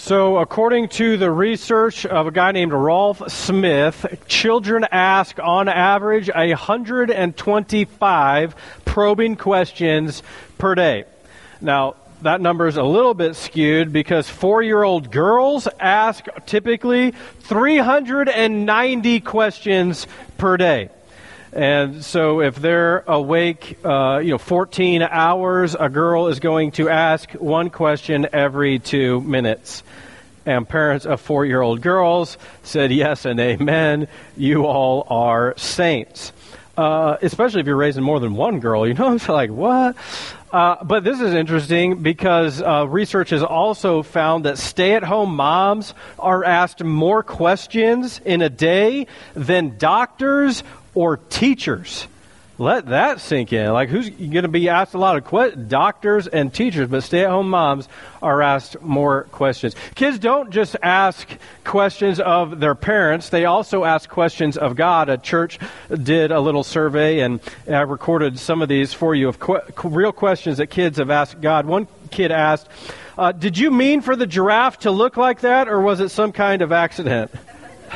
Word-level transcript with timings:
So, 0.00 0.38
according 0.38 0.90
to 0.90 1.16
the 1.16 1.28
research 1.28 2.06
of 2.06 2.28
a 2.28 2.30
guy 2.30 2.52
named 2.52 2.72
Rolf 2.72 3.20
Smith, 3.32 4.06
children 4.28 4.86
ask 4.92 5.40
on 5.42 5.68
average 5.68 6.30
125 6.32 8.56
probing 8.84 9.34
questions 9.34 10.22
per 10.56 10.76
day. 10.76 11.04
Now, 11.60 11.96
that 12.22 12.40
number 12.40 12.68
is 12.68 12.76
a 12.76 12.84
little 12.84 13.12
bit 13.12 13.34
skewed 13.34 13.92
because 13.92 14.28
four 14.28 14.62
year 14.62 14.84
old 14.84 15.10
girls 15.10 15.66
ask 15.80 16.26
typically 16.46 17.10
390 17.10 19.20
questions 19.20 20.06
per 20.38 20.56
day. 20.56 20.90
And 21.58 22.04
so 22.04 22.40
if 22.40 22.54
they're 22.54 23.00
awake, 23.08 23.78
uh, 23.84 24.20
you 24.22 24.30
know, 24.30 24.38
14 24.38 25.02
hours, 25.02 25.74
a 25.74 25.88
girl 25.88 26.28
is 26.28 26.38
going 26.38 26.70
to 26.72 26.88
ask 26.88 27.32
one 27.32 27.70
question 27.70 28.28
every 28.32 28.78
two 28.78 29.20
minutes. 29.22 29.82
And 30.46 30.68
parents 30.68 31.04
of 31.04 31.20
four 31.20 31.44
year 31.44 31.60
old 31.60 31.80
girls 31.80 32.38
said 32.62 32.92
yes 32.92 33.24
and 33.24 33.40
amen. 33.40 34.06
You 34.36 34.66
all 34.66 35.04
are 35.10 35.54
saints. 35.56 36.32
Uh, 36.76 37.16
especially 37.22 37.62
if 37.62 37.66
you're 37.66 37.74
raising 37.74 38.04
more 38.04 38.20
than 38.20 38.36
one 38.36 38.60
girl, 38.60 38.86
you 38.86 38.94
know, 38.94 39.12
it's 39.14 39.28
like, 39.28 39.50
what? 39.50 39.96
Uh, 40.52 40.76
but 40.84 41.02
this 41.02 41.20
is 41.20 41.34
interesting 41.34 42.02
because 42.02 42.62
uh, 42.62 42.86
research 42.88 43.30
has 43.30 43.42
also 43.42 44.04
found 44.04 44.44
that 44.44 44.58
stay 44.58 44.94
at 44.94 45.02
home 45.02 45.34
moms 45.34 45.92
are 46.20 46.44
asked 46.44 46.84
more 46.84 47.24
questions 47.24 48.20
in 48.24 48.42
a 48.42 48.48
day 48.48 49.08
than 49.34 49.76
doctors 49.76 50.62
or 50.98 51.16
teachers. 51.16 52.08
Let 52.60 52.86
that 52.86 53.20
sink 53.20 53.52
in. 53.52 53.72
Like, 53.72 53.88
who's 53.88 54.10
going 54.10 54.42
to 54.42 54.48
be 54.48 54.68
asked 54.68 54.94
a 54.94 54.98
lot 54.98 55.16
of 55.16 55.22
questions? 55.22 55.68
Doctors 55.68 56.26
and 56.26 56.52
teachers, 56.52 56.88
but 56.88 57.04
stay 57.04 57.22
at 57.22 57.30
home 57.30 57.48
moms 57.48 57.88
are 58.20 58.42
asked 58.42 58.82
more 58.82 59.28
questions. 59.30 59.76
Kids 59.94 60.18
don't 60.18 60.50
just 60.50 60.74
ask 60.82 61.28
questions 61.62 62.18
of 62.18 62.58
their 62.58 62.74
parents, 62.74 63.28
they 63.28 63.44
also 63.44 63.84
ask 63.84 64.10
questions 64.10 64.56
of 64.56 64.74
God. 64.74 65.08
A 65.08 65.18
church 65.18 65.60
did 65.88 66.32
a 66.32 66.40
little 66.40 66.64
survey, 66.64 67.20
and 67.20 67.38
I 67.68 67.82
recorded 67.82 68.36
some 68.40 68.60
of 68.60 68.68
these 68.68 68.92
for 68.92 69.14
you 69.14 69.28
of 69.28 69.38
real 69.84 70.10
questions 70.10 70.58
that 70.58 70.66
kids 70.66 70.98
have 70.98 71.10
asked 71.10 71.40
God. 71.40 71.64
One 71.64 71.86
kid 72.10 72.32
asked, 72.32 72.66
uh, 73.16 73.30
Did 73.30 73.56
you 73.56 73.70
mean 73.70 74.00
for 74.00 74.16
the 74.16 74.26
giraffe 74.26 74.80
to 74.80 74.90
look 74.90 75.16
like 75.16 75.42
that, 75.42 75.68
or 75.68 75.80
was 75.80 76.00
it 76.00 76.08
some 76.08 76.32
kind 76.32 76.60
of 76.60 76.72
accident? 76.72 77.30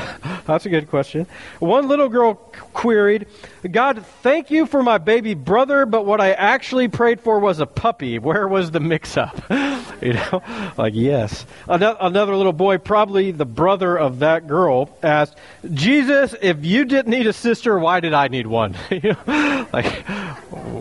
That's 0.46 0.66
a 0.66 0.68
good 0.68 0.88
question. 0.88 1.26
One 1.58 1.88
little 1.88 2.08
girl 2.08 2.34
queried, 2.34 3.26
God, 3.70 4.04
thank 4.22 4.50
you 4.50 4.66
for 4.66 4.82
my 4.82 4.98
baby 4.98 5.34
brother, 5.34 5.86
but 5.86 6.06
what 6.06 6.20
I 6.20 6.32
actually 6.32 6.88
prayed 6.88 7.20
for 7.20 7.38
was 7.38 7.60
a 7.60 7.66
puppy. 7.66 8.18
Where 8.18 8.48
was 8.48 8.70
the 8.70 8.80
mix 8.80 9.16
up? 9.16 9.42
you 10.06 10.14
know, 10.14 10.42
like, 10.76 10.94
yes. 10.94 11.46
Another 11.68 12.34
little 12.34 12.52
boy, 12.52 12.78
probably 12.78 13.30
the 13.30 13.44
brother 13.44 13.96
of 13.96 14.18
that 14.18 14.48
girl, 14.48 14.90
asked, 15.02 15.36
Jesus, 15.72 16.34
if 16.42 16.64
you 16.64 16.84
didn't 16.84 17.10
need 17.10 17.28
a 17.28 17.32
sister, 17.32 17.78
why 17.78 18.00
did 18.00 18.12
I 18.12 18.26
need 18.26 18.48
one? 18.48 18.74
you 18.90 19.14
know, 19.26 19.66
like, 19.72 20.04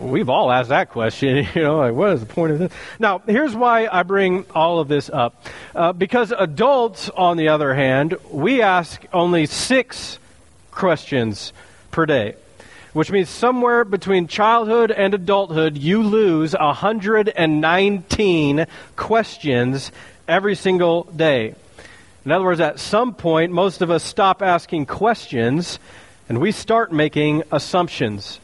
we've 0.02 0.28
all 0.28 0.50
asked 0.50 0.70
that 0.70 0.90
question. 0.90 1.46
You 1.54 1.62
know, 1.62 1.78
like, 1.78 1.94
what 1.94 2.12
is 2.12 2.20
the 2.20 2.26
point 2.26 2.52
of 2.52 2.58
this? 2.58 2.72
Now, 2.98 3.18
here's 3.26 3.54
why 3.54 3.86
I 3.86 4.02
bring 4.02 4.46
all 4.54 4.80
of 4.80 4.88
this 4.88 5.10
up. 5.10 5.44
Uh, 5.74 5.92
because 5.92 6.32
adults, 6.32 7.10
on 7.10 7.36
the 7.36 7.48
other 7.48 7.74
hand, 7.74 8.16
we 8.30 8.62
ask 8.62 9.04
only 9.12 9.46
six 9.46 10.18
questions 10.70 11.52
per 11.90 12.06
day, 12.06 12.36
which 12.92 13.10
means 13.10 13.28
somewhere 13.28 13.84
between 13.84 14.26
childhood 14.26 14.90
and 14.90 15.14
adulthood, 15.14 15.78
you 15.78 16.02
lose 16.02 16.52
119 16.52 18.66
questions 18.96 19.92
every 20.28 20.54
single 20.54 21.04
day. 21.04 21.54
In 22.24 22.30
other 22.30 22.44
words, 22.44 22.60
at 22.60 22.78
some 22.78 23.14
point, 23.14 23.52
most 23.52 23.82
of 23.82 23.90
us 23.90 24.04
stop 24.04 24.42
asking 24.42 24.86
questions 24.86 25.78
and 26.28 26.40
we 26.40 26.52
start 26.52 26.92
making 26.92 27.42
assumptions. 27.50 28.38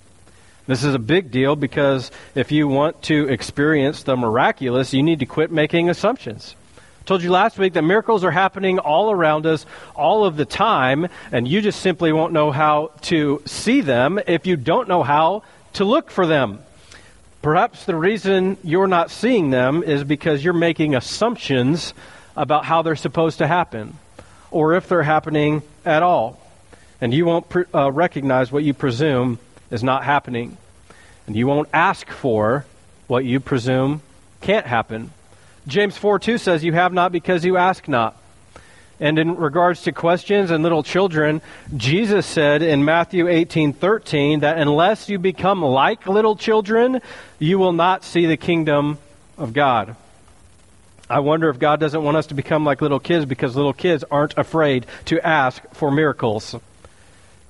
This 0.67 0.85
is 0.85 0.95
a 0.95 0.99
big 0.99 1.31
deal 1.31 1.57
because 1.57 2.11
if 2.35 2.53
you 2.53 2.69
want 2.69 3.03
to 3.05 3.29
experience 3.29 4.03
the 4.03 4.17
miraculous, 4.17 4.93
you 4.93 5.03
need 5.03 5.21
to 5.21 5.27
quit 5.27 5.51
making 5.51 5.89
assumptions 5.89 6.55
told 7.09 7.23
you 7.23 7.31
last 7.31 7.59
week 7.59 7.73
that 7.73 7.81
miracles 7.81 8.23
are 8.23 8.31
happening 8.31 8.79
all 8.79 9.11
around 9.11 9.47
us 9.47 9.65
all 9.97 10.27
of 10.27 10.37
the 10.37 10.45
time, 10.45 11.09
and 11.33 11.49
you 11.49 11.63
just 11.63 11.81
simply 11.81 12.13
won't 12.13 12.35
know 12.35 12.51
how 12.51 12.91
to 13.01 13.41
see 13.47 13.81
them 13.81 14.21
if 14.27 14.47
you 14.47 14.57
don't 14.57 14.89
know 14.89 15.03
how 15.03 15.43
to 15.73 15.87
look 15.87 16.11
for 16.11 16.27
them. 16.27 16.59
Perhaps 17.41 17.87
the 17.87 17.97
reason 17.97 18.59
you're 18.63 18.87
not 18.87 19.11
seeing 19.11 19.49
them 19.49 19.83
is 19.83 20.05
because 20.05 20.45
you're 20.45 20.53
making 20.53 20.95
assumptions 20.95 21.95
about 22.37 22.67
how 22.67 22.83
they're 22.83 22.95
supposed 22.95 23.39
to 23.39 23.47
happen, 23.47 23.97
or 24.51 24.75
if 24.75 24.87
they're 24.87 25.03
happening 25.03 25.63
at 25.87 26.03
all. 26.03 26.39
And 27.01 27.15
you 27.15 27.25
won't 27.25 27.47
uh, 27.75 27.91
recognize 27.91 28.53
what 28.53 28.65
you 28.65 28.75
presume 28.75 29.39
is 29.71 29.83
not 29.83 30.05
happening. 30.05 30.59
And 31.27 31.35
you 31.35 31.47
won't 31.47 31.71
ask 31.73 32.07
for 32.11 32.67
what 33.07 33.25
you 33.25 33.41
presume 33.41 34.03
can't 34.43 34.67
happen. 34.67 35.11
James 35.69 35.97
4 35.97 36.19
2 36.19 36.39
says, 36.39 36.65
You 36.65 36.73
have 36.73 36.93
not 36.93 37.13
because 37.13 37.45
you 37.45 37.57
ask 37.57 37.87
not. 37.87 38.17
And 39.01 39.19
in 39.19 39.37
regards 39.37 39.83
to 39.83 39.93
questions 39.93 40.51
and 40.51 40.65
little 40.65 40.83
children, 40.83 41.41
Jesus 41.77 42.27
said 42.27 42.63
in 42.63 42.85
Matthew 42.85 43.29
18 43.29 43.75
13 43.75 44.41
that 44.41 44.59
unless 44.59 45.09
you 45.09 45.19
become 45.19 45.63
like 45.63 46.09
little 46.09 46.35
children, 46.35 47.01
you 47.39 47.59
will 47.59 47.73
not 47.73 48.03
see 48.03 48.27
the 48.27 48.37
kingdom 48.37 48.99
of 49.37 49.53
God. 49.53 49.95
I 51.11 51.21
wonder 51.21 51.49
if 51.49 51.59
God 51.59 51.81
doesn't 51.81 52.03
want 52.03 52.17
us 52.17 52.27
to 52.27 52.35
become 52.35 52.65
like 52.65 52.83
little 52.83 52.99
kids 52.99 53.25
because 53.25 53.55
little 53.55 53.73
kids 53.73 54.05
aren't 54.11 54.37
afraid 54.37 54.87
to 55.07 55.25
ask 55.25 55.63
for 55.75 55.91
miracles. 55.91 56.57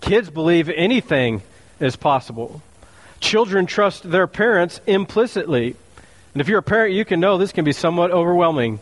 Kids 0.00 0.28
believe 0.28 0.68
anything 0.68 1.42
is 1.80 1.96
possible. 1.96 2.62
Children 3.20 3.66
trust 3.66 4.08
their 4.08 4.26
parents 4.26 4.80
implicitly. 4.86 5.76
And 6.38 6.40
if 6.40 6.46
you're 6.46 6.60
a 6.60 6.62
parent, 6.62 6.94
you 6.94 7.04
can 7.04 7.18
know 7.18 7.36
this 7.36 7.50
can 7.50 7.64
be 7.64 7.72
somewhat 7.72 8.12
overwhelming. 8.12 8.78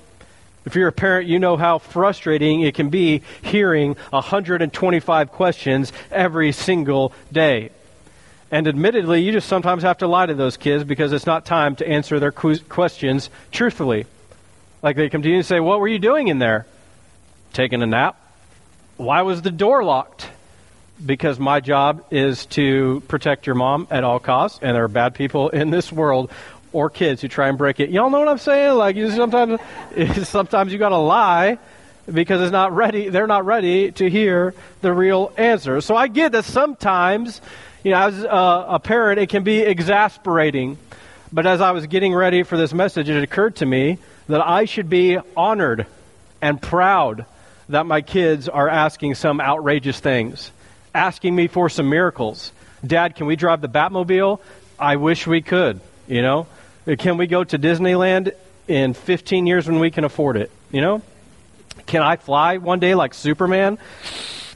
If 0.67 0.75
you're 0.75 0.89
a 0.89 0.93
parent, 0.93 1.27
you 1.27 1.39
know 1.39 1.57
how 1.57 1.79
frustrating 1.79 2.61
it 2.61 2.75
can 2.75 2.91
be 2.91 3.23
hearing 3.41 3.97
125 4.11 5.33
questions 5.33 5.91
every 6.11 6.53
single 6.53 7.15
day. 7.33 7.71
And 8.51 8.69
admittedly, 8.69 9.23
you 9.23 9.33
just 9.33 9.49
sometimes 9.49 9.85
have 9.85 9.97
to 9.99 10.07
lie 10.07 10.27
to 10.27 10.35
those 10.35 10.59
kids 10.59 10.85
because 10.85 11.15
it's 11.15 11.25
not 11.25 11.47
time 11.47 11.77
to 11.77 11.89
answer 11.89 12.21
their 12.21 12.31
questions 12.31 13.31
truthfully. 13.53 14.05
Like 14.83 14.97
they 14.97 15.09
come 15.09 15.23
to 15.23 15.29
you 15.31 15.37
and 15.37 15.47
say, 15.47 15.59
What 15.59 15.81
were 15.81 15.89
you 15.89 15.99
doing 15.99 16.29
in 16.29 16.39
there? 16.39 16.67
Taking 17.55 17.81
a 17.81 17.87
nap. 17.87 18.21
Why 18.99 19.23
was 19.23 19.41
the 19.41 19.51
door 19.51 19.83
locked? 19.83 20.29
Because 21.05 21.39
my 21.39 21.61
job 21.61 22.05
is 22.11 22.45
to 22.47 23.03
protect 23.09 23.47
your 23.47 23.55
mom 23.55 23.87
at 23.91 24.05
all 24.05 24.19
costs, 24.19 24.59
and 24.61 24.77
there 24.77 24.85
are 24.85 24.89
bad 24.89 25.15
people 25.15 25.49
in 25.49 25.71
this 25.71 25.91
world 25.91 26.31
or 26.77 26.91
kids 26.91 27.23
who 27.23 27.29
try 27.29 27.49
and 27.49 27.57
break 27.57 27.81
it. 27.81 27.89
Y'all 27.89 28.11
know 28.11 28.19
what 28.19 28.29
I'm 28.29 28.37
saying? 28.37 28.75
Like 28.75 28.97
you 28.97 29.11
sometimes, 29.11 29.59
sometimes 30.29 30.75
you 30.75 30.79
got 30.79 30.91
to 30.91 30.99
lie 30.99 31.57
because 32.13 32.43
it's 32.43 32.53
not 32.53 32.77
ready. 32.77 33.09
They're 33.09 33.27
not 33.27 33.47
ready 33.47 33.93
to 33.93 34.11
hear 34.11 34.53
the 34.83 34.93
real 34.93 35.33
answer. 35.39 35.81
So 35.81 35.97
I 35.97 36.09
get 36.09 36.33
that 36.33 36.45
sometimes, 36.45 37.41
you 37.83 37.93
know, 37.93 38.07
as 38.07 38.23
a, 38.23 38.67
a 38.69 38.79
parent, 38.79 39.19
it 39.19 39.31
can 39.31 39.43
be 39.43 39.61
exasperating. 39.61 40.77
But 41.33 41.47
as 41.47 41.63
I 41.63 41.71
was 41.71 41.87
getting 41.87 42.15
ready 42.15 42.43
for 42.43 42.59
this 42.59 42.75
message, 42.75 43.09
it 43.09 43.23
occurred 43.23 43.57
to 43.57 43.67
me 43.67 43.97
that 44.29 44.47
I 44.47 44.67
should 44.67 44.91
be 44.91 45.19
honored 45.35 45.87
and 46.43 46.61
proud 46.61 47.25
that 47.71 47.87
my 47.87 48.03
kids 48.03 48.51
are 48.51 48.69
asking 48.69 49.15
some 49.15 49.41
outrageous 49.41 49.99
things, 49.99 50.51
asking 50.95 51.35
me 51.35 51.47
for 51.47 51.71
some 51.71 51.89
miracles. 51.89 52.53
Dad, 52.87 53.17
can 53.17 53.25
we 53.25 53.35
drive 53.35 53.63
the 53.63 53.69
Batmobile? 53.69 54.41
I 54.79 54.97
wish 54.97 55.27
we 55.27 55.41
could, 55.41 55.81
you 56.07 56.21
know. 56.21 56.47
Can 56.95 57.17
we 57.17 57.27
go 57.27 57.43
to 57.43 57.59
Disneyland 57.59 58.33
in 58.69 58.95
15 58.95 59.47
years 59.47 59.67
when 59.67 59.81
we 59.81 59.91
can 59.91 60.05
afford 60.05 60.37
it? 60.37 60.53
You 60.71 60.81
know? 60.81 61.03
Can 61.87 62.03
I 62.03 62.17
fly 62.17 62.59
one 62.59 62.79
day 62.79 62.95
like 62.95 63.13
Superman? 63.13 63.79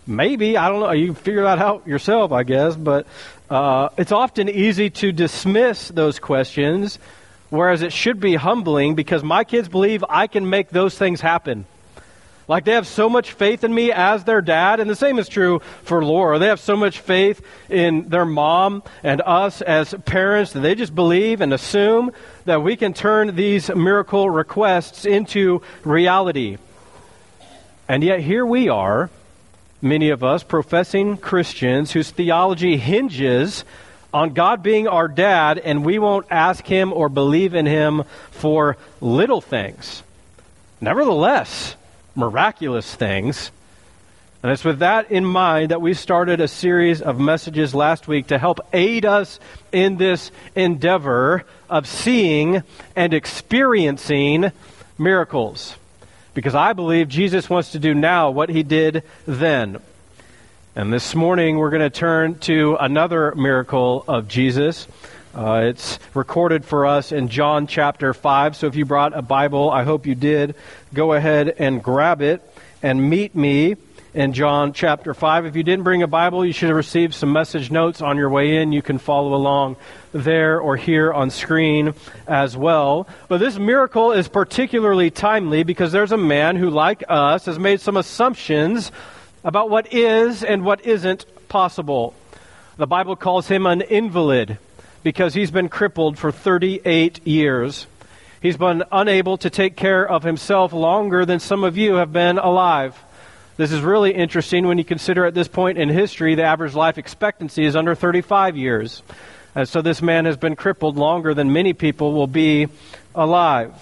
Maybe. 0.07 0.57
I 0.57 0.69
don't 0.69 0.81
know. 0.81 0.93
You 0.93 1.15
figure 1.15 1.43
that 1.43 1.59
out 1.59 1.89
yourself, 1.89 2.31
I 2.31 2.45
guess. 2.45 2.77
But 2.77 3.07
uh, 3.51 3.89
it's 3.99 4.13
often 4.13 4.49
easy 4.49 4.91
to 4.91 5.11
dismiss 5.11 5.89
those 5.89 6.21
questions, 6.21 7.01
whereas 7.49 7.83
it 7.83 7.93
should 7.93 8.21
be 8.21 8.37
humbling 8.37 8.95
because 8.95 9.25
my 9.25 9.43
kids 9.43 9.69
believe 9.69 10.05
I 10.09 10.29
can 10.29 10.49
make 10.49 10.71
those 10.71 10.97
things 10.97 11.21
happen. 11.21 11.67
Like 12.51 12.65
they 12.65 12.73
have 12.73 12.89
so 12.89 13.09
much 13.09 13.31
faith 13.31 13.63
in 13.63 13.73
me 13.73 13.93
as 13.93 14.25
their 14.25 14.41
dad, 14.41 14.81
and 14.81 14.91
the 14.91 14.97
same 14.97 15.21
is 15.21 15.29
true 15.29 15.61
for 15.85 16.05
Laura. 16.05 16.41
They 16.41 16.49
have 16.49 16.59
so 16.59 16.75
much 16.75 16.99
faith 16.99 17.47
in 17.69 18.09
their 18.09 18.25
mom 18.25 18.83
and 19.05 19.23
us 19.25 19.63
as 19.63 19.95
parents 20.05 20.51
that 20.55 20.59
they 20.59 20.75
just 20.75 20.93
believe 20.93 21.43
and 21.43 21.55
assume 21.55 22.11
that 22.47 22.61
we 22.61 22.75
can 22.75 22.93
turn 22.93 23.37
these 23.37 23.73
miracle 23.73 24.29
requests 24.29 25.05
into 25.05 25.63
reality. 25.85 26.59
And 27.89 28.03
yet 28.03 28.19
here 28.19 28.45
we 28.45 28.69
are, 28.69 29.11
many 29.81 30.11
of 30.11 30.25
us 30.25 30.43
professing 30.43 31.19
Christians 31.19 31.93
whose 31.93 32.11
theology 32.11 32.77
hinges 32.77 33.65
on 34.13 34.31
God 34.35 34.61
being 34.65 34.89
our 34.89 35.07
dad, 35.07 35.61
and 35.61 35.85
we 35.85 36.01
won't 36.01 36.27
ask 36.33 36.67
him 36.67 36.93
or 36.93 37.09
believe 37.09 37.55
in 37.55 37.67
him 37.67 38.03
for 38.33 38.77
little 39.01 39.41
things. 39.41 40.03
Nevertheless, 40.81 41.77
miraculous 42.15 42.95
things. 42.95 43.51
And 44.43 44.51
it's 44.51 44.65
with 44.65 44.79
that 44.79 45.11
in 45.11 45.25
mind 45.25 45.71
that 45.71 45.83
we 45.83 45.93
started 45.93 46.41
a 46.41 46.49
series 46.49 47.03
of 47.03 47.21
messages 47.21 47.75
last 47.75 48.09
week 48.09 48.29
to 48.29 48.39
help 48.39 48.61
aid 48.73 49.05
us 49.05 49.39
in 49.71 49.99
this 49.99 50.31
endeavor 50.55 51.45
of 51.69 51.87
seeing 51.87 52.63
and 52.97 53.13
experiencing 53.13 54.51
miracles. 54.99 55.77
Because 56.33 56.55
I 56.55 56.73
believe 56.73 57.09
Jesus 57.09 57.51
wants 57.51 57.73
to 57.73 57.79
do 57.79 57.93
now 57.93 58.31
what 58.31 58.49
he 58.49 58.63
did 58.63 59.03
then. 59.27 59.79
And 60.75 60.93
this 60.93 61.15
morning 61.15 61.59
we're 61.59 61.71
going 61.71 61.83
to 61.83 61.91
turn 61.91 62.39
to 62.41 62.77
another 62.81 63.35
miracle 63.35 64.05
of 64.09 64.27
Jesus. 64.29 64.87
Uh, 65.33 65.63
it's 65.67 66.01
recorded 66.13 66.65
for 66.65 66.87
us 66.87 67.13
in 67.13 67.29
John 67.29 67.69
chapter 67.69 68.13
5. 68.13 68.57
So 68.57 68.67
if 68.67 68.75
you 68.75 68.85
brought 68.85 69.17
a 69.17 69.23
Bible, 69.23 69.71
I 69.71 69.85
hope 69.85 70.07
you 70.07 70.17
did, 70.17 70.57
go 70.93 71.13
ahead 71.13 71.55
and 71.59 71.83
grab 71.83 72.21
it 72.21 72.43
and 72.83 73.09
meet 73.09 73.37
me 73.37 73.77
in 74.13 74.33
John 74.33 74.73
chapter 74.73 75.15
5. 75.15 75.47
If 75.47 75.55
you 75.55 75.63
didn't 75.63 75.85
bring 75.85 76.03
a 76.03 76.09
Bible, 76.09 76.45
you 76.45 76.53
should 76.53 76.69
have 76.69 76.77
received 76.77 77.15
some 77.15 77.33
message 77.33 77.71
notes 77.71 78.03
on 78.03 78.17
your 78.17 78.29
way 78.29 78.57
in. 78.57 78.73
You 78.73 78.83
can 78.83 78.99
follow 78.99 79.35
along 79.35 79.77
there 80.11 80.61
or 80.61 80.77
here 80.77 81.13
on 81.13 81.31
screen 81.31 81.95
as 82.27 82.57
well. 82.57 83.07
But 83.29 83.39
this 83.39 83.57
miracle 83.57 84.11
is 84.11 84.27
particularly 84.27 85.13
timely 85.13 85.63
because 85.63 85.93
there's 85.93 86.11
a 86.11 86.17
man 86.17 86.57
who, 86.57 86.71
like 86.71 87.05
us, 87.09 87.47
has 87.47 87.57
made 87.57 87.81
some 87.81 87.97
assumptions 87.97 88.91
about 89.45 89.71
what 89.71 89.95
is 89.95 90.43
and 90.43 90.65
what 90.65 90.85
isn't 90.85 91.25
possible. 91.49 92.15
The 92.79 92.89
Bible 92.89 93.15
calls 93.15 93.47
him 93.47 93.65
an 93.67 93.83
invalid 93.83 94.59
because 95.03 95.35
he's 95.35 95.51
been 95.51 95.69
crippled 95.69 96.19
for 96.19 96.33
38 96.33 97.27
years. 97.27 97.87
He's 98.41 98.57
been 98.57 98.85
unable 98.91 99.37
to 99.39 99.51
take 99.51 99.77
care 99.77 100.09
of 100.09 100.23
himself 100.23 100.73
longer 100.73 101.27
than 101.27 101.41
some 101.41 101.65
of 101.65 101.77
you 101.77 101.97
have 101.97 102.13
been 102.13 102.39
alive. 102.39 102.99
This 103.57 103.73
is 103.73 103.83
really 103.83 104.15
interesting 104.15 104.67
when 104.67 104.79
you 104.79 104.85
consider 104.85 105.27
at 105.27 105.35
this 105.35 105.49
point 105.49 105.77
in 105.77 105.91
history 105.91 106.35
the 106.35 106.45
average 106.45 106.75
life 106.75 106.97
expectancy 106.97 107.67
is 107.67 107.77
under 107.77 107.95
35 107.95 108.57
years. 108.57 109.03
And 109.55 109.69
so 109.69 109.83
this 109.83 110.01
man 110.01 110.25
has 110.25 110.37
been 110.37 110.57
crippled 110.57 110.97
longer 110.97 111.35
than 111.35 111.53
many 111.53 111.75
people 111.75 112.13
will 112.13 112.27
be 112.27 112.69
alive. 113.15 113.75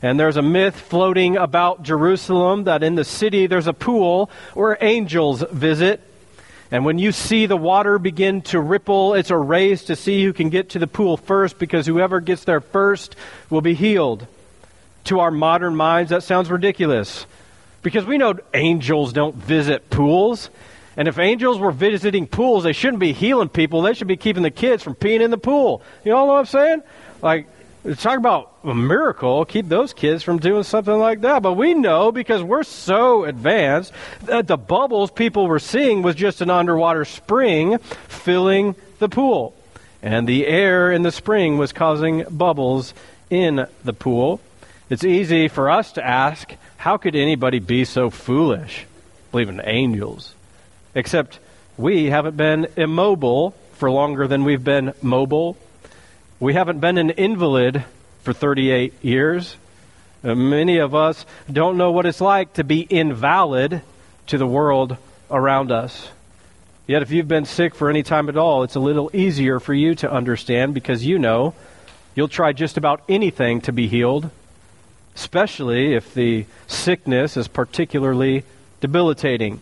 And 0.00 0.20
there's 0.20 0.36
a 0.36 0.42
myth 0.42 0.78
floating 0.78 1.36
about 1.36 1.82
Jerusalem 1.82 2.64
that 2.64 2.82
in 2.82 2.94
the 2.94 3.04
city 3.04 3.46
there's 3.46 3.66
a 3.66 3.72
pool 3.72 4.30
where 4.54 4.78
angels 4.80 5.44
visit. 5.50 6.00
And 6.70 6.84
when 6.84 6.98
you 6.98 7.12
see 7.12 7.46
the 7.46 7.56
water 7.56 7.98
begin 7.98 8.42
to 8.42 8.60
ripple, 8.60 9.14
it's 9.14 9.30
a 9.30 9.36
race 9.36 9.84
to 9.84 9.96
see 9.96 10.24
who 10.24 10.32
can 10.32 10.50
get 10.50 10.70
to 10.70 10.78
the 10.78 10.86
pool 10.86 11.16
first 11.16 11.58
because 11.58 11.86
whoever 11.86 12.20
gets 12.20 12.44
there 12.44 12.60
first 12.60 13.14
will 13.50 13.60
be 13.60 13.74
healed. 13.74 14.26
To 15.04 15.20
our 15.20 15.30
modern 15.30 15.76
minds, 15.76 16.10
that 16.10 16.24
sounds 16.24 16.50
ridiculous. 16.50 17.26
Because 17.82 18.04
we 18.04 18.18
know 18.18 18.34
angels 18.52 19.12
don't 19.12 19.36
visit 19.36 19.90
pools. 19.90 20.50
And 20.96 21.06
if 21.06 21.18
angels 21.18 21.58
were 21.58 21.70
visiting 21.70 22.26
pools, 22.26 22.64
they 22.64 22.72
shouldn't 22.72 22.98
be 22.98 23.12
healing 23.12 23.48
people. 23.48 23.82
They 23.82 23.94
should 23.94 24.08
be 24.08 24.16
keeping 24.16 24.42
the 24.42 24.50
kids 24.50 24.82
from 24.82 24.96
peeing 24.96 25.20
in 25.20 25.30
the 25.30 25.38
pool. 25.38 25.82
You 26.04 26.14
all 26.14 26.26
know 26.26 26.32
what 26.32 26.38
I'm 26.40 26.46
saying? 26.46 26.82
Like, 27.22 27.46
it's 27.84 28.02
talk 28.02 28.18
about 28.18 28.55
a 28.66 28.74
miracle. 28.74 29.44
Keep 29.44 29.68
those 29.68 29.92
kids 29.92 30.22
from 30.22 30.38
doing 30.38 30.62
something 30.62 30.98
like 30.98 31.22
that. 31.22 31.42
But 31.42 31.54
we 31.54 31.74
know 31.74 32.12
because 32.12 32.42
we're 32.42 32.62
so 32.62 33.24
advanced 33.24 33.92
that 34.24 34.46
the 34.46 34.56
bubbles 34.56 35.10
people 35.10 35.46
were 35.46 35.58
seeing 35.58 36.02
was 36.02 36.14
just 36.14 36.40
an 36.40 36.50
underwater 36.50 37.04
spring 37.04 37.78
filling 38.08 38.74
the 38.98 39.08
pool. 39.08 39.54
And 40.02 40.28
the 40.28 40.46
air 40.46 40.92
in 40.92 41.02
the 41.02 41.12
spring 41.12 41.58
was 41.58 41.72
causing 41.72 42.24
bubbles 42.30 42.94
in 43.30 43.66
the 43.84 43.92
pool. 43.92 44.40
It's 44.88 45.04
easy 45.04 45.48
for 45.48 45.70
us 45.70 45.92
to 45.92 46.06
ask, 46.06 46.54
how 46.76 46.96
could 46.96 47.16
anybody 47.16 47.58
be 47.58 47.84
so 47.84 48.10
foolish? 48.10 48.86
Believe 49.32 49.48
in 49.48 49.60
angels. 49.64 50.34
Except 50.94 51.40
we 51.76 52.06
haven't 52.06 52.36
been 52.36 52.68
immobile 52.76 53.50
for 53.74 53.90
longer 53.90 54.28
than 54.28 54.44
we've 54.44 54.62
been 54.62 54.94
mobile. 55.02 55.56
We 56.38 56.54
haven't 56.54 56.80
been 56.80 56.98
an 56.98 57.10
invalid 57.10 57.84
for 58.26 58.34
38 58.34 58.92
years. 59.02 59.56
Uh, 60.22 60.34
many 60.34 60.76
of 60.76 60.94
us 60.94 61.24
don't 61.50 61.78
know 61.78 61.92
what 61.92 62.04
it's 62.04 62.20
like 62.20 62.52
to 62.54 62.64
be 62.64 62.80
invalid 62.80 63.80
to 64.26 64.36
the 64.36 64.46
world 64.46 64.98
around 65.30 65.72
us. 65.72 66.10
Yet, 66.86 67.00
if 67.00 67.10
you've 67.10 67.26
been 67.26 67.46
sick 67.46 67.74
for 67.74 67.88
any 67.88 68.02
time 68.02 68.28
at 68.28 68.36
all, 68.36 68.62
it's 68.62 68.74
a 68.74 68.80
little 68.80 69.10
easier 69.14 69.58
for 69.58 69.72
you 69.72 69.94
to 69.96 70.12
understand 70.12 70.74
because 70.74 71.06
you 71.06 71.18
know 71.18 71.54
you'll 72.14 72.28
try 72.28 72.52
just 72.52 72.76
about 72.76 73.02
anything 73.08 73.62
to 73.62 73.72
be 73.72 73.88
healed 73.88 74.30
especially 75.16 75.94
if 75.94 76.12
the 76.12 76.44
sickness 76.66 77.36
is 77.36 77.48
particularly 77.48 78.44
debilitating. 78.80 79.60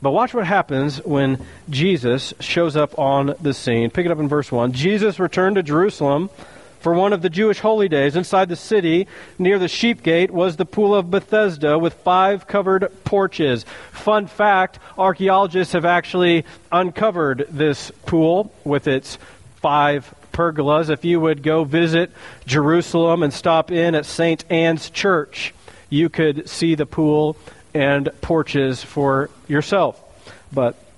But 0.00 0.10
watch 0.10 0.34
what 0.34 0.46
happens 0.46 0.96
when 1.04 1.44
Jesus 1.70 2.34
shows 2.40 2.74
up 2.74 2.98
on 2.98 3.34
the 3.40 3.54
scene. 3.54 3.90
Pick 3.90 4.06
it 4.06 4.10
up 4.10 4.18
in 4.18 4.28
verse 4.28 4.50
1. 4.50 4.72
Jesus 4.72 5.20
returned 5.20 5.56
to 5.56 5.62
Jerusalem 5.62 6.30
for 6.82 6.92
one 6.94 7.12
of 7.12 7.22
the 7.22 7.30
Jewish 7.30 7.60
holy 7.60 7.88
days. 7.88 8.16
Inside 8.16 8.48
the 8.48 8.56
city, 8.56 9.06
near 9.38 9.58
the 9.58 9.68
sheep 9.68 10.02
gate, 10.02 10.30
was 10.30 10.56
the 10.56 10.66
pool 10.66 10.94
of 10.94 11.10
Bethesda 11.10 11.78
with 11.78 11.94
five 11.94 12.46
covered 12.46 12.92
porches. 13.04 13.64
Fun 13.92 14.26
fact 14.26 14.78
archaeologists 14.98 15.72
have 15.72 15.84
actually 15.84 16.44
uncovered 16.70 17.46
this 17.48 17.90
pool 18.04 18.52
with 18.64 18.88
its 18.88 19.16
five 19.56 20.12
pergolas, 20.32 20.90
if 20.90 21.04
you 21.04 21.20
would 21.20 21.42
go 21.42 21.64
visit 21.64 22.10
Jerusalem 22.46 23.22
and 23.22 23.32
stop 23.32 23.70
in 23.70 23.94
at 23.94 24.06
St. 24.06 24.44
Anne's 24.50 24.90
Church, 24.90 25.54
you 25.88 26.08
could 26.08 26.48
see 26.48 26.74
the 26.74 26.86
pool 26.86 27.36
and 27.74 28.08
porches 28.20 28.82
for 28.82 29.30
yourself. 29.46 30.00
But 30.52 30.76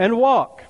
and 0.00 0.16
walk. 0.16 0.64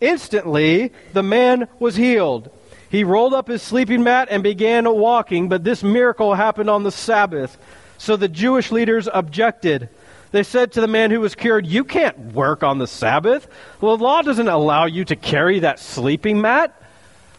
Instantly, 0.00 0.90
the 1.12 1.22
man 1.22 1.68
was 1.78 1.94
healed. 1.94 2.50
He 2.90 3.04
rolled 3.04 3.34
up 3.34 3.48
his 3.48 3.60
sleeping 3.60 4.02
mat 4.02 4.28
and 4.30 4.42
began 4.42 4.90
walking, 4.90 5.50
but 5.50 5.62
this 5.62 5.82
miracle 5.82 6.34
happened 6.34 6.70
on 6.70 6.82
the 6.82 6.90
Sabbath. 6.90 7.58
So 7.98 8.16
the 8.16 8.28
Jewish 8.28 8.72
leaders 8.72 9.08
objected. 9.12 9.90
They 10.32 10.42
said 10.42 10.72
to 10.72 10.80
the 10.80 10.88
man 10.88 11.10
who 11.10 11.20
was 11.20 11.34
cured, 11.34 11.66
You 11.66 11.84
can't 11.84 12.32
work 12.32 12.62
on 12.62 12.78
the 12.78 12.86
Sabbath. 12.86 13.46
The 13.80 13.86
law 13.86 14.22
doesn't 14.22 14.48
allow 14.48 14.86
you 14.86 15.04
to 15.04 15.16
carry 15.16 15.58
that 15.58 15.78
sleeping 15.78 16.40
mat. 16.40 16.74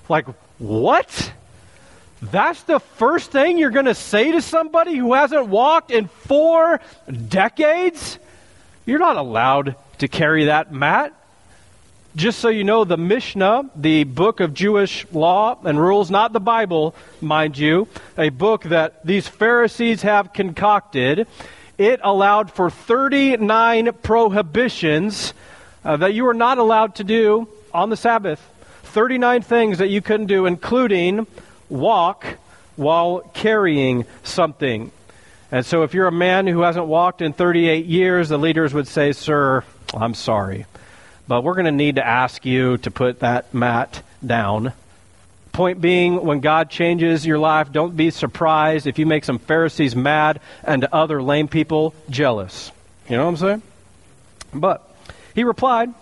Like, 0.10 0.28
what? 0.60 1.34
That's 2.22 2.62
the 2.64 2.80
first 2.80 3.32
thing 3.32 3.58
you're 3.58 3.72
going 3.72 3.86
to 3.86 3.96
say 3.96 4.34
to 4.34 4.42
somebody 4.42 4.96
who 4.96 5.14
hasn't 5.14 5.48
walked 5.48 5.90
in 5.90 6.10
four 6.10 6.80
decades? 7.28 8.20
You're 8.86 9.00
not 9.00 9.18
allowed 9.18 9.76
to 10.00 10.08
carry 10.08 10.46
that 10.46 10.72
mat. 10.72 11.13
Just 12.16 12.39
so 12.39 12.50
you 12.50 12.63
know, 12.63 12.84
the 12.84 12.98
Mishnah, 12.98 13.70
the 13.75 14.04
book 14.04 14.39
of 14.39 14.54
Jewish 14.54 15.06
law 15.12 15.58
and 15.63 15.80
rules, 15.80 16.10
not 16.10 16.34
the 16.34 16.39
Bible, 16.39 16.96
mind 17.22 17.58
you, 17.58 17.88
a 18.18 18.30
book 18.30 18.63
that 18.63 19.06
these 19.06 19.27
Pharisees 19.27 20.01
have 20.01 20.34
concocted, 20.34 21.27
it 21.77 22.00
allowed 22.04 22.51
for 22.51 22.72
39 22.72 23.94
prohibitions 24.01 25.34
uh, 25.86 25.98
that 25.98 26.13
you 26.13 26.24
were 26.24 26.34
not 26.34 26.58
allowed 26.58 26.96
to 26.96 27.04
do 27.04 27.48
on 27.72 27.89
the 27.89 27.98
Sabbath. 27.98 28.42
39 28.84 29.44
things 29.44 29.77
that 29.77 29.89
you 29.89 30.01
couldn't 30.01 30.25
do, 30.25 30.48
including 30.48 31.27
walk 31.70 32.25
while 32.75 33.20
carrying 33.34 34.06
something. 34.24 34.92
And 35.51 35.66
so, 35.66 35.84
if 35.84 35.94
you're 35.94 36.08
a 36.08 36.12
man 36.12 36.46
who 36.48 36.62
hasn't 36.62 36.88
walked 36.88 37.22
in 37.22 37.34
38 37.34 37.86
years, 37.86 38.30
the 38.30 38.38
leaders 38.38 38.74
would 38.74 38.88
say, 38.88 39.13
Sir, 39.13 39.63
I'm 39.94 40.13
sorry, 40.13 40.66
but 41.27 41.44
we're 41.44 41.54
going 41.54 41.66
to 41.66 41.72
need 41.72 41.96
to 41.96 42.06
ask 42.06 42.46
you 42.46 42.77
to 42.80 42.92
put 42.92 43.20
that 43.22 43.54
mat 43.54 44.01
down. 44.25 44.74
Point 45.54 45.82
being, 45.82 46.24
when 46.24 46.42
God 46.42 46.70
changes 46.70 47.25
your 47.25 47.39
life, 47.39 47.72
don't 47.72 47.96
be 47.96 48.12
surprised 48.12 48.88
if 48.88 49.00
you 49.00 49.06
make 49.06 49.24
some 49.24 49.39
Pharisees 49.39 49.96
mad 49.96 50.39
and 50.63 50.84
other 50.86 51.22
lame 51.22 51.48
people 51.48 51.96
jealous. 52.10 52.72
You 53.10 53.18
know 53.18 53.24
what 53.24 53.30
I'm 53.30 53.38
saying? 53.38 53.62
But 54.54 54.96
he 55.34 55.44
replied, 55.44 55.94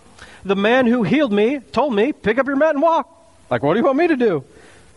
the 0.44 0.56
man 0.56 0.88
who 0.88 1.04
healed 1.04 1.32
me 1.32 1.60
told 1.60 1.94
me, 1.94 2.14
pick 2.14 2.38
up 2.38 2.48
your 2.48 2.56
mat 2.56 2.76
and 2.76 2.82
walk. 2.82 3.10
Like, 3.50 3.64
what 3.64 3.74
do 3.74 3.80
you 3.80 3.86
want 3.86 3.98
me 3.98 4.08
to 4.08 4.16
do? 4.16 4.44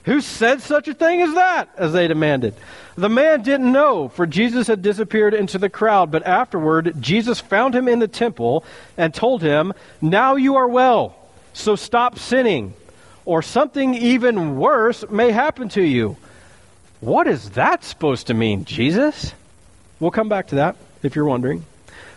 Who 0.09 0.23
said 0.23 0.63
such 0.63 0.89
a 0.89 0.95
thing 0.95 1.21
as 1.21 1.35
that? 1.35 1.69
As 1.77 1.93
they 1.93 2.09
demanded. 2.09 2.55
The 2.97 3.11
man 3.11 3.43
didn't 3.43 3.71
know, 3.71 4.09
for 4.09 4.27
Jesus 4.27 4.67
had 4.67 4.81
disappeared 4.81 5.35
into 5.35 5.59
the 5.59 5.69
crowd. 5.69 6.11
But 6.11 6.27
afterward, 6.27 6.95
Jesus 6.99 7.41
found 7.41 7.75
him 7.75 7.89
in 7.89 7.99
the 7.99 8.09
temple 8.09 8.65
and 8.97 9.13
told 9.13 9.43
him, 9.43 9.75
Now 10.01 10.37
you 10.37 10.57
are 10.57 10.67
well, 10.67 11.15
so 11.53 11.77
stop 11.77 12.19
sinning, 12.19 12.73
or 13.27 13.43
something 13.43 13.95
even 13.95 14.57
worse 14.57 15.05
may 15.11 15.31
happen 15.31 15.69
to 15.71 15.83
you. 15.83 16.17
What 17.01 17.29
is 17.29 17.51
that 17.51 17.85
supposed 17.85 18.29
to 18.29 18.35
mean, 18.35 18.65
Jesus? 18.65 19.35
We'll 20.01 20.11
come 20.11 20.31
back 20.31 20.47
to 20.49 20.55
that 20.55 20.77
if 21.03 21.17
you're 21.17 21.27
wondering. 21.27 21.67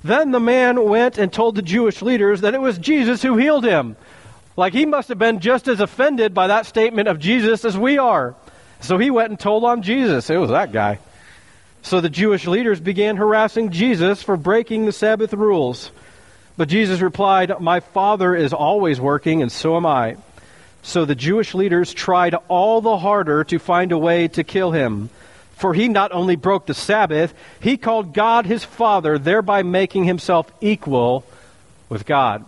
Then 0.01 0.31
the 0.31 0.39
man 0.39 0.85
went 0.87 1.17
and 1.17 1.31
told 1.31 1.55
the 1.55 1.61
Jewish 1.61 2.01
leaders 2.01 2.39
that 2.39 2.53
it 2.53 2.61
was 2.61 2.77
Jesus 2.77 3.21
who 3.21 3.35
healed 3.35 3.65
him. 3.65 3.97
Like 4.57 4.73
he 4.73 4.85
must 4.85 5.09
have 5.09 5.19
been 5.19 5.39
just 5.39 5.67
as 5.67 5.79
offended 5.79 6.33
by 6.33 6.47
that 6.47 6.65
statement 6.65 7.07
of 7.07 7.19
Jesus 7.19 7.63
as 7.65 7.77
we 7.77 7.97
are. 7.97 8.35
So 8.81 8.97
he 8.97 9.09
went 9.09 9.29
and 9.29 9.39
told 9.39 9.63
on 9.63 9.81
Jesus. 9.81 10.29
It 10.29 10.37
was 10.37 10.49
that 10.49 10.71
guy. 10.71 10.99
So 11.83 12.01
the 12.01 12.09
Jewish 12.09 12.47
leaders 12.47 12.79
began 12.79 13.17
harassing 13.17 13.71
Jesus 13.71 14.21
for 14.21 14.37
breaking 14.37 14.85
the 14.85 14.91
Sabbath 14.91 15.33
rules. 15.33 15.91
But 16.57 16.69
Jesus 16.69 16.99
replied, 16.99 17.59
My 17.59 17.79
Father 17.79 18.35
is 18.35 18.53
always 18.53 18.99
working, 18.99 19.41
and 19.41 19.51
so 19.51 19.77
am 19.77 19.85
I. 19.85 20.17
So 20.83 21.05
the 21.05 21.15
Jewish 21.15 21.53
leaders 21.53 21.93
tried 21.93 22.35
all 22.47 22.81
the 22.81 22.97
harder 22.97 23.43
to 23.45 23.59
find 23.59 23.91
a 23.91 23.97
way 23.97 24.27
to 24.29 24.43
kill 24.43 24.71
him. 24.71 25.09
For 25.53 25.73
he 25.73 25.87
not 25.87 26.11
only 26.11 26.35
broke 26.35 26.65
the 26.65 26.73
Sabbath, 26.73 27.33
he 27.59 27.77
called 27.77 28.13
God 28.13 28.45
his 28.45 28.63
Father, 28.63 29.17
thereby 29.17 29.63
making 29.63 30.05
himself 30.05 30.51
equal 30.59 31.23
with 31.87 32.05
God. 32.05 32.45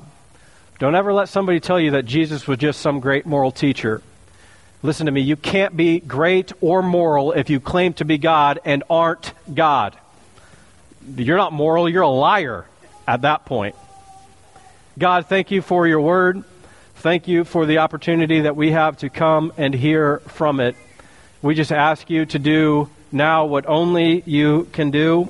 Don't 0.84 0.96
ever 0.96 1.14
let 1.14 1.30
somebody 1.30 1.62
tell 1.62 1.80
you 1.80 1.92
that 1.92 2.04
Jesus 2.04 2.46
was 2.46 2.58
just 2.58 2.82
some 2.82 3.00
great 3.00 3.26
moral 3.26 3.54
teacher. 3.54 4.02
Listen 4.82 5.06
to 5.06 5.14
me, 5.14 5.22
you 5.22 5.38
can't 5.38 5.78
be 5.78 6.02
great 6.02 6.52
or 6.60 6.82
moral 6.82 7.32
if 7.32 7.50
you 7.50 7.62
claim 7.62 7.94
to 7.94 8.04
be 8.04 8.18
God 8.18 8.60
and 8.66 8.84
aren't 8.90 9.32
God. 9.56 9.96
You're 11.16 11.38
not 11.38 11.54
moral, 11.54 11.88
you're 11.88 12.02
a 12.02 12.10
liar 12.10 12.66
at 13.08 13.22
that 13.22 13.46
point. 13.46 13.78
God, 15.00 15.28
thank 15.28 15.52
you 15.52 15.62
for 15.62 15.88
your 15.88 16.02
word. 16.02 16.44
Thank 16.96 17.30
you 17.30 17.46
for 17.46 17.66
the 17.66 17.78
opportunity 17.78 18.42
that 18.42 18.58
we 18.58 18.72
have 18.72 18.98
to 18.98 19.10
come 19.10 19.54
and 19.56 19.74
hear 19.74 20.20
from 20.28 20.60
it. 20.60 20.76
We 21.42 21.56
just 21.56 21.72
ask 21.72 22.10
you 22.10 22.26
to 22.26 22.40
do 22.40 22.90
now 23.10 23.46
what 23.46 23.68
only 23.68 24.22
you 24.26 24.68
can 24.74 24.92
do. 24.92 25.30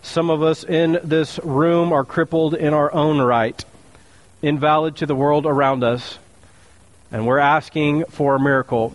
Some 0.00 0.30
of 0.30 0.42
us 0.42 0.64
in 0.64 0.98
this 1.04 1.38
room 1.40 1.92
are 1.92 2.06
crippled 2.06 2.54
in 2.54 2.72
our 2.72 2.90
own 2.90 3.20
right 3.20 3.62
invalid 4.44 4.96
to 4.96 5.06
the 5.06 5.14
world 5.14 5.46
around 5.46 5.82
us. 5.82 6.18
And 7.10 7.26
we're 7.26 7.38
asking 7.38 8.04
for 8.06 8.34
a 8.34 8.40
miracle. 8.40 8.94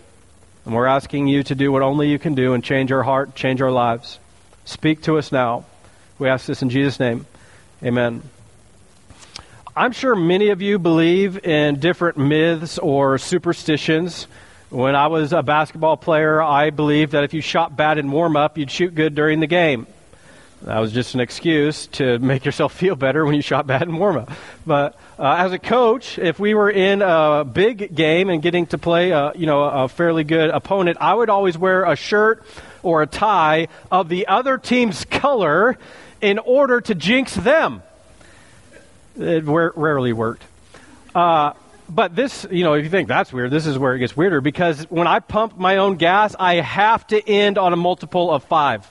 And 0.64 0.74
we're 0.74 0.86
asking 0.86 1.26
you 1.26 1.42
to 1.44 1.54
do 1.54 1.72
what 1.72 1.82
only 1.82 2.08
you 2.08 2.18
can 2.18 2.34
do 2.34 2.52
and 2.52 2.62
change 2.62 2.92
our 2.92 3.02
heart, 3.02 3.34
change 3.34 3.60
our 3.60 3.72
lives. 3.72 4.18
Speak 4.64 5.02
to 5.02 5.18
us 5.18 5.32
now. 5.32 5.64
We 6.18 6.28
ask 6.28 6.46
this 6.46 6.62
in 6.62 6.70
Jesus' 6.70 7.00
name. 7.00 7.26
Amen. 7.82 8.22
I'm 9.74 9.92
sure 9.92 10.14
many 10.14 10.50
of 10.50 10.62
you 10.62 10.78
believe 10.78 11.44
in 11.44 11.80
different 11.80 12.18
myths 12.18 12.78
or 12.78 13.18
superstitions. 13.18 14.26
When 14.68 14.94
I 14.94 15.08
was 15.08 15.32
a 15.32 15.42
basketball 15.42 15.96
player, 15.96 16.40
I 16.40 16.70
believed 16.70 17.12
that 17.12 17.24
if 17.24 17.34
you 17.34 17.40
shot 17.40 17.76
bad 17.76 17.98
in 17.98 18.10
warm 18.10 18.36
up, 18.36 18.58
you'd 18.58 18.70
shoot 18.70 18.94
good 18.94 19.14
during 19.14 19.40
the 19.40 19.46
game. 19.46 19.86
That 20.62 20.78
was 20.78 20.92
just 20.92 21.14
an 21.14 21.20
excuse 21.20 21.86
to 21.88 22.18
make 22.18 22.44
yourself 22.44 22.72
feel 22.76 22.94
better 22.94 23.24
when 23.24 23.34
you 23.34 23.42
shot 23.42 23.66
bad 23.66 23.82
in 23.82 23.96
warm 23.96 24.18
up. 24.18 24.30
But 24.66 24.98
uh, 25.20 25.34
as 25.34 25.52
a 25.52 25.58
coach, 25.58 26.18
if 26.18 26.38
we 26.38 26.54
were 26.54 26.70
in 26.70 27.02
a 27.02 27.44
big 27.44 27.94
game 27.94 28.30
and 28.30 28.40
getting 28.40 28.66
to 28.68 28.78
play, 28.78 29.10
a, 29.10 29.32
you 29.34 29.44
know, 29.44 29.62
a 29.64 29.86
fairly 29.86 30.24
good 30.24 30.48
opponent, 30.48 30.96
I 30.98 31.12
would 31.12 31.28
always 31.28 31.58
wear 31.58 31.84
a 31.84 31.94
shirt 31.94 32.42
or 32.82 33.02
a 33.02 33.06
tie 33.06 33.68
of 33.92 34.08
the 34.08 34.28
other 34.28 34.56
team's 34.56 35.04
color 35.04 35.76
in 36.22 36.38
order 36.38 36.80
to 36.80 36.94
jinx 36.94 37.34
them. 37.34 37.82
It 39.18 39.44
rarely 39.44 40.14
worked. 40.14 40.42
Uh, 41.14 41.52
but 41.86 42.16
this, 42.16 42.46
you 42.50 42.64
know, 42.64 42.72
if 42.72 42.84
you 42.84 42.90
think 42.90 43.06
that's 43.06 43.30
weird, 43.30 43.50
this 43.50 43.66
is 43.66 43.76
where 43.76 43.94
it 43.94 43.98
gets 43.98 44.16
weirder 44.16 44.40
because 44.40 44.84
when 44.84 45.06
I 45.06 45.18
pump 45.18 45.58
my 45.58 45.76
own 45.76 45.96
gas, 45.96 46.34
I 46.38 46.54
have 46.54 47.06
to 47.08 47.28
end 47.28 47.58
on 47.58 47.74
a 47.74 47.76
multiple 47.76 48.30
of 48.30 48.44
five 48.44 48.90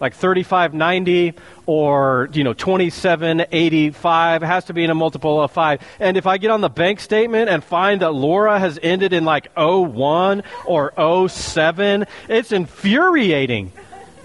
like 0.00 0.14
3590 0.14 1.34
or 1.66 2.28
you 2.32 2.44
know 2.44 2.52
2785 2.52 4.42
it 4.42 4.46
has 4.46 4.64
to 4.66 4.72
be 4.72 4.84
in 4.84 4.90
a 4.90 4.94
multiple 4.94 5.40
of 5.40 5.50
5 5.50 5.80
and 6.00 6.16
if 6.16 6.26
i 6.26 6.38
get 6.38 6.50
on 6.50 6.60
the 6.60 6.68
bank 6.68 7.00
statement 7.00 7.48
and 7.48 7.62
find 7.64 8.02
that 8.02 8.12
laura 8.12 8.58
has 8.58 8.78
ended 8.82 9.12
in 9.12 9.24
like 9.24 9.48
01 9.56 10.42
or 10.66 11.28
07 11.28 12.06
it's 12.28 12.52
infuriating. 12.52 13.72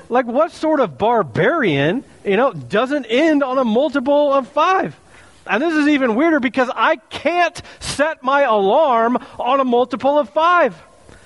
Like 0.09 0.25
what 0.25 0.51
sort 0.51 0.79
of 0.79 0.97
barbarian 0.97 2.03
you 2.23 2.37
know 2.37 2.53
doesn't 2.53 3.05
end 3.05 3.43
on 3.43 3.57
a 3.57 3.63
multiple 3.63 4.33
of 4.33 4.47
5 4.47 4.99
and 5.47 5.61
this 5.61 5.73
is 5.73 5.87
even 5.87 6.15
weirder 6.15 6.39
because 6.39 6.69
i 6.73 6.95
can't 6.95 7.61
set 7.79 8.23
my 8.23 8.43
alarm 8.43 9.17
on 9.39 9.59
a 9.59 9.65
multiple 9.65 10.19
of 10.19 10.29
5 10.29 10.75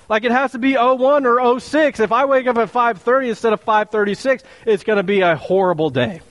like 0.10 0.24
it 0.24 0.32
has 0.32 0.54
to 0.54 0.60
be 0.60 0.76
01 0.76 1.26
or 1.26 1.60
06. 1.60 2.00
If 2.00 2.12
I 2.12 2.26
wake 2.26 2.48
up 2.48 2.58
at 2.58 2.72
5:30 2.72 3.30
instead 3.30 3.54
of 3.54 3.64
5:36, 3.64 4.44
it's 4.66 4.84
going 4.84 4.98
to 4.98 5.04
be 5.04 5.22
a 5.22 5.36
horrible 5.36 5.90
day. 5.90 6.22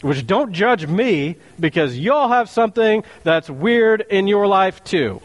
Which 0.00 0.26
don't 0.26 0.52
judge 0.52 0.86
me 0.86 1.36
because 1.60 1.96
y'all 1.96 2.28
have 2.28 2.48
something 2.50 3.04
that's 3.22 3.48
weird 3.48 4.00
in 4.00 4.26
your 4.26 4.48
life 4.48 4.82
too. 4.82 5.22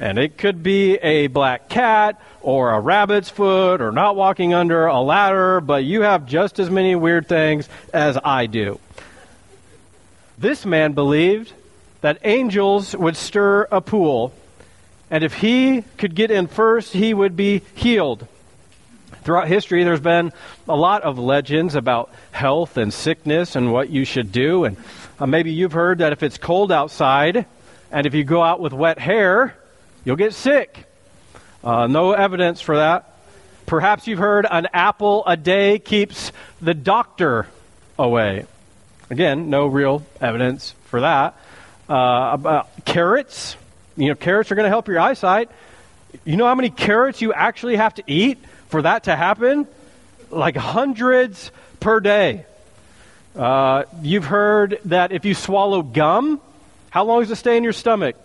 And 0.00 0.18
it 0.18 0.36
could 0.36 0.64
be 0.64 0.96
a 0.96 1.28
black 1.28 1.68
cat 1.68 2.20
or 2.40 2.72
a 2.72 2.80
rabbit's 2.80 3.30
foot 3.30 3.80
or 3.80 3.92
not 3.92 4.16
walking 4.16 4.52
under 4.52 4.86
a 4.86 5.00
ladder, 5.00 5.60
but 5.60 5.84
you 5.84 6.02
have 6.02 6.26
just 6.26 6.58
as 6.58 6.68
many 6.68 6.96
weird 6.96 7.28
things 7.28 7.68
as 7.94 8.18
I 8.24 8.46
do. 8.46 8.80
This 10.36 10.66
man 10.66 10.94
believed 10.94 11.52
that 12.00 12.18
angels 12.24 12.96
would 12.96 13.16
stir 13.16 13.68
a 13.70 13.80
pool 13.80 14.34
and 15.12 15.22
if 15.22 15.34
he 15.34 15.82
could 15.98 16.14
get 16.14 16.30
in 16.30 16.46
first, 16.46 16.94
he 16.94 17.12
would 17.12 17.36
be 17.36 17.60
healed. 17.74 18.26
Throughout 19.24 19.46
history, 19.46 19.84
there's 19.84 20.00
been 20.00 20.32
a 20.66 20.74
lot 20.74 21.02
of 21.02 21.18
legends 21.18 21.74
about 21.74 22.10
health 22.30 22.78
and 22.78 22.92
sickness 22.92 23.54
and 23.54 23.70
what 23.70 23.90
you 23.90 24.06
should 24.06 24.32
do. 24.32 24.64
And 24.64 24.78
uh, 25.20 25.26
maybe 25.26 25.52
you've 25.52 25.72
heard 25.72 25.98
that 25.98 26.12
if 26.12 26.22
it's 26.22 26.38
cold 26.38 26.72
outside 26.72 27.44
and 27.90 28.06
if 28.06 28.14
you 28.14 28.24
go 28.24 28.42
out 28.42 28.58
with 28.58 28.72
wet 28.72 28.98
hair, 28.98 29.54
you'll 30.02 30.16
get 30.16 30.32
sick. 30.32 30.86
Uh, 31.62 31.86
no 31.88 32.12
evidence 32.12 32.62
for 32.62 32.78
that. 32.78 33.14
Perhaps 33.66 34.06
you've 34.06 34.18
heard 34.18 34.46
an 34.50 34.66
apple 34.72 35.24
a 35.26 35.36
day 35.36 35.78
keeps 35.78 36.32
the 36.62 36.72
doctor 36.72 37.46
away. 37.98 38.46
Again, 39.10 39.50
no 39.50 39.66
real 39.66 40.06
evidence 40.22 40.74
for 40.86 41.02
that. 41.02 41.38
Uh, 41.86 42.62
carrots 42.86 43.56
you 44.02 44.08
know, 44.08 44.16
carrots 44.16 44.50
are 44.50 44.56
going 44.56 44.64
to 44.64 44.70
help 44.70 44.88
your 44.88 44.98
eyesight. 44.98 45.48
You 46.24 46.36
know 46.36 46.46
how 46.46 46.56
many 46.56 46.70
carrots 46.70 47.22
you 47.22 47.32
actually 47.32 47.76
have 47.76 47.94
to 47.94 48.02
eat 48.08 48.38
for 48.66 48.82
that 48.82 49.04
to 49.04 49.14
happen? 49.14 49.68
Like 50.28 50.56
hundreds 50.56 51.52
per 51.78 52.00
day. 52.00 52.44
Uh, 53.36 53.84
you've 54.02 54.24
heard 54.24 54.80
that 54.86 55.12
if 55.12 55.24
you 55.24 55.34
swallow 55.34 55.82
gum, 55.82 56.40
how 56.90 57.04
long 57.04 57.20
does 57.20 57.30
it 57.30 57.36
stay 57.36 57.56
in 57.56 57.62
your 57.62 57.72
stomach? 57.72 58.16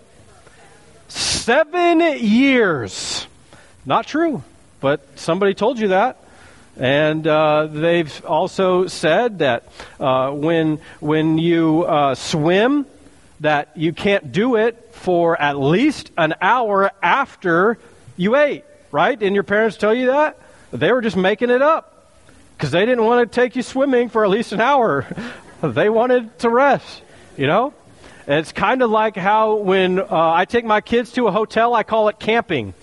Seven 1.09 1.99
years. 1.99 3.27
Not 3.85 4.07
true, 4.07 4.43
but 4.81 5.19
somebody 5.19 5.53
told 5.53 5.77
you 5.77 5.89
that. 5.89 6.17
And 6.75 7.27
uh, 7.27 7.67
they've 7.67 8.25
also 8.25 8.87
said 8.87 9.39
that 9.39 9.71
uh, 9.99 10.31
when 10.31 10.79
when 10.99 11.37
you 11.37 11.83
uh, 11.83 12.15
swim, 12.15 12.87
that 13.39 13.75
you 13.75 13.93
can't 13.93 14.31
do 14.31 14.55
it 14.55 14.89
for 14.93 15.39
at 15.39 15.57
least 15.57 16.11
an 16.17 16.35
hour 16.41 16.91
after 17.01 17.77
you 18.15 18.35
ate, 18.35 18.63
right? 18.91 19.17
Didn't 19.17 19.35
your 19.35 19.43
parents 19.43 19.77
tell 19.77 19.93
you 19.93 20.07
that? 20.07 20.39
They 20.71 20.91
were 20.91 21.01
just 21.01 21.15
making 21.15 21.49
it 21.49 21.61
up 21.61 22.11
because 22.57 22.71
they 22.71 22.85
didn't 22.85 23.05
want 23.05 23.31
to 23.31 23.35
take 23.35 23.55
you 23.55 23.61
swimming 23.61 24.09
for 24.09 24.23
at 24.23 24.29
least 24.29 24.51
an 24.51 24.61
hour. 24.61 25.05
they 25.61 25.89
wanted 25.89 26.37
to 26.39 26.49
rest, 26.49 27.01
you 27.37 27.47
know? 27.47 27.73
It's 28.27 28.51
kind 28.51 28.81
of 28.81 28.89
like 28.89 29.15
how 29.15 29.55
when 29.55 29.99
uh, 29.99 30.05
I 30.09 30.45
take 30.45 30.65
my 30.65 30.81
kids 30.81 31.13
to 31.13 31.27
a 31.27 31.31
hotel, 31.31 31.73
I 31.73 31.83
call 31.83 32.09
it 32.09 32.19
camping. 32.19 32.73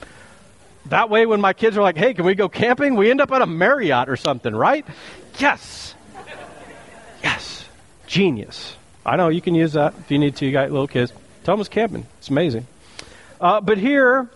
That 0.86 1.10
way, 1.10 1.26
when 1.26 1.40
my 1.40 1.52
kids 1.52 1.76
are 1.76 1.82
like, 1.82 1.96
hey, 1.96 2.14
can 2.14 2.24
we 2.24 2.34
go 2.34 2.48
camping? 2.48 2.94
We 2.94 3.10
end 3.10 3.20
up 3.20 3.30
at 3.32 3.42
a 3.42 3.46
Marriott 3.46 4.08
or 4.08 4.16
something, 4.16 4.54
right? 4.54 4.86
Yes. 5.38 5.94
Yes. 7.22 7.64
Genius. 8.06 8.76
I 9.06 9.16
know 9.16 9.28
you 9.28 9.40
can 9.40 9.54
use 9.54 9.74
that 9.74 9.94
if 9.98 10.10
you 10.10 10.18
need 10.18 10.36
to. 10.36 10.46
You 10.46 10.52
got 10.52 10.70
little 10.70 10.88
kids. 10.88 11.12
Thomas 11.44 11.68
camping. 11.68 12.06
It's 12.18 12.28
amazing. 12.28 12.66
Uh, 13.40 13.60
but 13.60 13.78
here 13.78 14.28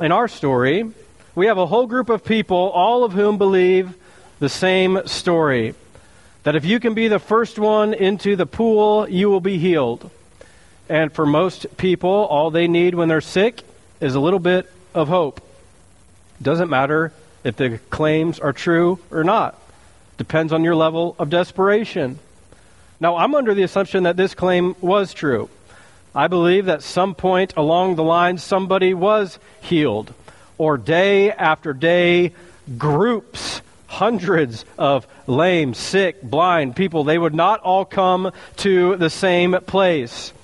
in 0.00 0.12
our 0.12 0.26
story, 0.26 0.90
we 1.34 1.46
have 1.46 1.58
a 1.58 1.66
whole 1.66 1.86
group 1.86 2.08
of 2.08 2.24
people, 2.24 2.56
all 2.56 3.04
of 3.04 3.12
whom 3.12 3.38
believe 3.38 3.94
the 4.40 4.48
same 4.48 5.06
story 5.06 5.74
that 6.42 6.56
if 6.56 6.64
you 6.64 6.80
can 6.80 6.94
be 6.94 7.08
the 7.08 7.18
first 7.18 7.58
one 7.58 7.94
into 7.94 8.34
the 8.34 8.46
pool, 8.46 9.08
you 9.08 9.28
will 9.28 9.40
be 9.40 9.58
healed. 9.58 10.10
And 10.88 11.12
for 11.12 11.26
most 11.26 11.76
people, 11.76 12.10
all 12.10 12.50
they 12.50 12.66
need 12.66 12.94
when 12.94 13.08
they're 13.08 13.20
sick 13.20 13.62
is 14.00 14.14
a 14.14 14.20
little 14.20 14.38
bit 14.38 14.70
of 14.94 15.08
hope. 15.08 15.40
Doesn't 16.40 16.70
matter 16.70 17.12
if 17.44 17.56
the 17.56 17.78
claims 17.90 18.40
are 18.40 18.52
true 18.52 18.98
or 19.10 19.22
not. 19.22 19.60
Depends 20.16 20.52
on 20.52 20.64
your 20.64 20.74
level 20.74 21.14
of 21.18 21.30
desperation. 21.30 22.18
Now, 23.00 23.16
I'm 23.16 23.34
under 23.34 23.54
the 23.54 23.62
assumption 23.62 24.02
that 24.02 24.18
this 24.18 24.34
claim 24.34 24.76
was 24.82 25.14
true. 25.14 25.48
I 26.14 26.28
believe 26.28 26.66
that 26.66 26.82
some 26.82 27.14
point 27.14 27.54
along 27.56 27.94
the 27.94 28.02
line 28.02 28.36
somebody 28.36 28.92
was 28.92 29.38
healed, 29.62 30.12
or 30.58 30.76
day 30.76 31.32
after 31.32 31.72
day, 31.72 32.34
groups, 32.76 33.62
hundreds 33.86 34.66
of 34.76 35.06
lame, 35.26 35.72
sick, 35.72 36.20
blind 36.20 36.76
people, 36.76 37.04
they 37.04 37.16
would 37.16 37.34
not 37.34 37.60
all 37.60 37.86
come 37.86 38.32
to 38.56 38.96
the 38.96 39.08
same 39.08 39.56
place 39.66 40.34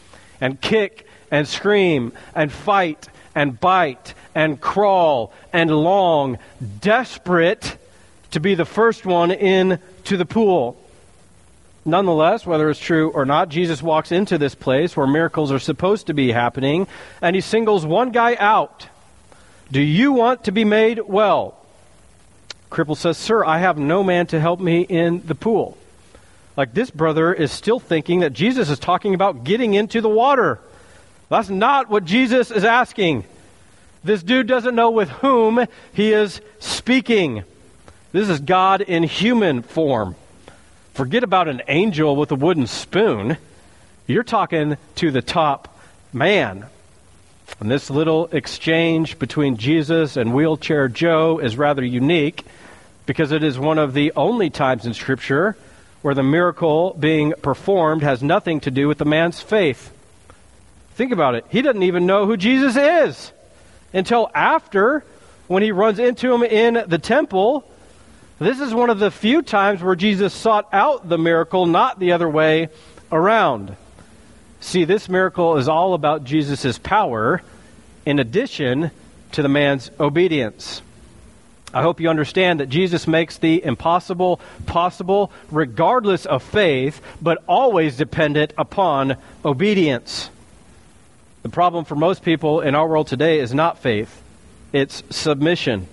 and 0.41 0.59
kick 0.59 1.07
and 1.31 1.47
scream 1.47 2.13
and 2.35 2.51
fight 2.51 3.07
and 3.35 3.61
bite 3.61 4.15
and 4.35 4.59
crawl 4.59 5.31
and 5.53 5.71
long, 5.71 6.39
desperate 6.81 7.77
to 8.31 8.41
be 8.41 8.55
the 8.55 8.65
first 8.65 9.05
one 9.05 9.31
in 9.31 9.79
to 10.05 10.17
the 10.17 10.27
pool. 10.27 10.81
Nonetheless, 11.87 12.45
whether 12.45 12.69
it's 12.69 12.81
true 12.81 13.11
or 13.11 13.25
not, 13.25 13.49
Jesus 13.49 13.81
walks 13.81 14.11
into 14.11 14.39
this 14.39 14.57
place 14.57 14.97
where 14.97 15.07
miracles 15.07 15.53
are 15.53 15.61
supposed 15.61 16.09
to 16.09 16.15
be 16.15 16.33
happening, 16.33 16.89
and 17.23 17.37
he 17.37 17.41
singles 17.41 17.87
one 17.87 18.11
guy 18.11 18.35
out. 18.35 18.89
Do 19.71 19.81
you 19.81 20.13
want 20.13 20.45
to 20.45 20.53
be 20.53 20.65
made 20.65 20.99
well? 20.99 21.57
Cripple 22.73 22.97
says, 22.97 23.17
Sir, 23.17 23.45
I 23.45 23.59
have 23.59 23.79
no 23.79 24.03
man 24.03 24.27
to 24.29 24.41
help 24.41 24.59
me 24.59 24.81
in 24.81 25.25
the 25.27 25.37
pool. 25.37 25.79
Like 26.57 26.75
this 26.75 26.91
brother 26.91 27.33
is 27.33 27.53
still 27.53 27.79
thinking 27.79 28.21
that 28.21 28.33
Jesus 28.33 28.69
is 28.69 28.81
talking 28.81 29.15
about 29.15 29.45
getting 29.45 29.75
into 29.75 30.01
the 30.01 30.09
water. 30.09 30.59
That's 31.29 31.49
not 31.49 31.89
what 31.89 32.05
Jesus 32.05 32.51
is 32.51 32.65
asking. 32.65 33.25
This 34.03 34.23
dude 34.23 34.49
doesn't 34.49 34.75
know 34.75 34.91
with 34.91 35.09
whom 35.09 35.67
he 35.93 36.13
is 36.13 36.41
speaking. 36.59 37.45
This 38.11 38.29
is 38.29 38.41
God 38.41 38.81
in 38.81 39.05
human 39.05 39.63
form. 39.63 40.17
Forget 40.97 41.23
about 41.23 41.47
an 41.47 41.61
angel 41.69 42.17
with 42.17 42.33
a 42.33 42.37
wooden 42.37 42.67
spoon. 42.67 43.37
You're 44.07 44.23
talking 44.23 44.79
to 44.95 45.11
the 45.11 45.21
top 45.21 45.79
man. 46.11 46.65
And 47.61 47.71
this 47.71 47.91
little 47.91 48.29
exchange 48.29 49.19
between 49.19 49.59
Jesus 49.59 50.17
and 50.17 50.33
wheelchair 50.33 50.89
Joe 50.89 51.39
is 51.39 51.59
rather 51.59 51.85
unique 51.85 52.47
because 53.05 53.31
it 53.31 53.43
is 53.43 53.59
one 53.59 53.77
of 53.77 53.93
the 53.93 54.11
only 54.17 54.49
times 54.49 54.87
in 54.87 54.95
Scripture 54.95 55.55
where 56.01 56.15
the 56.15 56.23
miracle 56.23 56.97
being 56.99 57.35
performed 57.43 58.03
has 58.03 58.23
nothing 58.23 58.61
to 58.61 58.71
do 58.71 58.89
with 58.89 58.97
the 58.97 59.05
man's 59.05 59.43
faith. 59.43 59.93
Think 60.95 61.13
about 61.13 61.35
it. 61.35 61.45
He 61.51 61.61
doesn't 61.61 61.83
even 61.83 62.07
know 62.07 62.25
who 62.25 62.39
Jesus 62.39 62.75
is 62.75 63.33
until 63.93 64.31
after 64.35 65.05
when 65.47 65.63
he 65.63 65.73
runs 65.73 65.99
into 65.99 66.33
him 66.33 66.43
in 66.43 66.89
the 66.89 66.99
temple 66.99 67.71
this 68.39 68.61
is 68.61 68.75
one 68.75 68.91
of 68.91 68.99
the 68.99 69.11
few 69.11 69.41
times 69.41 69.83
where 69.83 69.97
Jesus 69.97 70.35
sought 70.35 70.69
out 70.73 71.09
the 71.09 71.17
miracle, 71.17 71.65
not 71.65 71.99
the 71.99 72.13
other 72.13 72.29
way 72.29 72.69
around. 73.11 73.75
See, 74.61 74.85
this 74.85 75.09
miracle 75.09 75.57
is 75.57 75.69
all 75.69 75.95
about 75.95 76.25
Jesus' 76.25 76.79
power 76.79 77.43
in 78.05 78.19
addition 78.19 78.91
to 79.33 79.43
the 79.43 79.49
man's 79.49 79.91
obedience. 79.99 80.83
I 81.73 81.83
hope 81.83 82.01
you 82.01 82.11
understand 82.11 82.61
that 82.61 82.69
Jesus 82.69 83.07
makes 83.07 83.39
the 83.39 83.65
impossible 83.65 84.41
possible 84.67 85.33
regardless 85.51 86.27
of 86.27 86.43
faith, 86.43 87.01
but 87.23 87.43
always 87.49 87.97
dependent 87.97 88.53
upon 88.59 89.17
obedience. 89.45 90.31
The 91.43 91.49
problem 91.49 91.85
for 91.85 91.97
most 91.97 92.23
people 92.23 92.61
in 92.61 92.75
our 92.75 92.87
world 92.87 93.07
today 93.07 93.41
is 93.41 93.55
not 93.55 93.79
faith, 93.79 94.23
it's 94.73 95.03
submission 95.11 95.89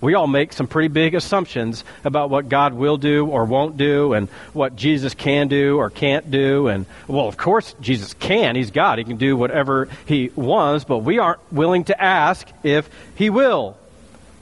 we 0.00 0.14
all 0.14 0.26
make 0.26 0.52
some 0.52 0.66
pretty 0.66 0.88
big 0.88 1.14
assumptions 1.14 1.84
about 2.04 2.30
what 2.30 2.48
God 2.48 2.72
will 2.72 2.96
do 2.96 3.26
or 3.26 3.44
won't 3.44 3.76
do 3.76 4.14
and 4.14 4.28
what 4.52 4.74
Jesus 4.74 5.14
can 5.14 5.48
do 5.48 5.76
or 5.76 5.90
can't 5.90 6.30
do. 6.30 6.68
And, 6.68 6.86
well, 7.06 7.28
of 7.28 7.36
course, 7.36 7.74
Jesus 7.80 8.14
can. 8.14 8.56
He's 8.56 8.70
God. 8.70 8.98
He 8.98 9.04
can 9.04 9.18
do 9.18 9.36
whatever 9.36 9.88
he 10.06 10.30
wants, 10.34 10.84
but 10.84 10.98
we 10.98 11.18
aren't 11.18 11.40
willing 11.52 11.84
to 11.84 12.02
ask 12.02 12.48
if 12.62 12.88
he 13.14 13.28
will. 13.28 13.76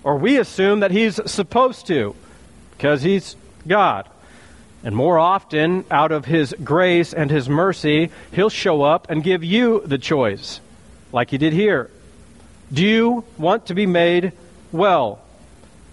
Or 0.05 0.17
we 0.17 0.39
assume 0.39 0.81
that 0.81 0.93
he's 0.93 1.21
supposed 1.31 1.89
to 1.89 2.15
because 2.73 3.03
he's 3.03 3.35
God. 3.67 4.09
And 4.85 4.95
more 4.95 5.19
often, 5.19 5.85
out 5.91 6.13
of 6.13 6.25
his 6.25 6.55
grace 6.63 7.13
and 7.13 7.33
his 7.33 7.49
mercy, 7.49 8.11
he'll 8.31 8.49
show 8.49 8.83
up 8.83 9.11
and 9.11 9.25
give 9.25 9.43
you 9.43 9.83
the 9.85 9.99
choice, 9.99 10.61
like 11.11 11.31
he 11.31 11.39
did 11.39 11.53
here. 11.53 11.91
Do 12.73 12.85
you 12.85 13.25
want 13.37 13.67
to 13.67 13.75
be 13.75 13.87
made 13.87 14.33
well? 14.71 15.21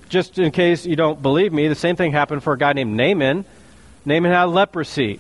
Just 0.10 0.38
in 0.38 0.52
case 0.52 0.86
you 0.86 0.96
don't 0.96 1.22
believe 1.22 1.54
me, 1.54 1.68
the 1.68 1.76
same 1.76 1.96
thing 1.96 2.12
happened 2.12 2.44
for 2.44 2.54
a 2.54 2.58
guy 2.58 2.74
named 2.74 2.96
Naaman. 2.96 3.46
Naaman 4.06 4.32
had 4.32 4.46
leprosy, 4.46 5.20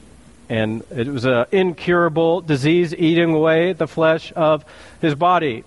and 0.49 0.83
it 0.91 1.07
was 1.07 1.25
an 1.25 1.45
incurable 1.51 2.41
disease 2.41 2.93
eating 2.93 3.33
away 3.33 3.73
the 3.73 3.87
flesh 3.87 4.31
of 4.35 4.63
his 5.01 5.15
body. 5.15 5.63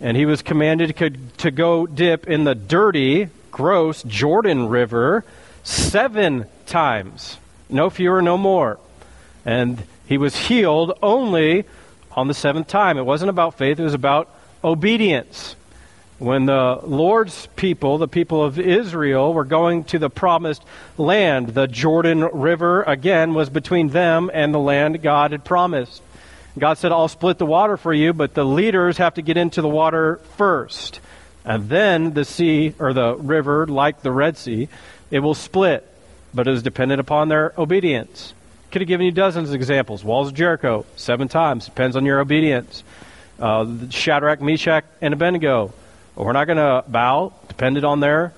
And 0.00 0.16
he 0.16 0.26
was 0.26 0.42
commanded 0.42 0.96
to 1.38 1.50
go 1.50 1.86
dip 1.86 2.26
in 2.26 2.44
the 2.44 2.54
dirty, 2.54 3.28
gross 3.50 4.02
Jordan 4.02 4.68
River 4.68 5.24
seven 5.62 6.46
times, 6.66 7.38
no 7.68 7.88
fewer, 7.90 8.20
no 8.20 8.36
more. 8.36 8.78
And 9.44 9.82
he 10.06 10.18
was 10.18 10.36
healed 10.36 10.98
only 11.02 11.64
on 12.12 12.28
the 12.28 12.34
seventh 12.34 12.68
time. 12.68 12.98
It 12.98 13.04
wasn't 13.04 13.30
about 13.30 13.56
faith, 13.56 13.80
it 13.80 13.84
was 13.84 13.94
about 13.94 14.28
obedience. 14.62 15.56
When 16.18 16.46
the 16.46 16.80
Lord's 16.82 17.46
people, 17.56 17.98
the 17.98 18.08
people 18.08 18.42
of 18.42 18.58
Israel, 18.58 19.34
were 19.34 19.44
going 19.44 19.84
to 19.84 19.98
the 19.98 20.08
promised 20.08 20.62
land, 20.96 21.48
the 21.48 21.66
Jordan 21.66 22.20
River, 22.20 22.82
again, 22.84 23.34
was 23.34 23.50
between 23.50 23.88
them 23.88 24.30
and 24.32 24.54
the 24.54 24.58
land 24.58 25.02
God 25.02 25.32
had 25.32 25.44
promised. 25.44 26.02
God 26.58 26.78
said, 26.78 26.90
I'll 26.90 27.08
split 27.08 27.36
the 27.36 27.44
water 27.44 27.76
for 27.76 27.92
you, 27.92 28.14
but 28.14 28.32
the 28.32 28.46
leaders 28.46 28.96
have 28.96 29.14
to 29.14 29.22
get 29.22 29.36
into 29.36 29.60
the 29.60 29.68
water 29.68 30.16
first. 30.38 31.00
And 31.44 31.68
then 31.68 32.14
the 32.14 32.24
sea, 32.24 32.72
or 32.78 32.94
the 32.94 33.14
river, 33.14 33.66
like 33.66 34.00
the 34.00 34.10
Red 34.10 34.38
Sea, 34.38 34.68
it 35.10 35.18
will 35.18 35.34
split. 35.34 35.86
But 36.32 36.48
it 36.48 36.54
is 36.54 36.62
dependent 36.62 36.98
upon 36.98 37.28
their 37.28 37.52
obedience. 37.58 38.32
Could 38.72 38.80
have 38.80 38.88
given 38.88 39.04
you 39.04 39.12
dozens 39.12 39.50
of 39.50 39.54
examples. 39.54 40.02
Walls 40.02 40.28
of 40.28 40.34
Jericho, 40.34 40.86
seven 40.96 41.28
times. 41.28 41.66
Depends 41.66 41.94
on 41.94 42.06
your 42.06 42.20
obedience. 42.20 42.82
Uh, 43.38 43.66
Shadrach, 43.90 44.40
Meshach, 44.40 44.84
and 45.02 45.12
Abednego 45.12 45.74
we're 46.24 46.32
not 46.32 46.46
going 46.46 46.56
to 46.56 46.84
bow, 46.88 47.32
depended 47.48 47.84
on 47.84 48.00
their 48.00 48.32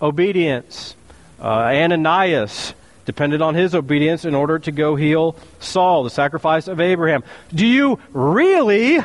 obedience. 0.00 0.94
Uh, 1.40 1.48
Ananias 1.48 2.74
depended 3.04 3.42
on 3.42 3.54
his 3.54 3.74
obedience 3.74 4.24
in 4.24 4.34
order 4.34 4.58
to 4.58 4.72
go 4.72 4.96
heal 4.96 5.36
Saul, 5.60 6.04
the 6.04 6.10
sacrifice 6.10 6.68
of 6.68 6.80
Abraham. 6.80 7.24
Do 7.54 7.66
you 7.66 7.98
really 8.12 9.00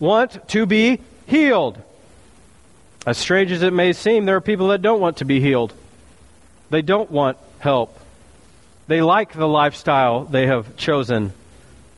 want 0.00 0.48
to 0.48 0.66
be 0.66 1.00
healed? 1.26 1.80
As 3.06 3.18
strange 3.18 3.50
as 3.52 3.62
it 3.62 3.72
may 3.72 3.92
seem, 3.92 4.26
there 4.26 4.36
are 4.36 4.40
people 4.40 4.68
that 4.68 4.82
don't 4.82 5.00
want 5.00 5.18
to 5.18 5.24
be 5.24 5.40
healed. 5.40 5.72
They 6.70 6.82
don't 6.82 7.10
want 7.10 7.38
help. 7.58 7.98
They 8.86 9.02
like 9.02 9.32
the 9.32 9.48
lifestyle 9.48 10.24
they 10.24 10.46
have 10.46 10.76
chosen. 10.76 11.32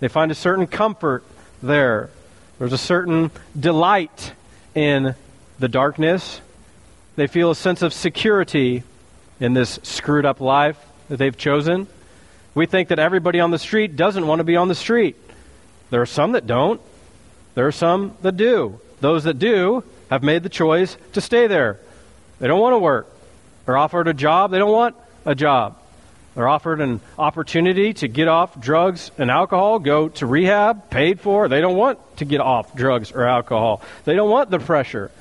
They 0.01 0.09
find 0.09 0.31
a 0.31 0.35
certain 0.35 0.67
comfort 0.67 1.25
there. 1.63 2.11
There's 2.59 2.73
a 2.73 2.79
certain 2.79 3.31
delight 3.59 4.33
in 4.75 5.15
the 5.59 5.69
darkness. 5.69 6.41
They 7.17 7.27
feel 7.27 7.51
a 7.51 7.55
sense 7.55 7.83
of 7.83 7.93
security 7.93 8.83
in 9.41 9.55
this 9.55 9.79
screwed 9.83 10.27
up 10.27 10.41
life 10.41 10.79
that 11.09 11.17
they've 11.17 11.37
chosen. 11.37 11.87
We 12.55 12.67
think 12.67 12.89
that 12.89 12.99
everybody 12.99 13.41
on 13.41 13.51
the 13.51 13.59
street 13.59 13.97
doesn't 13.97 14.27
want 14.27 14.41
to 14.41 14.45
be 14.45 14.57
on 14.57 14.69
the 14.69 14.75
street. 14.75 15.17
There 15.91 16.01
are 16.01 16.07
some 16.07 16.33
that 16.33 16.47
don't. 16.47 16.81
There 17.55 17.67
are 17.67 17.73
some 17.73 18.17
that 18.23 18.37
do. 18.37 18.81
Those 19.01 19.25
that 19.25 19.39
do 19.39 19.85
have 20.11 20.23
made 20.23 20.43
the 20.43 20.49
choice 20.49 20.97
to 21.13 21.21
stay 21.21 21.47
there. 21.47 21.79
They 22.39 22.47
don't 22.49 22.61
want 22.61 22.75
to 22.75 22.79
work. 22.79 23.11
They're 23.67 23.77
offered 23.77 24.09
a 24.09 24.15
job. 24.15 24.51
They 24.51 24.59
don't 24.59 24.73
want 24.73 24.97
a 25.25 25.35
job. 25.35 25.79
They're 26.35 26.49
offered 26.49 26.81
an 26.81 27.01
opportunity 27.17 27.95
to 27.95 28.09
get 28.09 28.27
off 28.27 28.61
drugs 28.61 29.13
and 29.19 29.31
alcohol, 29.31 29.79
go 29.79 30.09
to 30.09 30.27
rehab, 30.27 30.91
paid 30.91 31.21
for. 31.21 31.49
They 31.49 31.61
don't 31.61 31.77
want 31.77 31.99
to 32.17 32.25
get 32.25 32.41
off 32.41 32.75
drugs 32.75 33.13
or 33.13 33.25
alcohol. 33.25 33.83
They 34.05 34.17
don't 34.17 34.31
want 34.31 34.51
the 34.51 34.59
pressure. 34.59 35.13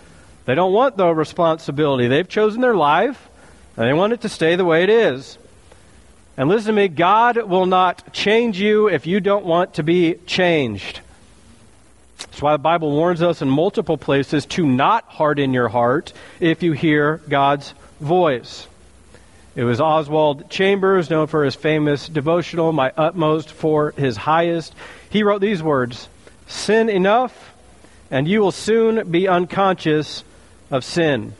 They 0.45 0.55
don't 0.55 0.73
want 0.73 0.97
the 0.97 1.07
responsibility. 1.13 2.07
They've 2.07 2.27
chosen 2.27 2.61
their 2.61 2.75
life, 2.75 3.29
and 3.77 3.87
they 3.87 3.93
want 3.93 4.13
it 4.13 4.21
to 4.21 4.29
stay 4.29 4.55
the 4.55 4.65
way 4.65 4.83
it 4.83 4.89
is. 4.89 5.37
And 6.35 6.49
listen 6.49 6.67
to 6.67 6.73
me 6.73 6.87
God 6.87 7.37
will 7.37 7.65
not 7.65 8.13
change 8.13 8.59
you 8.59 8.89
if 8.89 9.05
you 9.05 9.19
don't 9.19 9.45
want 9.45 9.75
to 9.75 9.83
be 9.83 10.15
changed. 10.25 10.99
That's 12.17 12.41
why 12.41 12.53
the 12.53 12.59
Bible 12.59 12.91
warns 12.91 13.21
us 13.21 13.41
in 13.41 13.49
multiple 13.49 13.97
places 13.97 14.45
to 14.47 14.65
not 14.65 15.05
harden 15.05 15.53
your 15.53 15.69
heart 15.69 16.13
if 16.39 16.63
you 16.63 16.71
hear 16.71 17.17
God's 17.29 17.73
voice. 17.99 18.67
It 19.55 19.63
was 19.63 19.79
Oswald 19.79 20.49
Chambers, 20.49 21.11
known 21.11 21.27
for 21.27 21.45
his 21.45 21.53
famous 21.53 22.09
devotional, 22.09 22.71
My 22.71 22.91
Utmost 22.97 23.51
for 23.51 23.91
His 23.91 24.17
Highest. 24.17 24.73
He 25.11 25.21
wrote 25.21 25.41
these 25.41 25.61
words 25.61 26.09
Sin 26.47 26.89
enough 26.89 27.53
and 28.13 28.27
you 28.27 28.41
will 28.41 28.51
soon 28.51 29.09
be 29.09 29.27
unconscious 29.27 30.23
of 30.73 30.83
sin. 30.83 31.33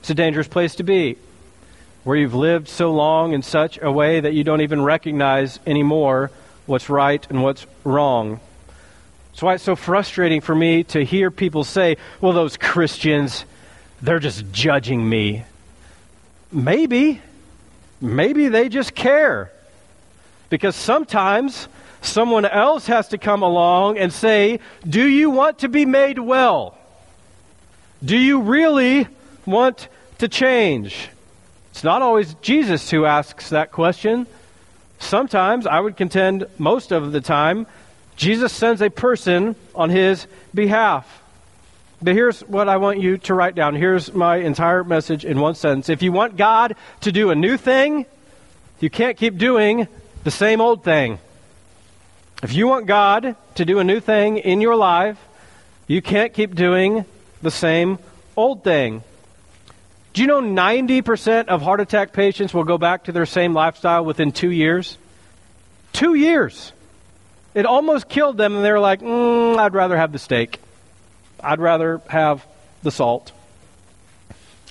It's 0.00 0.10
a 0.10 0.14
dangerous 0.14 0.46
place 0.46 0.74
to 0.76 0.82
be, 0.82 1.16
where 2.04 2.14
you've 2.14 2.34
lived 2.34 2.68
so 2.68 2.92
long 2.92 3.32
in 3.32 3.40
such 3.40 3.78
a 3.80 3.90
way 3.90 4.20
that 4.20 4.34
you 4.34 4.44
don't 4.44 4.60
even 4.60 4.82
recognize 4.82 5.58
anymore 5.66 6.30
what's 6.66 6.90
right 6.90 7.26
and 7.30 7.42
what's 7.42 7.66
wrong. 7.84 8.38
That's 9.30 9.42
why 9.42 9.54
it's 9.54 9.64
so 9.64 9.74
frustrating 9.74 10.42
for 10.42 10.54
me 10.54 10.84
to 10.84 11.02
hear 11.06 11.30
people 11.30 11.64
say, 11.64 11.96
well, 12.20 12.34
those 12.34 12.58
Christians, 12.58 13.46
they're 14.02 14.18
just 14.18 14.52
judging 14.52 15.08
me. 15.08 15.44
Maybe. 16.52 17.22
Maybe 17.98 18.48
they 18.48 18.68
just 18.68 18.94
care. 18.94 19.50
Because 20.50 20.76
sometimes 20.76 21.66
someone 22.02 22.44
else 22.44 22.88
has 22.88 23.08
to 23.08 23.18
come 23.18 23.42
along 23.42 23.96
and 23.96 24.12
say, 24.12 24.60
Do 24.86 25.06
you 25.06 25.30
want 25.30 25.60
to 25.60 25.68
be 25.68 25.86
made 25.86 26.18
well? 26.18 26.78
Do 28.04 28.16
you 28.16 28.42
really 28.42 29.08
want 29.44 29.88
to 30.18 30.28
change? 30.28 31.08
It's 31.72 31.82
not 31.82 32.02
always 32.02 32.34
Jesus 32.34 32.90
who 32.90 33.04
asks 33.04 33.50
that 33.50 33.72
question. 33.72 34.26
Sometimes, 35.00 35.66
I 35.66 35.80
would 35.80 35.96
contend 35.96 36.46
most 36.58 36.92
of 36.92 37.12
the 37.12 37.20
time, 37.20 37.66
Jesus 38.16 38.52
sends 38.52 38.82
a 38.82 38.90
person 38.90 39.54
on 39.74 39.90
his 39.90 40.26
behalf. 40.54 41.22
But 42.00 42.14
here's 42.14 42.40
what 42.42 42.68
I 42.68 42.76
want 42.76 43.00
you 43.00 43.18
to 43.18 43.34
write 43.34 43.54
down. 43.54 43.74
Here's 43.74 44.12
my 44.12 44.36
entire 44.36 44.84
message 44.84 45.24
in 45.24 45.40
one 45.40 45.56
sentence. 45.56 45.88
If 45.88 46.02
you 46.02 46.12
want 46.12 46.36
God 46.36 46.76
to 47.00 47.12
do 47.12 47.30
a 47.30 47.34
new 47.34 47.56
thing, 47.56 48.06
you 48.78 48.90
can't 48.90 49.16
keep 49.16 49.38
doing 49.38 49.88
the 50.22 50.30
same 50.30 50.60
old 50.60 50.84
thing. 50.84 51.18
If 52.42 52.52
you 52.52 52.68
want 52.68 52.86
God 52.86 53.34
to 53.56 53.64
do 53.64 53.80
a 53.80 53.84
new 53.84 53.98
thing 53.98 54.38
in 54.38 54.60
your 54.60 54.76
life, 54.76 55.18
you 55.88 56.00
can't 56.00 56.32
keep 56.32 56.54
doing 56.54 57.04
the 57.42 57.50
same 57.50 57.98
old 58.36 58.64
thing. 58.64 59.02
Do 60.12 60.22
you 60.22 60.26
know 60.26 60.40
90% 60.40 61.46
of 61.48 61.62
heart 61.62 61.80
attack 61.80 62.12
patients 62.12 62.52
will 62.52 62.64
go 62.64 62.78
back 62.78 63.04
to 63.04 63.12
their 63.12 63.26
same 63.26 63.54
lifestyle 63.54 64.04
within 64.04 64.32
two 64.32 64.50
years? 64.50 64.98
Two 65.92 66.14
years. 66.14 66.72
It 67.54 67.66
almost 67.66 68.08
killed 68.08 68.36
them, 68.36 68.56
and 68.56 68.64
they're 68.64 68.80
like, 68.80 69.00
mm, 69.00 69.56
I'd 69.58 69.74
rather 69.74 69.96
have 69.96 70.12
the 70.12 70.18
steak. 70.18 70.60
I'd 71.40 71.60
rather 71.60 72.00
have 72.08 72.44
the 72.82 72.90
salt. 72.90 73.32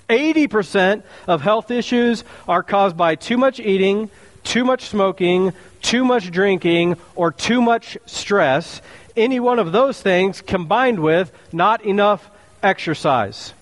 80% 0.10 1.04
of 1.28 1.42
health 1.42 1.70
issues 1.72 2.24
are 2.48 2.64
caused 2.64 2.96
by 2.96 3.16
too 3.16 3.38
much 3.38 3.60
eating, 3.60 4.10
too 4.44 4.64
much 4.64 4.86
smoking, 4.86 5.54
too 5.82 6.06
much 6.06 6.32
drinking, 6.32 6.98
or 7.16 7.32
too 7.32 7.62
much 7.62 7.98
stress. 8.06 8.82
Any 9.16 9.40
one 9.40 9.60
of 9.60 9.72
those 9.72 10.02
things 10.02 10.42
combined 10.42 11.00
with 11.00 11.32
not 11.52 11.84
enough 11.84 12.30
exercise. 12.64 13.54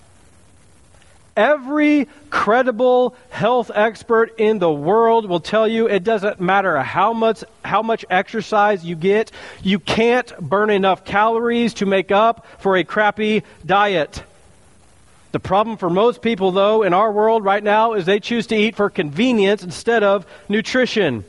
Every 1.36 2.08
credible 2.30 3.14
health 3.28 3.70
expert 3.74 4.34
in 4.38 4.58
the 4.58 4.72
world 4.72 5.28
will 5.28 5.40
tell 5.40 5.68
you 5.68 5.86
it 5.86 6.02
doesn't 6.02 6.40
matter 6.40 6.80
how 6.80 7.12
much 7.12 7.44
how 7.62 7.82
much 7.82 8.06
exercise 8.08 8.84
you 8.84 8.96
get, 8.96 9.32
you 9.62 9.78
can't 9.78 10.32
burn 10.40 10.70
enough 10.70 11.04
calories 11.04 11.74
to 11.74 11.86
make 11.86 12.10
up 12.10 12.46
for 12.58 12.76
a 12.76 12.84
crappy 12.84 13.42
diet. 13.66 14.22
The 15.32 15.40
problem 15.40 15.76
for 15.76 15.90
most 15.90 16.22
people 16.22 16.52
though 16.52 16.82
in 16.82 16.94
our 16.94 17.12
world 17.12 17.44
right 17.44 17.62
now 17.62 17.92
is 17.92 18.06
they 18.06 18.20
choose 18.20 18.46
to 18.46 18.56
eat 18.56 18.74
for 18.74 18.88
convenience 18.88 19.62
instead 19.62 20.02
of 20.02 20.24
nutrition. 20.48 21.24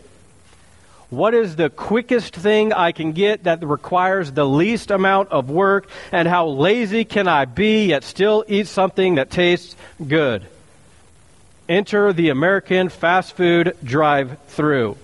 What 1.09 1.33
is 1.33 1.55
the 1.55 1.69
quickest 1.69 2.35
thing 2.35 2.73
I 2.73 2.91
can 2.91 3.13
get 3.13 3.45
that 3.45 3.65
requires 3.65 4.31
the 4.31 4.45
least 4.45 4.91
amount 4.91 5.29
of 5.29 5.49
work? 5.49 5.89
And 6.11 6.27
how 6.27 6.47
lazy 6.47 7.05
can 7.05 7.29
I 7.29 7.45
be 7.45 7.87
yet 7.87 8.03
still 8.03 8.43
eat 8.47 8.67
something 8.67 9.15
that 9.15 9.31
tastes 9.31 9.75
good? 10.05 10.45
Enter 11.69 12.11
the 12.11 12.29
American 12.29 12.89
fast 12.89 13.33
food 13.37 13.75
drive 13.83 14.37
through. 14.47 14.97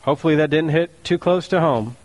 Hopefully 0.00 0.36
that 0.36 0.48
didn't 0.48 0.70
hit 0.70 1.04
too 1.04 1.18
close 1.18 1.48
to 1.48 1.60
home. 1.60 1.96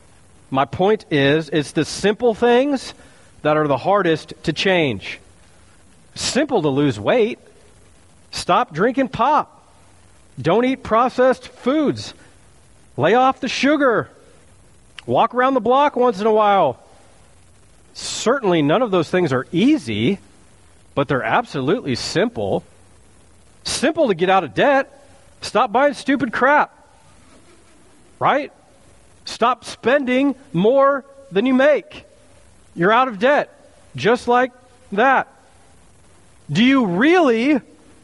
My 0.50 0.66
point 0.66 1.06
is, 1.10 1.48
it's 1.50 1.72
the 1.72 1.86
simple 1.86 2.34
things 2.34 2.94
that 3.42 3.56
are 3.56 3.68
the 3.68 3.78
hardest 3.78 4.34
to 4.44 4.54
change. 4.54 5.20
Simple 6.14 6.62
to 6.62 6.70
lose 6.70 7.00
weight. 7.00 7.40
Stop 8.32 8.74
drinking 8.74 9.08
pop. 9.08 9.63
Don't 10.42 10.66
eat 10.66 10.84
processed 10.84 11.48
foods. 11.48 12.14
Lay 12.98 13.14
off 13.14 13.40
the 13.40 13.48
sugar. 13.48 14.10
Walk 15.06 15.34
around 15.34 15.54
the 15.54 15.62
block 15.62 15.96
once 15.96 16.20
in 16.20 16.28
a 16.28 16.34
while. 16.34 16.80
Certainly, 17.94 18.62
none 18.62 18.82
of 18.82 18.92
those 18.92 19.10
things 19.10 19.32
are 19.32 19.46
easy, 19.52 20.20
but 20.96 21.08
they're 21.08 21.24
absolutely 21.24 21.96
simple. 21.96 22.64
Simple 23.64 24.08
to 24.08 24.16
get 24.16 24.30
out 24.30 24.44
of 24.44 24.54
debt. 24.54 25.06
Stop 25.42 25.72
buying 25.72 25.94
stupid 25.94 26.34
crap. 26.34 26.76
Right? 28.20 28.52
Stop 29.26 29.66
spending 29.66 30.36
more 30.52 31.06
than 31.32 31.46
you 31.46 31.54
make. 31.54 32.06
You're 32.76 32.92
out 32.92 33.08
of 33.08 33.20
debt. 33.20 33.50
Just 33.96 34.28
like 34.28 34.52
that. 34.92 35.28
Do 36.52 36.64
you 36.64 36.86
really 36.86 37.60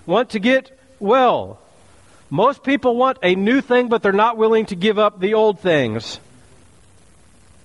want 0.06 0.32
to 0.32 0.40
get 0.40 0.78
well? 1.00 1.59
Most 2.30 2.64
people 2.64 2.96
want 2.96 3.18
a 3.24 3.36
new 3.36 3.62
thing, 3.62 3.90
but 3.90 4.04
they're 4.04 4.12
not 4.12 4.38
willing 4.38 4.68
to 4.68 4.76
give 4.76 5.00
up 5.00 5.20
the 5.20 5.34
old 5.34 5.60
things. 5.60 6.20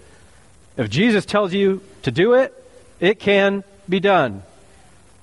If 0.77 0.91
Jesus 0.91 1.25
tells 1.25 1.53
you 1.53 1.83
to 2.03 2.11
do 2.11 2.35
it, 2.35 2.55
it 3.01 3.19
can 3.19 3.65
be 3.89 4.01
done. 4.01 4.43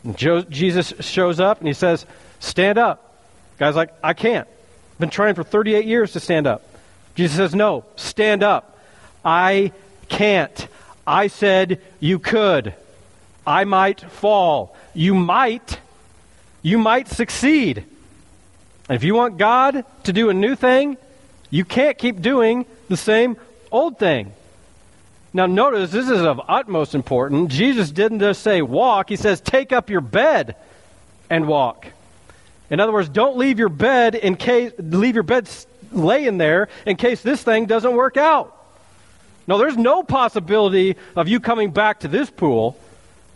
And 0.04 0.18
Jesus 0.18 0.94
shows 1.00 1.40
up 1.40 1.60
and 1.60 1.68
He 1.68 1.74
says, 1.74 2.06
Stand 2.40 2.78
up. 2.78 3.16
Guy's 3.58 3.76
like, 3.76 3.92
I 4.04 4.14
can't. 4.14 4.48
Been 5.00 5.10
trying 5.10 5.36
for 5.36 5.44
38 5.44 5.86
years 5.86 6.14
to 6.14 6.20
stand 6.20 6.48
up. 6.48 6.64
Jesus 7.16 7.38
says, 7.38 7.56
No, 7.56 7.86
stand 7.96 8.44
up. 8.44 8.78
I 9.24 9.72
can't. 10.10 10.68
I 11.08 11.28
said 11.28 11.82
you 12.00 12.20
could. 12.20 12.74
I 13.48 13.64
might 13.64 14.02
fall. 14.02 14.76
You 14.94 15.14
might. 15.14 15.80
You 16.62 16.78
might 16.78 17.08
succeed. 17.08 17.84
And 18.90 18.96
if 18.96 19.04
you 19.04 19.16
want 19.16 19.38
God 19.38 19.84
to 20.04 20.14
do 20.14 20.30
a 20.30 20.34
new 20.34 20.56
thing, 20.56 20.98
you 21.50 21.66
can't 21.66 21.98
keep 21.98 22.22
doing 22.22 22.66
the 22.90 22.98
same 22.98 23.38
old 23.76 24.00
thing. 24.00 24.34
Now, 25.34 25.48
notice 25.48 25.92
this 25.92 26.10
is 26.10 26.22
of 26.22 26.40
utmost 26.48 26.96
importance. 26.96 27.54
Jesus 27.54 27.92
didn't 27.92 28.20
just 28.20 28.42
say 28.42 28.62
walk, 28.62 29.10
he 29.10 29.18
says 29.18 29.42
take 29.42 29.74
up 29.74 29.90
your 29.90 30.02
bed 30.02 30.56
and 31.30 31.48
walk. 31.48 31.88
In 32.70 32.80
other 32.80 32.94
words, 32.94 33.10
don't 33.10 33.38
leave 33.38 33.60
your 33.60 33.70
bed 33.70 34.16
in 34.16 34.38
case 34.38 34.72
leave 34.80 35.14
your 35.14 35.24
bed 35.24 35.50
laying 35.92 36.38
there 36.38 36.70
in 36.86 36.96
case 36.96 37.22
this 37.22 37.44
thing 37.44 37.66
doesn't 37.66 37.94
work 37.96 38.18
out. 38.18 38.52
No, 39.48 39.58
there's 39.58 39.78
no 39.78 40.04
possibility 40.04 40.96
of 41.16 41.28
you 41.28 41.40
coming 41.40 41.72
back 41.72 42.00
to 42.00 42.08
this 42.08 42.30
pool. 42.30 42.78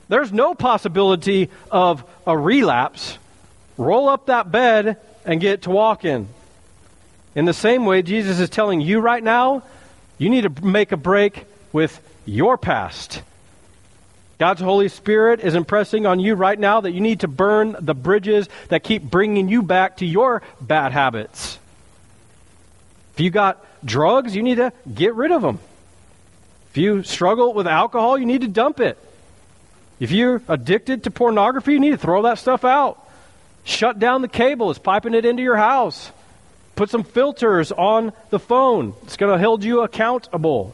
There's 0.07 0.33
no 0.33 0.55
possibility 0.55 1.49
of 1.69 2.03
a 2.25 2.35
relapse. 2.35 3.17
Roll 3.77 4.09
up 4.09 4.25
that 4.25 4.51
bed 4.51 4.97
and 5.25 5.39
get 5.39 5.63
to 5.63 5.69
walking. 5.69 6.27
In 7.35 7.45
the 7.45 7.53
same 7.53 7.85
way, 7.85 8.01
Jesus 8.01 8.39
is 8.39 8.49
telling 8.49 8.81
you 8.81 8.99
right 8.99 9.23
now, 9.23 9.61
you 10.19 10.29
need 10.29 10.41
to 10.41 10.63
make 10.63 10.91
a 10.91 10.97
break 10.97 11.45
with 11.73 11.99
your 12.25 12.57
past. 12.57 13.23
God's 14.37 14.61
Holy 14.61 14.87
Spirit 14.87 15.39
is 15.41 15.55
impressing 15.55 16.05
on 16.05 16.19
you 16.19 16.35
right 16.35 16.57
now 16.57 16.81
that 16.81 16.91
you 16.91 17.01
need 17.01 17.21
to 17.21 17.27
burn 17.27 17.75
the 17.79 17.95
bridges 17.95 18.47
that 18.69 18.83
keep 18.83 19.03
bringing 19.03 19.49
you 19.49 19.63
back 19.63 19.97
to 19.97 20.05
your 20.05 20.41
bad 20.61 20.91
habits. 20.91 21.57
If 23.13 23.21
you 23.21 23.31
got 23.31 23.65
drugs, 23.83 24.35
you 24.35 24.43
need 24.43 24.55
to 24.55 24.71
get 24.93 25.15
rid 25.15 25.31
of 25.31 25.41
them. 25.41 25.59
If 26.71 26.77
you 26.77 27.03
struggle 27.03 27.53
with 27.53 27.67
alcohol, 27.67 28.17
you 28.17 28.25
need 28.25 28.41
to 28.41 28.47
dump 28.47 28.79
it. 28.79 28.97
If 29.99 30.11
you're 30.11 30.41
addicted 30.47 31.03
to 31.03 31.11
pornography, 31.11 31.73
you 31.73 31.79
need 31.79 31.91
to 31.91 31.97
throw 31.97 32.21
that 32.21 32.37
stuff 32.37 32.63
out. 32.63 33.05
Shut 33.65 33.99
down 33.99 34.21
the 34.21 34.29
cable, 34.29 34.69
it's 34.69 34.79
piping 34.79 35.13
it 35.13 35.25
into 35.25 35.43
your 35.43 35.57
house. 35.57 36.11
Put 36.79 36.89
some 36.89 37.03
filters 37.03 37.73
on 37.73 38.13
the 38.29 38.39
phone. 38.39 38.93
It's 39.03 39.17
going 39.17 39.37
to 39.37 39.43
hold 39.43 39.65
you 39.65 39.81
accountable. 39.81 40.73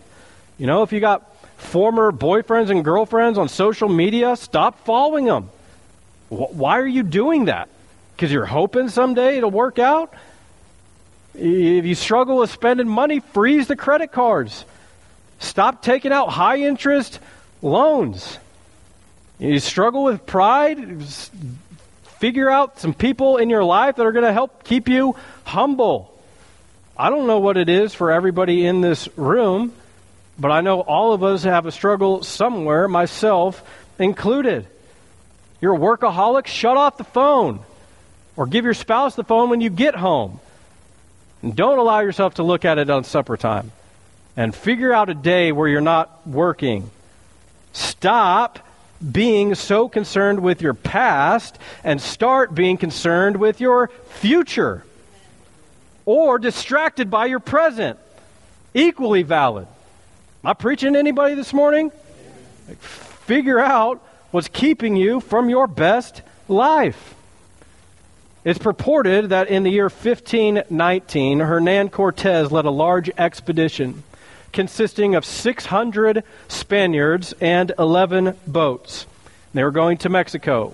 You 0.59 0.67
know, 0.67 0.83
if 0.83 0.93
you 0.93 0.99
got 0.99 1.35
former 1.57 2.11
boyfriends 2.11 2.69
and 2.69 2.85
girlfriends 2.85 3.39
on 3.39 3.49
social 3.49 3.89
media, 3.89 4.35
stop 4.35 4.85
following 4.85 5.25
them. 5.25 5.49
Why 6.29 6.77
are 6.77 6.85
you 6.85 7.01
doing 7.01 7.45
that? 7.45 7.69
Because 8.15 8.31
you're 8.31 8.45
hoping 8.45 8.89
someday 8.89 9.37
it'll 9.37 9.49
work 9.49 9.79
out? 9.79 10.13
If 11.33 11.85
you 11.85 11.95
struggle 11.95 12.37
with 12.37 12.51
spending 12.51 12.87
money, 12.87 13.21
freeze 13.33 13.65
the 13.67 13.75
credit 13.75 14.11
cards. 14.11 14.63
Stop 15.39 15.81
taking 15.81 16.11
out 16.11 16.27
high 16.27 16.57
interest 16.57 17.19
loans. 17.63 18.37
You 19.39 19.57
struggle 19.57 20.03
with 20.03 20.23
pride, 20.27 21.01
figure 22.25 22.49
out 22.49 22.79
some 22.79 22.91
people 22.91 23.38
in 23.38 23.51
your 23.51 23.63
life 23.63 23.97
that 23.97 24.03
are 24.03 24.11
going 24.11 24.25
to 24.25 24.33
help 24.33 24.63
keep 24.63 24.89
you 24.89 25.15
humble. 25.43 26.11
I 26.97 27.11
don't 27.11 27.27
know 27.27 27.38
what 27.38 27.55
it 27.55 27.69
is 27.69 27.93
for 27.93 28.11
everybody 28.11 28.65
in 28.65 28.81
this 28.81 29.07
room, 29.15 29.71
but 30.39 30.49
I 30.49 30.61
know 30.61 30.81
all 30.81 31.13
of 31.13 31.23
us 31.23 31.43
have 31.43 31.67
a 31.67 31.71
struggle 31.71 32.23
somewhere, 32.23 32.88
myself 32.88 33.61
included. 33.99 34.65
You're 35.61 35.75
a 35.75 35.77
workaholic, 35.77 36.47
shut 36.47 36.77
off 36.77 36.97
the 36.97 37.03
phone. 37.03 37.59
Or 38.35 38.47
give 38.47 38.65
your 38.65 38.73
spouse 38.73 39.13
the 39.13 39.23
phone 39.23 39.51
when 39.51 39.61
you 39.61 39.69
get 39.69 39.93
home. 39.93 40.39
And 41.43 41.55
don't 41.55 41.77
allow 41.77 41.99
yourself 41.99 42.33
to 42.35 42.43
look 42.43 42.65
at 42.65 42.79
it 42.79 42.89
on 42.89 43.03
supper 43.03 43.38
time. 43.38 43.71
And 44.35 44.55
figure 44.55 44.91
out 44.91 45.09
a 45.09 45.13
day 45.13 45.51
where 45.51 45.67
you're 45.67 45.79
not 45.79 46.27
working. 46.27 46.89
Stop 47.73 48.67
being 49.12 49.55
so 49.55 49.89
concerned 49.89 50.39
with 50.39 50.62
your 50.62 50.73
past 50.73 51.58
and 51.84 52.01
start 52.01 52.55
being 52.55 52.77
concerned 52.77 53.38
with 53.38 53.60
your 53.60 53.89
future. 54.10 54.84
Or 56.05 56.38
distracted 56.38 57.10
by 57.10 57.25
your 57.25 57.39
present. 57.39 57.99
Equally 58.73 59.23
valid. 59.23 59.67
Am 60.43 60.49
I 60.49 60.53
preaching 60.53 60.93
to 60.93 60.99
anybody 60.99 61.36
this 61.36 61.53
morning? 61.53 61.91
Figure 62.79 63.60
out 63.60 64.05
what's 64.31 64.47
keeping 64.47 64.95
you 64.95 65.19
from 65.19 65.49
your 65.49 65.67
best 65.67 66.21
life. 66.47 67.15
It's 68.43 68.60
purported 68.60 69.29
that 69.29 69.47
in 69.47 69.63
the 69.63 69.71
year 69.71 69.86
1519, 69.86 71.39
Hernan 71.39 71.89
Cortez 71.89 72.51
led 72.51 72.65
a 72.65 72.69
large 72.69 73.10
expedition 73.17 74.03
consisting 74.55 75.13
of 75.13 75.23
600 75.25 76.23
Spaniards 76.47 77.33
and 77.39 77.73
11 77.77 78.35
boats. 78.47 79.05
They 79.53 79.63
were 79.63 79.71
going 79.71 79.97
to 79.99 80.09
Mexico. 80.09 80.73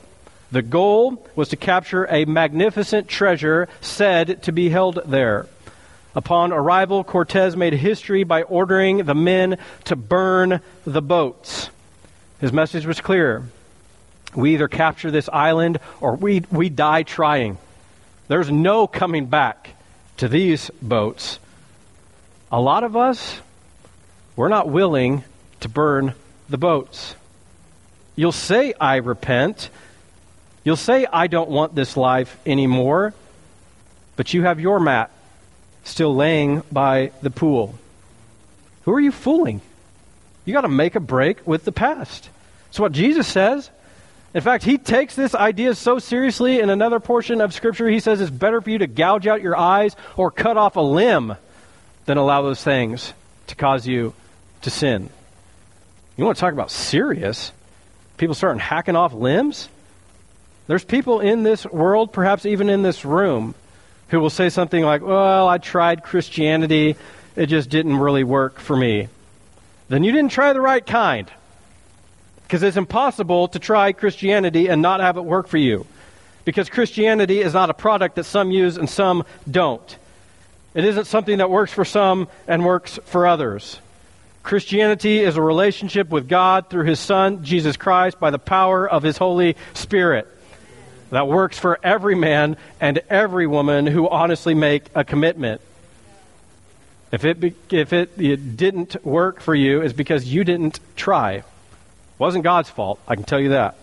The 0.51 0.61
goal 0.61 1.27
was 1.35 1.49
to 1.49 1.55
capture 1.55 2.05
a 2.05 2.25
magnificent 2.25 3.07
treasure 3.07 3.67
said 3.81 4.43
to 4.43 4.51
be 4.51 4.69
held 4.69 5.01
there. 5.05 5.47
Upon 6.13 6.53
arrival, 6.53 7.03
Cortez 7.03 7.57
made 7.57 7.73
history 7.73 8.23
by 8.23 8.43
ordering 8.43 9.05
the 9.05 9.15
men 9.15 9.57
to 9.85 9.95
burn 9.95 10.61
the 10.85 11.01
boats. 11.01 11.69
His 12.39 12.53
message 12.53 12.85
was 12.85 13.01
clear 13.01 13.43
we 14.35 14.53
either 14.53 14.67
capture 14.67 15.11
this 15.11 15.27
island 15.27 15.79
or 15.99 16.15
we, 16.15 16.43
we 16.51 16.69
die 16.69 17.03
trying. 17.03 17.57
There's 18.27 18.49
no 18.49 18.87
coming 18.87 19.25
back 19.25 19.71
to 20.17 20.27
these 20.29 20.69
boats. 20.81 21.39
A 22.51 22.61
lot 22.61 22.83
of 22.83 22.95
us, 22.95 23.41
we're 24.35 24.49
not 24.49 24.69
willing 24.69 25.23
to 25.61 25.69
burn 25.69 26.13
the 26.49 26.57
boats. 26.57 27.15
You'll 28.15 28.31
say, 28.31 28.73
I 28.79 28.97
repent. 28.97 29.69
You'll 30.63 30.75
say, 30.75 31.05
I 31.11 31.27
don't 31.27 31.49
want 31.49 31.75
this 31.75 31.97
life 31.97 32.37
anymore. 32.45 33.13
But 34.15 34.33
you 34.33 34.43
have 34.43 34.59
your 34.59 34.79
mat 34.79 35.11
still 35.83 36.15
laying 36.15 36.61
by 36.71 37.11
the 37.21 37.31
pool. 37.31 37.75
Who 38.83 38.93
are 38.93 38.99
you 38.99 39.11
fooling? 39.11 39.61
You 40.45 40.53
got 40.53 40.61
to 40.61 40.69
make 40.69 40.95
a 40.95 40.99
break 40.99 41.45
with 41.47 41.65
the 41.65 41.71
past. 41.71 42.29
That's 42.65 42.79
what 42.79 42.91
Jesus 42.91 43.27
says. 43.27 43.69
In 44.33 44.41
fact, 44.41 44.63
he 44.63 44.77
takes 44.77 45.15
this 45.15 45.35
idea 45.35 45.75
so 45.75 45.99
seriously 45.99 46.59
in 46.59 46.69
another 46.69 46.99
portion 46.99 47.41
of 47.41 47.53
Scripture. 47.53 47.89
He 47.89 47.99
says 47.99 48.21
it's 48.21 48.31
better 48.31 48.61
for 48.61 48.69
you 48.69 48.77
to 48.77 48.87
gouge 48.87 49.27
out 49.27 49.41
your 49.41 49.57
eyes 49.57 49.95
or 50.15 50.31
cut 50.31 50.57
off 50.57 50.77
a 50.77 50.81
limb 50.81 51.35
than 52.05 52.17
allow 52.17 52.41
those 52.41 52.63
things 52.63 53.13
to 53.51 53.55
cause 53.55 53.87
you 53.87 54.13
to 54.63 54.69
sin. 54.69 55.09
You 56.17 56.25
want 56.25 56.37
to 56.37 56.41
talk 56.41 56.53
about 56.53 56.71
serious? 56.71 57.51
People 58.17 58.35
starting 58.35 58.59
hacking 58.59 58.95
off 58.95 59.13
limbs? 59.13 59.69
There's 60.67 60.83
people 60.83 61.19
in 61.19 61.43
this 61.43 61.65
world, 61.65 62.13
perhaps 62.13 62.45
even 62.45 62.69
in 62.69 62.81
this 62.81 63.05
room, 63.05 63.55
who 64.09 64.19
will 64.19 64.29
say 64.29 64.49
something 64.49 64.83
like, 64.83 65.01
Well, 65.01 65.47
I 65.47 65.57
tried 65.57 66.03
Christianity, 66.03 66.95
it 67.35 67.47
just 67.47 67.69
didn't 67.69 67.97
really 67.97 68.23
work 68.23 68.59
for 68.59 68.75
me. 68.75 69.07
Then 69.89 70.03
you 70.03 70.11
didn't 70.11 70.31
try 70.31 70.53
the 70.53 70.61
right 70.61 70.85
kind. 70.85 71.29
Because 72.43 72.63
it's 72.63 72.77
impossible 72.77 73.47
to 73.49 73.59
try 73.59 73.93
Christianity 73.93 74.67
and 74.67 74.81
not 74.81 74.99
have 74.99 75.17
it 75.17 75.23
work 75.23 75.47
for 75.47 75.57
you. 75.57 75.85
Because 76.43 76.69
Christianity 76.69 77.39
is 77.39 77.53
not 77.53 77.69
a 77.69 77.73
product 77.73 78.15
that 78.15 78.25
some 78.25 78.51
use 78.51 78.77
and 78.77 78.89
some 78.89 79.23
don't. 79.49 79.97
It 80.73 80.85
isn't 80.85 81.05
something 81.05 81.39
that 81.39 81.49
works 81.49 81.73
for 81.73 81.85
some 81.85 82.27
and 82.47 82.65
works 82.65 82.99
for 83.05 83.27
others. 83.27 83.79
Christianity 84.43 85.19
is 85.19 85.37
a 85.37 85.41
relationship 85.41 86.09
with 86.09 86.27
God 86.27 86.69
through 86.69 86.85
His 86.85 86.99
Son, 86.99 87.43
Jesus 87.43 87.77
Christ, 87.77 88.19
by 88.19 88.31
the 88.31 88.39
power 88.39 88.89
of 88.89 89.03
His 89.03 89.17
Holy 89.17 89.55
Spirit 89.73 90.27
that 91.11 91.27
works 91.27 91.59
for 91.59 91.77
every 91.83 92.15
man 92.15 92.57
and 92.79 93.01
every 93.09 93.45
woman 93.45 93.85
who 93.85 94.09
honestly 94.09 94.53
make 94.53 94.85
a 94.95 95.03
commitment. 95.03 95.61
If 97.11 97.25
it, 97.25 97.55
if 97.69 97.93
it, 97.93 98.11
it 98.17 98.55
didn't 98.57 99.05
work 99.05 99.41
for 99.41 99.53
you, 99.53 99.81
it's 99.81 99.93
because 99.93 100.25
you 100.25 100.45
didn't 100.45 100.79
try 100.95 101.33
It 101.33 101.45
wasn't 102.17 102.45
God's 102.45 102.69
fault, 102.69 102.99
I 103.07 103.15
can 103.15 103.25
tell 103.25 103.39
you 103.39 103.49
that. 103.49 103.75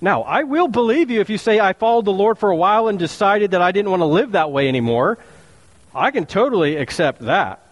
Now, 0.00 0.22
I 0.22 0.44
will 0.44 0.68
believe 0.68 1.10
you 1.10 1.20
if 1.20 1.30
you 1.30 1.38
say 1.38 1.58
I 1.58 1.72
followed 1.72 2.04
the 2.04 2.12
Lord 2.12 2.38
for 2.38 2.50
a 2.50 2.56
while 2.56 2.86
and 2.88 2.98
decided 2.98 3.52
that 3.52 3.62
I 3.62 3.72
didn't 3.72 3.90
want 3.90 4.00
to 4.00 4.06
live 4.06 4.32
that 4.32 4.52
way 4.52 4.68
anymore. 4.68 5.18
I 5.94 6.10
can 6.10 6.26
totally 6.26 6.76
accept 6.76 7.22
that. 7.22 7.62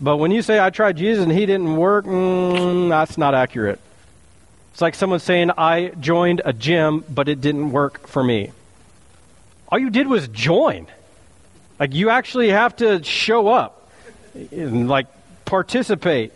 But 0.00 0.18
when 0.18 0.30
you 0.30 0.42
say 0.42 0.60
I 0.60 0.70
tried 0.70 0.96
Jesus 0.96 1.24
and 1.24 1.32
he 1.32 1.46
didn't 1.46 1.76
work, 1.76 2.04
mm, 2.04 2.88
that's 2.88 3.18
not 3.18 3.34
accurate. 3.34 3.80
It's 4.72 4.80
like 4.80 4.94
someone 4.94 5.18
saying 5.18 5.50
I 5.58 5.88
joined 6.00 6.42
a 6.44 6.52
gym, 6.52 7.04
but 7.08 7.28
it 7.28 7.40
didn't 7.40 7.72
work 7.72 8.06
for 8.06 8.22
me. 8.22 8.52
All 9.68 9.78
you 9.78 9.90
did 9.90 10.06
was 10.06 10.28
join. 10.28 10.86
Like 11.80 11.94
you 11.94 12.10
actually 12.10 12.50
have 12.50 12.76
to 12.76 13.02
show 13.02 13.48
up 13.48 13.90
and 14.34 14.88
like 14.88 15.06
participate 15.44 16.32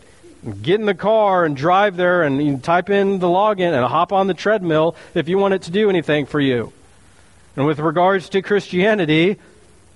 get 0.61 0.81
in 0.81 0.87
the 0.87 0.95
car 0.95 1.45
and 1.45 1.57
drive 1.57 1.97
there 1.97 2.23
and 2.23 2.63
type 2.65 2.91
in 2.91 3.19
the 3.21 3.29
login 3.29 3.73
and 3.73 3.87
hop 3.87 4.13
on 4.13 4.27
the 4.27 4.35
treadmill 4.35 4.97
if 5.15 5.29
you 5.29 5.39
want 5.39 5.55
it 5.55 5.63
to 5.63 5.71
do 5.71 5.89
anything 5.89 6.27
for 6.27 6.41
you. 6.41 6.73
And 7.57 7.67
with 7.67 7.79
regards 7.79 8.29
to 8.31 8.43
Christianity, 8.43 9.39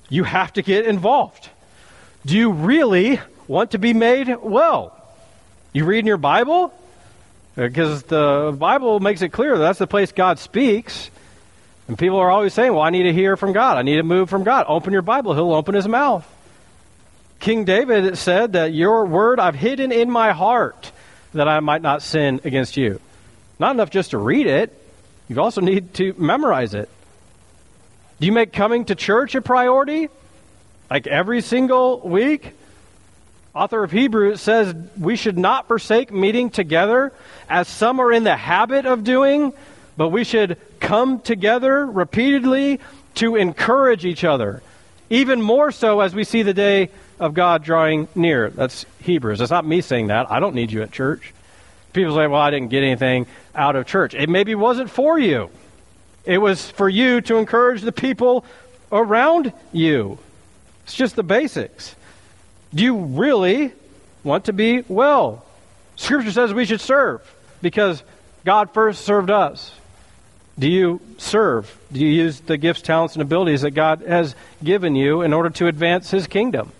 you 0.08 0.24
have 0.24 0.52
to 0.54 0.62
get 0.62 0.86
involved. 0.86 1.48
Do 2.24 2.36
you 2.36 2.52
really 2.52 3.20
want 3.46 3.72
to 3.72 3.78
be 3.78 3.94
made 3.94 4.34
well? 4.42 4.92
You 5.72 5.84
read 5.84 6.00
in 6.00 6.06
your 6.06 6.16
Bible? 6.16 6.72
Because 7.54 8.02
the 8.02 8.54
Bible 8.58 9.00
makes 9.00 9.22
it 9.22 9.30
clear 9.30 9.56
that 9.56 9.62
that's 9.62 9.78
the 9.78 9.86
place 9.86 10.12
God 10.12 10.38
speaks. 10.38 11.10
And 11.88 11.98
people 11.98 12.18
are 12.18 12.30
always 12.30 12.52
saying, 12.52 12.72
well, 12.72 12.82
I 12.82 12.90
need 12.90 13.04
to 13.04 13.12
hear 13.12 13.36
from 13.36 13.52
God. 13.52 13.78
I 13.78 13.82
need 13.82 13.96
to 13.96 14.02
move 14.02 14.28
from 14.28 14.44
God. 14.44 14.66
Open 14.68 14.92
your 14.92 15.02
Bible. 15.02 15.34
He'll 15.34 15.52
open 15.52 15.74
his 15.74 15.86
mouth. 15.86 16.26
King 17.38 17.64
David 17.64 18.16
said 18.18 18.54
that 18.54 18.72
your 18.72 19.06
word 19.06 19.38
I've 19.38 19.54
hidden 19.54 19.92
in 19.92 20.10
my 20.10 20.32
heart 20.32 20.90
that 21.34 21.48
I 21.48 21.60
might 21.60 21.82
not 21.82 22.02
sin 22.02 22.40
against 22.44 22.76
you. 22.76 23.00
Not 23.58 23.74
enough 23.74 23.90
just 23.90 24.10
to 24.10 24.18
read 24.18 24.46
it, 24.46 24.72
you 25.28 25.40
also 25.40 25.60
need 25.60 25.94
to 25.94 26.14
memorize 26.18 26.74
it. 26.74 26.88
Do 28.18 28.26
you 28.26 28.32
make 28.32 28.52
coming 28.52 28.86
to 28.86 28.94
church 28.94 29.34
a 29.34 29.42
priority? 29.42 30.08
Like 30.90 31.06
every 31.06 31.42
single 31.42 32.00
week? 32.00 32.52
Author 33.54 33.84
of 33.84 33.90
Hebrews 33.90 34.40
says 34.40 34.74
we 34.98 35.16
should 35.16 35.38
not 35.38 35.66
forsake 35.66 36.12
meeting 36.12 36.50
together 36.50 37.12
as 37.48 37.68
some 37.68 38.00
are 38.00 38.12
in 38.12 38.24
the 38.24 38.36
habit 38.36 38.86
of 38.86 39.02
doing, 39.04 39.52
but 39.96 40.10
we 40.10 40.24
should 40.24 40.58
come 40.78 41.20
together 41.20 41.86
repeatedly 41.86 42.80
to 43.16 43.36
encourage 43.36 44.04
each 44.04 44.24
other. 44.24 44.62
Even 45.08 45.40
more 45.40 45.72
so 45.72 46.00
as 46.00 46.14
we 46.14 46.24
see 46.24 46.42
the 46.42 46.54
day 46.54 46.90
of 47.18 47.34
God 47.34 47.62
drawing 47.62 48.08
near. 48.14 48.50
That's 48.50 48.84
Hebrews. 49.00 49.38
That's 49.38 49.50
not 49.50 49.66
me 49.66 49.80
saying 49.80 50.08
that. 50.08 50.30
I 50.30 50.40
don't 50.40 50.54
need 50.54 50.70
you 50.70 50.82
at 50.82 50.92
church. 50.92 51.32
People 51.92 52.14
say, 52.14 52.26
well, 52.26 52.40
I 52.40 52.50
didn't 52.50 52.68
get 52.68 52.82
anything 52.82 53.26
out 53.54 53.74
of 53.74 53.86
church. 53.86 54.14
It 54.14 54.28
maybe 54.28 54.54
wasn't 54.54 54.90
for 54.90 55.18
you, 55.18 55.48
it 56.26 56.38
was 56.38 56.70
for 56.70 56.88
you 56.88 57.20
to 57.22 57.36
encourage 57.36 57.82
the 57.82 57.92
people 57.92 58.44
around 58.92 59.52
you. 59.72 60.18
It's 60.84 60.94
just 60.94 61.16
the 61.16 61.22
basics. 61.22 61.94
Do 62.74 62.82
you 62.82 62.98
really 62.98 63.72
want 64.22 64.46
to 64.46 64.52
be 64.52 64.84
well? 64.88 65.44
Scripture 65.96 66.32
says 66.32 66.52
we 66.52 66.66
should 66.66 66.80
serve 66.80 67.22
because 67.62 68.02
God 68.44 68.72
first 68.72 69.04
served 69.04 69.30
us. 69.30 69.72
Do 70.58 70.68
you 70.68 71.00
serve? 71.18 71.78
Do 71.92 72.00
you 72.00 72.08
use 72.08 72.40
the 72.40 72.56
gifts, 72.56 72.82
talents, 72.82 73.14
and 73.14 73.22
abilities 73.22 73.62
that 73.62 73.72
God 73.72 74.02
has 74.02 74.34
given 74.64 74.94
you 74.94 75.22
in 75.22 75.32
order 75.32 75.50
to 75.50 75.66
advance 75.66 76.10
His 76.10 76.26
kingdom? 76.26 76.72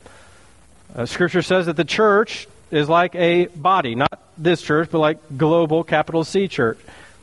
Uh, 0.94 1.04
scripture 1.04 1.42
says 1.42 1.66
that 1.66 1.76
the 1.76 1.84
church 1.84 2.48
is 2.70 2.88
like 2.88 3.14
a 3.14 3.46
body, 3.46 3.94
not 3.94 4.18
this 4.38 4.62
church, 4.62 4.88
but 4.90 4.98
like 4.98 5.18
global 5.36 5.84
capital 5.84 6.24
C 6.24 6.48
church, 6.48 6.78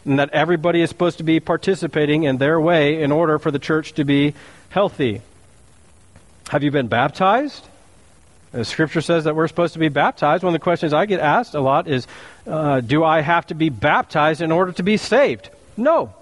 and 0.05 0.19
that 0.19 0.29
everybody 0.31 0.81
is 0.81 0.89
supposed 0.89 1.17
to 1.17 1.23
be 1.23 1.39
participating 1.39 2.23
in 2.23 2.37
their 2.37 2.59
way 2.59 3.01
in 3.01 3.11
order 3.11 3.39
for 3.39 3.51
the 3.51 3.59
church 3.59 3.93
to 3.93 4.03
be 4.03 4.33
healthy. 4.69 5.21
Have 6.49 6.63
you 6.63 6.71
been 6.71 6.87
baptized? 6.87 7.67
The 8.51 8.65
scripture 8.65 9.01
says 9.01 9.23
that 9.23 9.35
we're 9.35 9.47
supposed 9.47 9.73
to 9.73 9.79
be 9.79 9.89
baptized. 9.89 10.43
One 10.43 10.53
of 10.53 10.59
the 10.59 10.63
questions 10.63 10.93
I 10.93 11.05
get 11.05 11.19
asked 11.19 11.55
a 11.55 11.61
lot 11.61 11.87
is 11.87 12.05
uh, 12.45 12.81
Do 12.81 13.03
I 13.03 13.21
have 13.21 13.47
to 13.47 13.55
be 13.55 13.69
baptized 13.69 14.41
in 14.41 14.51
order 14.51 14.71
to 14.73 14.83
be 14.83 14.97
saved? 14.97 15.49
No, 15.75 16.13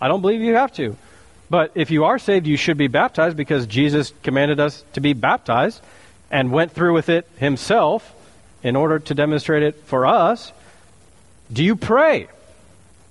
I 0.00 0.08
don't 0.08 0.20
believe 0.20 0.40
you 0.40 0.54
have 0.54 0.72
to. 0.74 0.96
But 1.48 1.72
if 1.76 1.92
you 1.92 2.04
are 2.04 2.18
saved, 2.18 2.46
you 2.46 2.56
should 2.56 2.76
be 2.76 2.88
baptized 2.88 3.36
because 3.36 3.66
Jesus 3.66 4.12
commanded 4.24 4.58
us 4.58 4.82
to 4.94 5.00
be 5.00 5.12
baptized 5.12 5.80
and 6.30 6.50
went 6.50 6.72
through 6.72 6.92
with 6.92 7.08
it 7.08 7.28
himself 7.36 8.12
in 8.64 8.74
order 8.74 8.98
to 8.98 9.14
demonstrate 9.14 9.62
it 9.62 9.76
for 9.84 10.06
us. 10.06 10.52
Do 11.52 11.62
you 11.62 11.76
pray? 11.76 12.26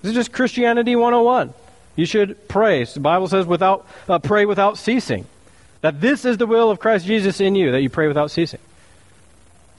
This 0.06 0.12
is 0.12 0.18
just 0.18 0.34
Christianity 0.34 0.96
101. 0.96 1.52
You 1.96 2.06
should 2.06 2.48
pray. 2.48 2.84
The 2.84 3.00
Bible 3.00 3.28
says 3.28 3.48
without 3.48 3.88
uh, 4.08 4.20
pray 4.20 4.46
without 4.46 4.78
ceasing. 4.78 5.26
That 5.82 6.00
this 6.00 6.26
is 6.26 6.38
the 6.38 6.46
will 6.46 6.70
of 6.70 6.78
Christ 6.78 7.08
Jesus 7.08 7.42
in 7.42 7.56
you, 7.56 7.72
that 7.72 7.82
you 7.82 7.90
pray 7.90 8.08
without 8.08 8.30
ceasing. 8.30 8.60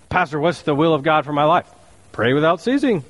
Pastor, 0.09 0.41
what's 0.41 0.63
the 0.63 0.75
will 0.75 0.95
of 0.95 1.05
God 1.05 1.27
for 1.27 1.33
my 1.33 1.45
life? 1.45 1.69
Pray 2.11 2.33
without 2.33 2.61
ceasing. 2.61 3.05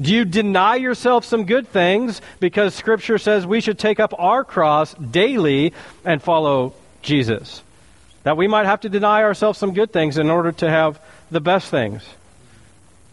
Do 0.00 0.12
you 0.12 0.24
deny 0.24 0.74
yourself 0.74 1.24
some 1.24 1.44
good 1.44 1.68
things 1.68 2.20
because 2.40 2.74
Scripture 2.74 3.18
says 3.18 3.46
we 3.46 3.60
should 3.60 3.78
take 3.78 4.00
up 4.00 4.12
our 4.18 4.42
cross 4.42 4.94
daily 4.94 5.72
and 6.04 6.20
follow 6.20 6.74
Jesus? 7.02 7.62
That 8.24 8.36
we 8.36 8.48
might 8.48 8.66
have 8.66 8.80
to 8.80 8.88
deny 8.88 9.22
ourselves 9.22 9.56
some 9.56 9.72
good 9.72 9.92
things 9.92 10.18
in 10.18 10.30
order 10.30 10.50
to 10.50 10.68
have 10.68 11.00
the 11.30 11.40
best 11.40 11.70
things. 11.70 12.02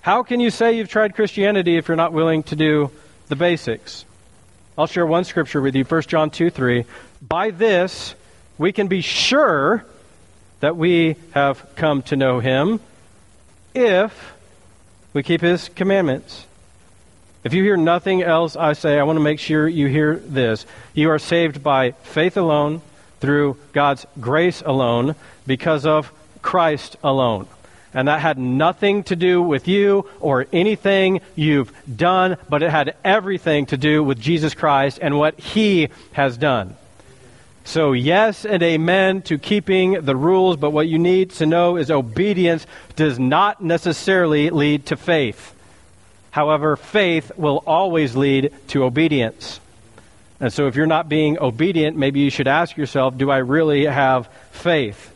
How 0.01 0.23
can 0.23 0.39
you 0.39 0.49
say 0.49 0.77
you've 0.77 0.89
tried 0.89 1.13
Christianity 1.13 1.75
if 1.75 1.87
you're 1.87 1.97
not 1.97 2.13
willing 2.13 2.43
to 2.43 2.55
do 2.55 2.89
the 3.27 3.35
basics? 3.35 4.05
I'll 4.77 4.87
share 4.87 5.05
one 5.05 5.25
scripture 5.25 5.59
with 5.59 5.75
you 5.75 5.83
1 5.83 6.01
John 6.03 6.29
2 6.29 6.49
3. 6.49 6.85
By 7.21 7.51
this, 7.51 8.15
we 8.57 8.71
can 8.71 8.87
be 8.87 9.01
sure 9.01 9.85
that 10.61 10.77
we 10.77 11.17
have 11.31 11.65
come 11.75 12.01
to 12.03 12.15
know 12.15 12.39
him 12.39 12.79
if 13.73 14.33
we 15.11 15.21
keep 15.21 15.41
his 15.41 15.67
commandments. 15.69 16.45
If 17.43 17.53
you 17.53 17.63
hear 17.63 17.77
nothing 17.77 18.21
else 18.21 18.55
I 18.55 18.73
say, 18.73 18.99
I 18.99 19.03
want 19.03 19.17
to 19.17 19.23
make 19.23 19.39
sure 19.39 19.67
you 19.67 19.87
hear 19.87 20.15
this. 20.15 20.65
You 20.93 21.09
are 21.09 21.19
saved 21.19 21.61
by 21.61 21.91
faith 21.91 22.37
alone, 22.37 22.81
through 23.19 23.57
God's 23.73 24.05
grace 24.19 24.61
alone, 24.65 25.15
because 25.45 25.85
of 25.85 26.11
Christ 26.41 26.95
alone. 27.03 27.47
And 27.93 28.07
that 28.07 28.19
had 28.19 28.37
nothing 28.37 29.03
to 29.05 29.15
do 29.15 29.41
with 29.41 29.67
you 29.67 30.07
or 30.19 30.45
anything 30.53 31.21
you've 31.35 31.73
done, 31.93 32.37
but 32.47 32.61
it 32.61 32.69
had 32.69 32.95
everything 33.03 33.65
to 33.67 33.77
do 33.77 34.03
with 34.03 34.19
Jesus 34.19 34.53
Christ 34.53 34.99
and 35.01 35.17
what 35.17 35.39
He 35.39 35.89
has 36.13 36.37
done. 36.37 36.75
So, 37.63 37.93
yes 37.93 38.45
and 38.45 38.63
amen 38.63 39.21
to 39.23 39.37
keeping 39.37 40.01
the 40.01 40.15
rules, 40.15 40.57
but 40.57 40.71
what 40.71 40.87
you 40.87 40.97
need 40.97 41.31
to 41.31 41.45
know 41.45 41.77
is 41.77 41.91
obedience 41.91 42.65
does 42.95 43.19
not 43.19 43.61
necessarily 43.61 44.49
lead 44.49 44.87
to 44.87 44.97
faith. 44.97 45.53
However, 46.31 46.75
faith 46.75 47.31
will 47.37 47.63
always 47.67 48.15
lead 48.15 48.53
to 48.69 48.83
obedience. 48.83 49.59
And 50.39 50.53
so, 50.53 50.67
if 50.67 50.75
you're 50.75 50.87
not 50.87 51.09
being 51.09 51.37
obedient, 51.37 51.97
maybe 51.97 52.21
you 52.21 52.29
should 52.29 52.47
ask 52.47 52.77
yourself, 52.77 53.17
do 53.17 53.29
I 53.29 53.37
really 53.37 53.85
have 53.85 54.29
faith? 54.51 55.13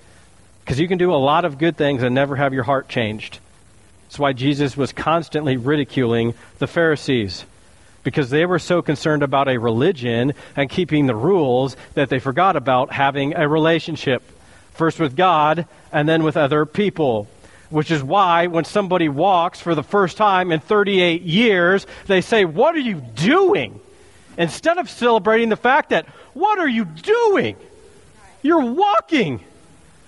Because 0.63 0.79
you 0.79 0.87
can 0.87 0.97
do 0.97 1.13
a 1.13 1.15
lot 1.15 1.45
of 1.45 1.57
good 1.57 1.75
things 1.75 2.03
and 2.03 2.15
never 2.15 2.35
have 2.35 2.53
your 2.53 2.63
heart 2.63 2.87
changed. 2.87 3.39
That's 4.07 4.19
why 4.19 4.33
Jesus 4.33 4.77
was 4.77 4.93
constantly 4.93 5.57
ridiculing 5.57 6.35
the 6.59 6.67
Pharisees 6.67 7.45
because 8.03 8.29
they 8.29 8.45
were 8.45 8.59
so 8.59 8.81
concerned 8.81 9.23
about 9.23 9.47
a 9.47 9.57
religion 9.57 10.33
and 10.55 10.69
keeping 10.69 11.07
the 11.07 11.15
rules 11.15 11.75
that 11.93 12.09
they 12.09 12.19
forgot 12.19 12.55
about 12.55 12.91
having 12.91 13.35
a 13.35 13.47
relationship, 13.47 14.21
first 14.73 14.99
with 14.99 15.15
God 15.15 15.65
and 15.91 16.07
then 16.07 16.23
with 16.23 16.37
other 16.37 16.65
people. 16.65 17.27
Which 17.69 17.89
is 17.89 18.03
why 18.03 18.47
when 18.47 18.65
somebody 18.65 19.09
walks 19.09 19.59
for 19.59 19.73
the 19.73 19.81
first 19.81 20.15
time 20.15 20.51
in 20.51 20.59
38 20.59 21.23
years, 21.23 21.87
they 22.05 22.21
say, 22.21 22.45
What 22.45 22.75
are 22.75 22.79
you 22.79 23.01
doing? 23.15 23.79
Instead 24.37 24.77
of 24.77 24.89
celebrating 24.89 25.49
the 25.49 25.55
fact 25.55 25.89
that, 25.89 26.05
What 26.33 26.59
are 26.59 26.67
you 26.67 26.85
doing? 26.85 27.55
You're 28.43 28.65
walking. 28.65 29.43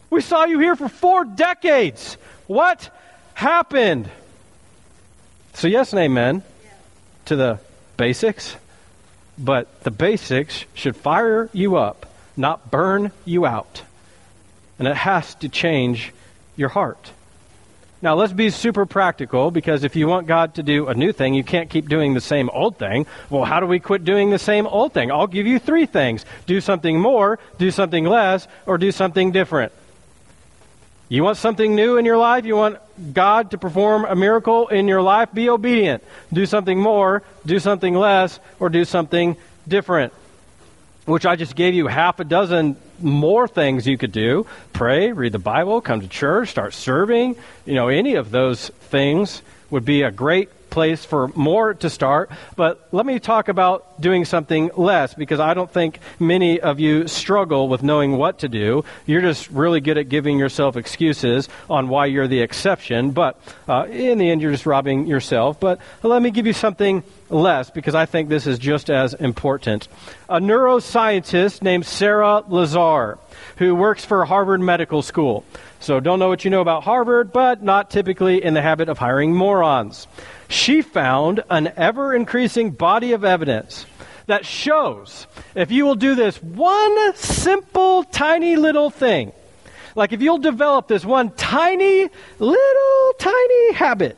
We 0.09 0.21
saw 0.21 0.45
you 0.45 0.59
here 0.59 0.75
for 0.75 0.89
four 0.89 1.25
decades. 1.25 2.17
What 2.47 2.89
happened? 3.33 4.09
So, 5.53 5.67
yes 5.67 5.93
and 5.93 6.01
amen 6.01 6.43
to 7.25 7.35
the 7.35 7.59
basics, 7.97 8.55
but 9.37 9.83
the 9.83 9.91
basics 9.91 10.65
should 10.73 10.95
fire 10.95 11.49
you 11.53 11.77
up, 11.77 12.05
not 12.37 12.71
burn 12.71 13.11
you 13.23 13.45
out. 13.45 13.81
And 14.77 14.87
it 14.87 14.95
has 14.95 15.35
to 15.35 15.49
change 15.49 16.11
your 16.55 16.69
heart. 16.69 17.11
Now, 18.01 18.15
let's 18.15 18.33
be 18.33 18.49
super 18.49 18.85
practical 18.85 19.49
because 19.49 19.83
if 19.83 19.95
you 19.95 20.07
want 20.07 20.27
God 20.27 20.55
to 20.55 20.63
do 20.63 20.87
a 20.87 20.93
new 20.93 21.11
thing, 21.11 21.33
you 21.33 21.43
can't 21.43 21.69
keep 21.69 21.89
doing 21.89 22.13
the 22.13 22.21
same 22.21 22.49
old 22.49 22.77
thing. 22.77 23.07
Well, 23.29 23.45
how 23.45 23.59
do 23.59 23.65
we 23.65 23.79
quit 23.79 24.03
doing 24.03 24.29
the 24.29 24.37
same 24.37 24.67
old 24.67 24.93
thing? 24.93 25.11
I'll 25.11 25.27
give 25.27 25.47
you 25.47 25.57
three 25.57 25.85
things 25.85 26.25
do 26.45 26.61
something 26.61 26.99
more, 26.99 27.39
do 27.57 27.71
something 27.71 28.05
less, 28.05 28.47
or 28.65 28.77
do 28.77 28.91
something 28.91 29.31
different. 29.31 29.71
You 31.07 31.23
want 31.23 31.37
something 31.37 31.75
new 31.75 31.97
in 31.97 32.05
your 32.05 32.17
life? 32.17 32.45
You 32.45 32.55
want 32.55 32.79
God 33.13 33.51
to 33.51 33.57
perform 33.57 34.05
a 34.05 34.15
miracle 34.15 34.67
in 34.69 34.87
your 34.87 35.01
life? 35.01 35.31
Be 35.33 35.49
obedient. 35.49 36.03
Do 36.33 36.45
something 36.45 36.79
more, 36.79 37.21
do 37.45 37.59
something 37.59 37.93
less, 37.93 38.39
or 38.59 38.69
do 38.69 38.85
something 38.85 39.37
different. 39.67 40.13
Which 41.05 41.27
I 41.27 41.35
just 41.35 41.55
gave 41.55 41.75
you 41.75 41.85
half 41.85 42.19
a 42.19 42.23
dozen 42.23 42.77
more 42.99 43.47
things 43.47 43.85
you 43.85 43.97
could 43.97 44.11
do. 44.11 44.47
Pray, 44.73 45.11
read 45.11 45.33
the 45.33 45.39
Bible, 45.39 45.79
come 45.81 46.01
to 46.01 46.07
church, 46.07 46.49
start 46.49 46.73
serving. 46.73 47.35
You 47.65 47.75
know, 47.75 47.89
any 47.89 48.15
of 48.15 48.31
those 48.31 48.69
things 48.69 49.43
would 49.69 49.85
be 49.85 50.01
a 50.01 50.11
great 50.11 50.49
place 50.75 51.05
for 51.05 51.29
more 51.29 51.73
to 51.73 51.89
start. 51.89 52.29
But 52.57 52.85
let 52.91 53.05
me 53.05 53.17
talk 53.17 53.47
about 53.47 54.01
doing 54.01 54.25
something 54.25 54.71
less 54.75 55.13
because 55.13 55.39
I 55.39 55.53
don't 55.53 55.71
think 55.71 55.99
many 56.19 56.59
of 56.59 56.81
you 56.81 57.07
struggle 57.07 57.69
with 57.69 57.81
knowing 57.81 58.17
what 58.17 58.39
to 58.39 58.49
do. 58.49 58.83
You're 59.05 59.21
just 59.21 59.49
really 59.49 59.79
good 59.79 59.97
at 59.97 60.09
giving 60.09 60.37
yourself 60.37 60.75
excuses 60.75 61.47
on 61.69 61.87
why 61.87 62.07
you're 62.07 62.27
the 62.27 62.41
exception. 62.41 63.11
But 63.11 63.39
uh, 63.69 63.87
in 63.89 64.17
the 64.17 64.29
end, 64.29 64.41
you're 64.41 64.51
just 64.51 64.65
robbing 64.65 65.07
yourself. 65.07 65.61
But 65.61 65.79
let 66.03 66.21
me 66.21 66.29
give 66.29 66.45
you 66.45 66.51
something 66.53 67.03
less 67.29 67.69
because 67.69 67.95
I 67.95 68.05
think 68.05 68.29
this 68.29 68.47
is 68.47 68.59
just 68.59 68.89
as 68.89 69.13
important. 69.13 69.87
A 70.29 70.39
neuroscientist 70.39 71.61
named 71.61 71.85
Sarah 71.85 72.43
Lazar, 72.47 73.17
who 73.57 73.75
works 73.75 74.05
for 74.05 74.25
Harvard 74.25 74.61
Medical 74.61 75.01
School. 75.01 75.43
So, 75.79 75.99
don't 75.99 76.19
know 76.19 76.29
what 76.29 76.43
you 76.43 76.51
know 76.51 76.61
about 76.61 76.83
Harvard, 76.83 77.31
but 77.31 77.61
not 77.61 77.91
typically 77.91 78.43
in 78.43 78.53
the 78.53 78.61
habit 78.61 78.89
of 78.89 78.97
hiring 78.97 79.35
morons. 79.35 80.07
She 80.47 80.81
found 80.81 81.43
an 81.49 81.71
ever 81.75 82.13
increasing 82.13 82.71
body 82.71 83.11
of 83.13 83.23
evidence 83.23 83.85
that 84.27 84.45
shows 84.45 85.27
if 85.53 85.71
you 85.71 85.85
will 85.85 85.95
do 85.95 86.15
this 86.15 86.41
one 86.41 87.15
simple, 87.15 88.03
tiny 88.03 88.55
little 88.55 88.89
thing, 88.89 89.31
like 89.95 90.11
if 90.11 90.21
you'll 90.21 90.39
develop 90.39 90.87
this 90.87 91.05
one 91.05 91.31
tiny, 91.31 92.09
little, 92.39 93.13
tiny 93.19 93.73
habit 93.73 94.17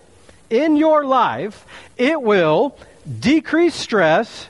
in 0.50 0.76
your 0.76 1.06
life, 1.06 1.66
it 1.98 2.22
will 2.22 2.78
decrease 3.20 3.76
stress, 3.76 4.50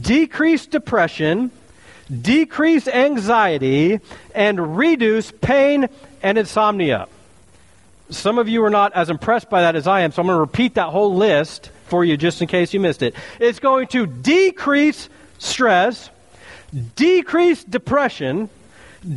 decrease 0.00 0.66
depression, 0.66 1.50
decrease 2.10 2.88
anxiety, 2.88 4.00
and 4.34 4.76
reduce 4.76 5.30
pain 5.30 5.88
and 6.22 6.38
insomnia. 6.38 7.08
Some 8.10 8.38
of 8.38 8.48
you 8.48 8.64
are 8.64 8.70
not 8.70 8.94
as 8.94 9.10
impressed 9.10 9.50
by 9.50 9.62
that 9.62 9.76
as 9.76 9.86
I 9.86 10.00
am, 10.00 10.12
so 10.12 10.22
I'm 10.22 10.26
going 10.26 10.36
to 10.36 10.40
repeat 10.40 10.74
that 10.74 10.88
whole 10.88 11.14
list 11.14 11.70
for 11.86 12.04
you 12.04 12.16
just 12.16 12.40
in 12.40 12.48
case 12.48 12.72
you 12.72 12.80
missed 12.80 13.02
it. 13.02 13.14
It's 13.38 13.58
going 13.58 13.88
to 13.88 14.06
decrease 14.06 15.08
stress, 15.38 16.10
decrease 16.96 17.64
depression, 17.64 18.48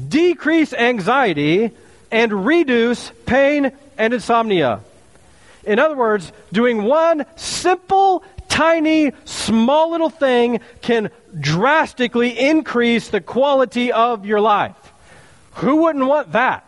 decrease 0.08 0.74
anxiety, 0.74 1.72
and 2.12 2.46
reduce 2.46 3.12
pain 3.26 3.72
and 3.98 4.14
insomnia. 4.14 4.82
In 5.64 5.80
other 5.80 5.96
words, 5.96 6.32
doing 6.52 6.84
one 6.84 7.26
simple, 7.36 8.24
tiny, 8.52 9.14
small 9.24 9.92
little 9.92 10.10
thing 10.10 10.60
can 10.82 11.10
drastically 11.40 12.38
increase 12.38 13.08
the 13.08 13.22
quality 13.22 13.94
of 13.94 14.26
your 14.26 14.42
life. 14.42 14.76
Who 15.56 15.78
wouldn't 15.78 16.06
want 16.06 16.34
that? 16.34 16.68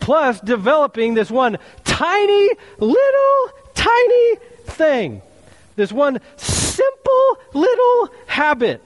Plus, 0.00 0.40
developing 0.40 1.12
this 1.12 1.30
one 1.30 1.58
tiny, 1.84 2.50
little, 2.78 3.50
tiny 3.74 4.36
thing. 4.64 5.20
This 5.76 5.92
one 5.92 6.20
simple 6.36 7.38
little 7.52 8.08
habit. 8.26 8.82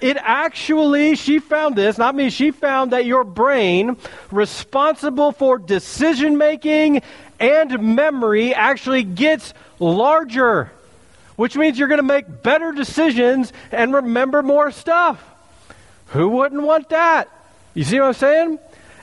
It 0.00 0.16
actually, 0.20 1.16
she 1.16 1.40
found 1.40 1.74
this, 1.74 1.98
not 1.98 2.14
me, 2.14 2.30
she 2.30 2.52
found 2.52 2.92
that 2.92 3.04
your 3.04 3.24
brain, 3.24 3.96
responsible 4.30 5.32
for 5.32 5.58
decision 5.58 6.38
making 6.38 7.02
and 7.40 7.96
memory, 7.96 8.54
actually 8.54 9.02
gets 9.02 9.54
larger, 9.80 10.70
which 11.36 11.56
means 11.56 11.78
you're 11.78 11.88
going 11.88 11.98
to 11.98 12.02
make 12.02 12.42
better 12.42 12.72
decisions 12.72 13.52
and 13.72 13.94
remember 13.94 14.42
more 14.42 14.70
stuff. 14.70 15.22
Who 16.08 16.28
wouldn't 16.28 16.62
want 16.62 16.90
that? 16.90 17.28
You 17.74 17.84
see 17.84 17.98
what 17.98 18.06
I'm 18.06 18.14
saying? 18.14 18.58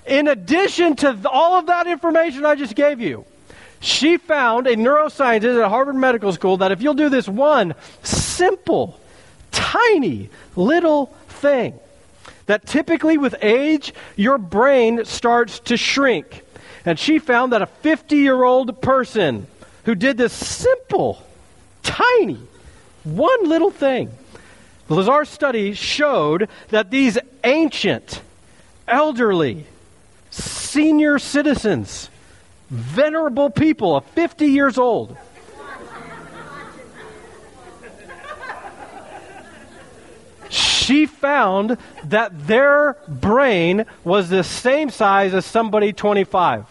In 0.05 0.27
addition 0.27 0.95
to 0.97 1.29
all 1.29 1.59
of 1.59 1.67
that 1.67 1.87
information 1.87 2.45
I 2.45 2.55
just 2.55 2.75
gave 2.75 2.99
you, 2.99 3.25
she 3.79 4.17
found 4.17 4.67
a 4.67 4.75
neuroscientist 4.75 5.61
at 5.61 5.69
Harvard 5.69 5.95
Medical 5.95 6.31
School 6.31 6.57
that 6.57 6.71
if 6.71 6.81
you'll 6.81 6.93
do 6.93 7.09
this 7.09 7.27
one 7.27 7.73
simple, 8.03 8.99
tiny, 9.51 10.29
little 10.55 11.07
thing, 11.27 11.79
that 12.45 12.65
typically 12.65 13.17
with 13.17 13.35
age, 13.41 13.93
your 14.15 14.37
brain 14.37 15.05
starts 15.05 15.59
to 15.61 15.77
shrink. 15.77 16.43
And 16.85 16.97
she 16.97 17.19
found 17.19 17.53
that 17.53 17.61
a 17.61 17.65
50 17.65 18.17
year 18.17 18.43
old 18.43 18.81
person 18.81 19.47
who 19.85 19.95
did 19.95 20.17
this 20.17 20.33
simple, 20.33 21.25
tiny, 21.83 22.39
one 23.03 23.49
little 23.49 23.71
thing, 23.71 24.11
the 24.87 24.95
Lazar 24.95 25.25
study 25.25 25.73
showed 25.73 26.49
that 26.69 26.91
these 26.91 27.17
ancient, 27.43 28.21
elderly, 28.87 29.65
senior 30.29 31.19
citizens, 31.19 32.09
venerable 32.69 33.49
people 33.49 33.95
of 33.95 34.05
50 34.05 34.47
years 34.47 34.77
old. 34.77 35.17
she 40.49 41.05
found 41.05 41.77
that 42.03 42.47
their 42.47 42.97
brain 43.07 43.85
was 44.03 44.29
the 44.29 44.43
same 44.43 44.89
size 44.89 45.33
as 45.33 45.45
somebody 45.45 45.93
25. 45.93 46.65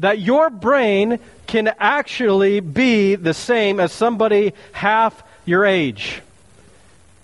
That 0.00 0.18
your 0.18 0.50
brain 0.50 1.18
can 1.46 1.72
actually 1.78 2.60
be 2.60 3.14
the 3.14 3.34
same 3.34 3.80
as 3.80 3.92
somebody 3.92 4.52
half 4.72 5.22
your 5.44 5.64
age. 5.64 6.22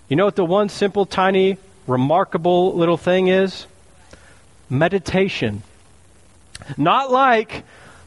You 0.07 0.15
know 0.15 0.25
what 0.25 0.35
the 0.35 0.45
one 0.45 0.69
simple, 0.69 1.05
tiny, 1.05 1.57
remarkable 1.87 2.75
little 2.75 2.97
thing 2.97 3.27
is? 3.27 3.67
Meditation. 4.69 5.63
Not 6.77 7.11
like, 7.11 7.63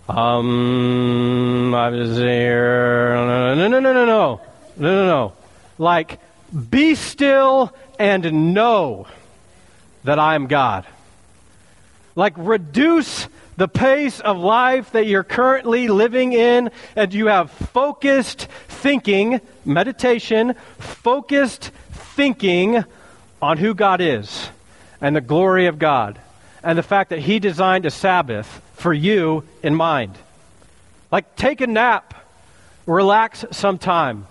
um, 0.08 1.74
I 1.74 1.90
was 1.90 2.16
there. 2.16 3.14
No, 3.14 3.54
no, 3.54 3.68
no, 3.68 3.80
no, 3.80 3.92
no, 3.92 4.04
no, 4.04 4.40
no, 4.76 5.06
no. 5.06 5.32
Like, 5.78 6.20
be 6.70 6.94
still 6.94 7.72
and 7.98 8.54
know 8.54 9.06
that 10.04 10.18
I 10.18 10.34
am 10.36 10.46
God. 10.46 10.86
Like, 12.14 12.34
reduce 12.36 13.28
the 13.56 13.68
pace 13.68 14.20
of 14.20 14.38
life 14.38 14.92
that 14.92 15.06
you're 15.06 15.24
currently 15.24 15.88
living 15.88 16.32
in, 16.32 16.70
and 16.94 17.14
you 17.14 17.26
have 17.26 17.50
focused 17.50 18.48
thinking, 18.68 19.40
meditation, 19.64 20.54
focused 20.78 21.70
thinking 21.90 22.84
on 23.40 23.58
who 23.58 23.74
God 23.74 24.00
is 24.00 24.48
and 25.00 25.16
the 25.16 25.20
glory 25.20 25.66
of 25.66 25.78
God 25.78 26.18
and 26.62 26.76
the 26.76 26.82
fact 26.82 27.10
that 27.10 27.20
He 27.20 27.38
designed 27.38 27.86
a 27.86 27.90
Sabbath 27.90 28.62
for 28.74 28.92
you 28.92 29.44
in 29.62 29.74
mind. 29.74 30.16
Like, 31.10 31.36
take 31.36 31.60
a 31.60 31.66
nap, 31.66 32.14
relax 32.86 33.44
sometime, 33.52 34.26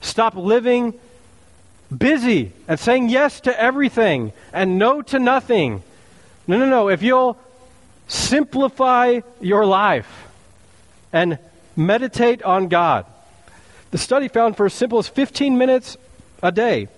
stop 0.00 0.34
living 0.34 0.94
busy 1.96 2.52
and 2.68 2.80
saying 2.80 3.08
yes 3.08 3.40
to 3.40 3.60
everything 3.60 4.32
and 4.52 4.78
no 4.78 5.02
to 5.02 5.18
nothing. 5.18 5.82
No, 6.46 6.58
no, 6.58 6.66
no. 6.66 6.88
If 6.88 7.02
you'll 7.02 7.38
simplify 8.08 9.20
your 9.40 9.66
life 9.66 10.28
and 11.12 11.38
meditate 11.76 12.42
on 12.42 12.68
God, 12.68 13.06
the 13.90 13.98
study 13.98 14.28
found 14.28 14.56
for 14.56 14.66
as 14.66 14.74
simple 14.74 14.98
as 14.98 15.08
15 15.08 15.58
minutes 15.58 15.96
a 16.42 16.52
day, 16.52 16.88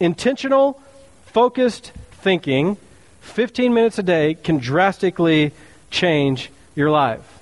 intentional, 0.00 0.80
focused 1.26 1.92
thinking 2.22 2.76
15 3.22 3.72
minutes 3.72 3.98
a 3.98 4.02
day 4.02 4.34
can 4.34 4.58
drastically 4.58 5.52
change 5.90 6.50
your 6.74 6.90
life. 6.90 7.40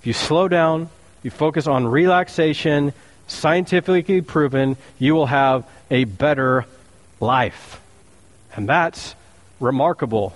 If 0.00 0.06
you 0.06 0.12
slow 0.12 0.48
down, 0.48 0.88
you 1.22 1.30
focus 1.30 1.66
on 1.66 1.86
relaxation, 1.86 2.92
scientifically 3.26 4.22
proven, 4.22 4.76
you 4.98 5.14
will 5.14 5.26
have 5.26 5.68
a 5.90 6.04
better 6.04 6.64
life. 7.20 7.80
And 8.54 8.68
that's 8.68 9.14
remarkable. 9.60 10.34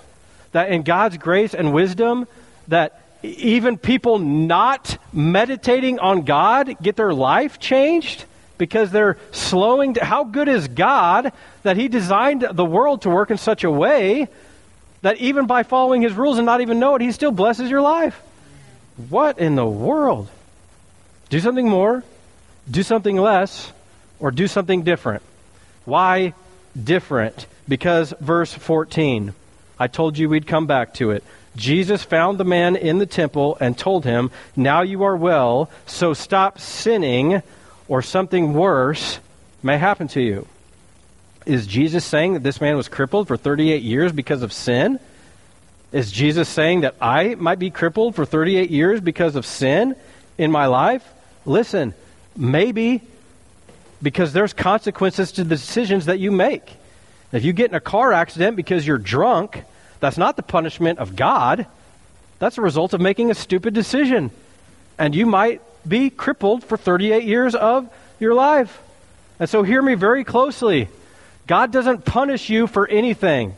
That 0.55 0.69
in 0.69 0.83
God's 0.83 1.17
grace 1.17 1.53
and 1.53 1.73
wisdom, 1.73 2.29
that 2.69 3.01
even 3.21 3.77
people 3.77 4.19
not 4.19 4.97
meditating 5.11 5.99
on 5.99 6.21
God 6.21 6.77
get 6.81 6.95
their 6.95 7.13
life 7.13 7.59
changed 7.59 8.23
because 8.57 8.89
they're 8.89 9.17
slowing 9.31 9.91
down. 9.91 10.05
How 10.05 10.23
good 10.23 10.47
is 10.47 10.69
God 10.69 11.33
that 11.63 11.75
He 11.75 11.89
designed 11.89 12.47
the 12.53 12.63
world 12.63 13.01
to 13.01 13.09
work 13.09 13.31
in 13.31 13.37
such 13.37 13.65
a 13.65 13.69
way 13.69 14.29
that 15.01 15.17
even 15.17 15.45
by 15.45 15.63
following 15.63 16.01
his 16.01 16.13
rules 16.13 16.37
and 16.37 16.45
not 16.45 16.61
even 16.61 16.79
know 16.79 16.95
it, 16.95 17.01
he 17.01 17.11
still 17.11 17.31
blesses 17.31 17.69
your 17.69 17.81
life. 17.81 18.19
What 19.09 19.37
in 19.37 19.53
the 19.55 19.67
world? 19.67 20.29
Do 21.29 21.39
something 21.39 21.69
more, 21.69 22.03
do 22.71 22.81
something 22.81 23.15
less, 23.17 23.71
or 24.19 24.31
do 24.31 24.47
something 24.47 24.83
different. 24.83 25.21
Why 25.83 26.33
different? 26.81 27.45
Because 27.67 28.15
verse 28.19 28.51
14, 28.51 29.35
I 29.79 29.87
told 29.87 30.17
you 30.17 30.29
we'd 30.29 30.47
come 30.47 30.67
back 30.67 30.93
to 30.95 31.11
it. 31.11 31.23
Jesus 31.55 32.03
found 32.03 32.37
the 32.37 32.45
man 32.45 32.75
in 32.75 32.97
the 32.97 33.05
temple 33.05 33.57
and 33.59 33.77
told 33.77 34.03
him, 34.03 34.31
Now 34.55 34.81
you 34.81 35.03
are 35.03 35.15
well, 35.15 35.69
so 35.85 36.13
stop 36.13 36.59
sinning, 36.59 37.41
or 37.87 38.01
something 38.01 38.53
worse 38.53 39.19
may 39.63 39.77
happen 39.77 40.07
to 40.09 40.21
you. 40.21 40.47
Is 41.45 41.67
Jesus 41.67 42.03
saying 42.03 42.33
that 42.33 42.43
this 42.43 42.59
man 42.59 42.75
was 42.75 42.87
crippled 42.87 43.27
for 43.27 43.37
38 43.37 43.83
years 43.83 44.11
because 44.11 44.41
of 44.41 44.51
sin? 44.51 44.99
Is 45.91 46.11
Jesus 46.11 46.49
saying 46.49 46.81
that 46.81 46.95
I 46.99 47.35
might 47.35 47.59
be 47.59 47.69
crippled 47.69 48.15
for 48.15 48.25
38 48.25 48.69
years 48.69 48.99
because 48.99 49.35
of 49.35 49.45
sin 49.45 49.95
in 50.37 50.51
my 50.51 50.65
life? 50.65 51.07
Listen, 51.45 51.93
maybe 52.35 53.01
because 54.01 54.33
there's 54.33 54.53
consequences 54.53 55.31
to 55.33 55.43
the 55.43 55.55
decisions 55.55 56.05
that 56.05 56.19
you 56.19 56.31
make. 56.31 56.73
If 57.35 57.43
you 57.43 57.51
get 57.51 57.69
in 57.69 57.75
a 57.75 57.81
car 57.81 58.13
accident 58.13 58.55
because 58.55 58.87
you're 58.87 58.97
drunk, 58.97 59.63
that's 59.99 60.17
not 60.17 60.37
the 60.37 60.43
punishment 60.43 60.99
of 60.99 61.15
God. 61.15 61.65
That's 62.39 62.57
a 62.57 62.61
result 62.61 62.93
of 62.93 63.01
making 63.01 63.29
a 63.29 63.35
stupid 63.35 63.73
decision. 63.73 64.31
And 64.97 65.13
you 65.13 65.25
might 65.25 65.61
be 65.87 66.09
crippled 66.09 66.63
for 66.63 66.77
38 66.77 67.23
years 67.23 67.53
of 67.53 67.89
your 68.19 68.33
life. 68.33 68.81
And 69.39 69.49
so 69.49 69.63
hear 69.63 69.81
me 69.81 69.95
very 69.95 70.23
closely. 70.23 70.87
God 71.45 71.71
doesn't 71.71 72.05
punish 72.05 72.49
you 72.49 72.67
for 72.67 72.87
anything. 72.87 73.55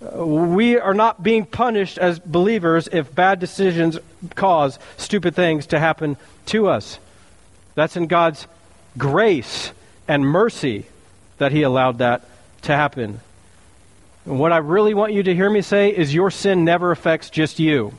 We 0.00 0.78
are 0.78 0.94
not 0.94 1.22
being 1.22 1.44
punished 1.44 1.98
as 1.98 2.18
believers 2.18 2.88
if 2.90 3.14
bad 3.14 3.38
decisions 3.40 3.98
cause 4.34 4.78
stupid 4.96 5.36
things 5.36 5.66
to 5.66 5.78
happen 5.78 6.16
to 6.46 6.68
us. 6.68 6.98
That's 7.74 7.96
in 7.96 8.06
God's 8.06 8.46
grace 8.96 9.70
and 10.08 10.26
mercy 10.26 10.86
that 11.38 11.52
He 11.52 11.62
allowed 11.62 11.98
that 11.98 12.22
to 12.62 12.74
happen. 12.74 13.20
And 14.24 14.38
what 14.38 14.52
I 14.52 14.58
really 14.58 14.94
want 14.94 15.12
you 15.12 15.22
to 15.22 15.34
hear 15.34 15.50
me 15.50 15.62
say 15.62 15.90
is 15.94 16.14
your 16.14 16.30
sin 16.30 16.64
never 16.64 16.90
affects 16.90 17.30
just 17.30 17.58
you. 17.58 17.92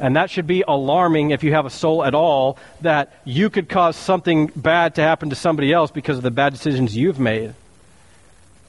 And 0.00 0.16
that 0.16 0.30
should 0.30 0.46
be 0.46 0.62
alarming 0.66 1.30
if 1.30 1.42
you 1.42 1.52
have 1.52 1.66
a 1.66 1.70
soul 1.70 2.04
at 2.04 2.14
all, 2.14 2.58
that 2.82 3.14
you 3.24 3.50
could 3.50 3.68
cause 3.68 3.96
something 3.96 4.46
bad 4.54 4.94
to 4.96 5.02
happen 5.02 5.30
to 5.30 5.36
somebody 5.36 5.72
else 5.72 5.90
because 5.90 6.16
of 6.16 6.22
the 6.22 6.30
bad 6.30 6.52
decisions 6.52 6.96
you've 6.96 7.18
made. 7.18 7.54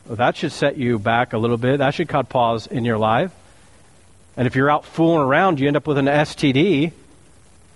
Well, 0.08 0.16
that 0.16 0.38
should 0.38 0.52
set 0.52 0.78
you 0.78 0.98
back 0.98 1.34
a 1.34 1.38
little 1.38 1.58
bit. 1.58 1.78
That 1.78 1.94
should 1.94 2.10
cause 2.10 2.26
pause 2.30 2.68
in 2.68 2.84
your 2.84 2.98
life. 2.98 3.32
And 4.36 4.48
if 4.48 4.56
you're 4.56 4.72
out 4.72 4.86
fooling 4.86 5.22
around, 5.22 5.60
you 5.60 5.68
end 5.68 5.78
up 5.78 5.86
with 5.86 6.00
an 6.00 6.06
STD. 6.06 6.94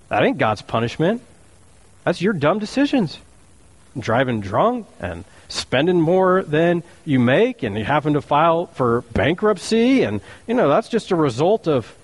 That 0.09 0.23
ain't 0.23 0.38
God's 0.39 0.61
punishment. 0.61 1.21
That's 2.05 2.21
your 2.21 2.34
dumb 2.34 2.57
decisions. 2.57 3.19
Driving 3.97 4.41
drunk 4.41 4.88
and 4.99 5.25
spending 5.53 6.01
more 6.01 6.43
than 6.43 6.83
you 7.05 7.19
make 7.19 7.63
and 7.63 7.77
you 7.77 7.85
happen 7.85 8.13
to 8.13 8.21
file 8.21 8.67
for 8.67 9.01
bankruptcy 9.13 10.03
and 10.03 10.19
you 10.47 10.53
know 10.53 10.67
that's 10.67 10.89
just 10.89 11.11
a 11.11 11.15
result 11.15 11.67
of 11.67 11.95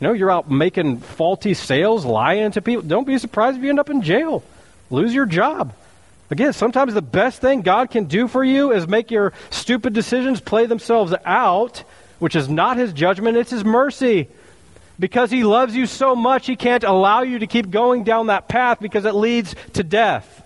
you 0.00 0.06
know 0.06 0.12
you're 0.12 0.30
out 0.30 0.50
making 0.50 0.98
faulty 0.98 1.54
sales 1.54 2.04
lying 2.04 2.50
to 2.50 2.60
people 2.60 2.82
don't 2.82 3.06
be 3.06 3.16
surprised 3.18 3.56
if 3.56 3.62
you 3.62 3.70
end 3.70 3.78
up 3.78 3.90
in 3.90 4.02
jail 4.02 4.42
lose 4.90 5.14
your 5.14 5.26
job 5.26 5.72
Again, 6.30 6.52
sometimes 6.52 6.94
the 6.94 7.02
best 7.02 7.40
thing 7.40 7.62
God 7.62 7.90
can 7.90 8.04
do 8.04 8.28
for 8.28 8.44
you 8.44 8.72
is 8.72 8.86
make 8.86 9.10
your 9.10 9.32
stupid 9.50 9.92
decisions 9.92 10.40
play 10.40 10.66
themselves 10.66 11.12
out, 11.24 11.82
which 12.20 12.36
is 12.36 12.48
not 12.48 12.76
His 12.76 12.92
judgment, 12.92 13.36
it's 13.36 13.50
His 13.50 13.64
mercy. 13.64 14.28
Because 14.98 15.32
He 15.32 15.42
loves 15.42 15.74
you 15.74 15.86
so 15.86 16.14
much, 16.14 16.46
He 16.46 16.54
can't 16.54 16.84
allow 16.84 17.22
you 17.22 17.40
to 17.40 17.48
keep 17.48 17.70
going 17.70 18.04
down 18.04 18.28
that 18.28 18.46
path 18.46 18.78
because 18.78 19.04
it 19.04 19.14
leads 19.14 19.56
to 19.72 19.82
death. 19.82 20.44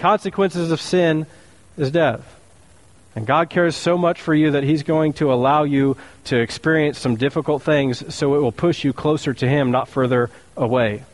Consequences 0.00 0.70
of 0.70 0.80
sin 0.80 1.26
is 1.76 1.90
death. 1.90 2.40
And 3.14 3.26
God 3.26 3.50
cares 3.50 3.76
so 3.76 3.98
much 3.98 4.18
for 4.18 4.34
you 4.34 4.52
that 4.52 4.62
He's 4.62 4.82
going 4.82 5.12
to 5.14 5.30
allow 5.30 5.64
you 5.64 5.98
to 6.24 6.38
experience 6.40 6.98
some 6.98 7.16
difficult 7.16 7.62
things 7.62 8.14
so 8.14 8.34
it 8.34 8.40
will 8.40 8.50
push 8.50 8.82
you 8.82 8.94
closer 8.94 9.34
to 9.34 9.46
Him, 9.46 9.70
not 9.70 9.88
further 9.88 10.30
away. 10.56 11.04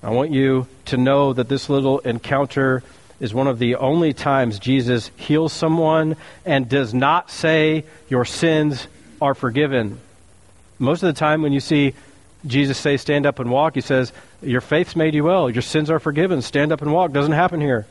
I 0.00 0.10
want 0.10 0.30
you 0.30 0.68
to 0.84 0.96
know 0.96 1.32
that 1.32 1.48
this 1.48 1.68
little 1.68 1.98
encounter 2.00 2.84
is 3.18 3.34
one 3.34 3.48
of 3.48 3.58
the 3.58 3.74
only 3.74 4.12
times 4.12 4.60
Jesus 4.60 5.10
heals 5.16 5.52
someone 5.52 6.14
and 6.44 6.68
does 6.68 6.94
not 6.94 7.32
say, 7.32 7.84
Your 8.08 8.24
sins 8.24 8.86
are 9.20 9.34
forgiven. 9.34 9.98
Most 10.78 11.02
of 11.02 11.12
the 11.12 11.18
time, 11.18 11.42
when 11.42 11.52
you 11.52 11.60
see 11.60 11.94
Jesus 12.46 12.78
say, 12.78 12.96
Stand 12.96 13.26
up 13.26 13.38
and 13.38 13.50
walk, 13.50 13.74
he 13.74 13.80
says, 13.80 14.12
Your 14.42 14.60
faith's 14.60 14.96
made 14.96 15.14
you 15.14 15.24
well. 15.24 15.50
Your 15.50 15.62
sins 15.62 15.90
are 15.90 15.98
forgiven. 15.98 16.42
Stand 16.42 16.72
up 16.72 16.82
and 16.82 16.92
walk. 16.92 17.12
Doesn't 17.12 17.32
happen 17.32 17.60
here. 17.60 17.86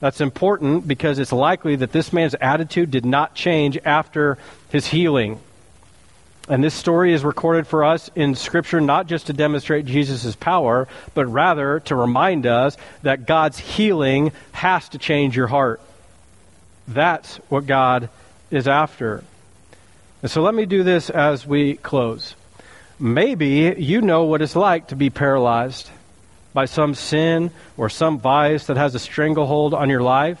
That's 0.00 0.20
important 0.20 0.86
because 0.86 1.18
it's 1.18 1.32
likely 1.32 1.76
that 1.76 1.92
this 1.92 2.12
man's 2.12 2.34
attitude 2.40 2.90
did 2.90 3.06
not 3.06 3.34
change 3.34 3.78
after 3.84 4.38
his 4.70 4.86
healing. 4.86 5.40
And 6.46 6.62
this 6.62 6.74
story 6.74 7.14
is 7.14 7.24
recorded 7.24 7.66
for 7.66 7.84
us 7.84 8.10
in 8.14 8.34
Scripture 8.34 8.80
not 8.80 9.06
just 9.06 9.28
to 9.28 9.32
demonstrate 9.32 9.86
Jesus' 9.86 10.36
power, 10.36 10.88
but 11.14 11.24
rather 11.26 11.80
to 11.80 11.94
remind 11.94 12.46
us 12.46 12.76
that 13.02 13.26
God's 13.26 13.58
healing 13.58 14.32
has 14.52 14.88
to 14.90 14.98
change 14.98 15.36
your 15.36 15.46
heart. 15.46 15.80
That's 16.86 17.36
what 17.48 17.66
God 17.66 18.10
is 18.50 18.68
after. 18.68 19.24
And 20.20 20.30
so 20.30 20.42
let 20.42 20.54
me 20.54 20.66
do 20.66 20.82
this 20.82 21.08
as 21.08 21.46
we 21.46 21.76
close. 21.76 22.34
Maybe 22.98 23.74
you 23.76 24.00
know 24.00 24.24
what 24.24 24.42
it's 24.42 24.54
like 24.54 24.88
to 24.88 24.96
be 24.96 25.10
paralyzed 25.10 25.90
by 26.52 26.66
some 26.66 26.94
sin 26.94 27.50
or 27.76 27.88
some 27.88 28.20
vice 28.20 28.66
that 28.66 28.76
has 28.76 28.94
a 28.94 29.00
stranglehold 29.00 29.74
on 29.74 29.90
your 29.90 30.02
life. 30.02 30.38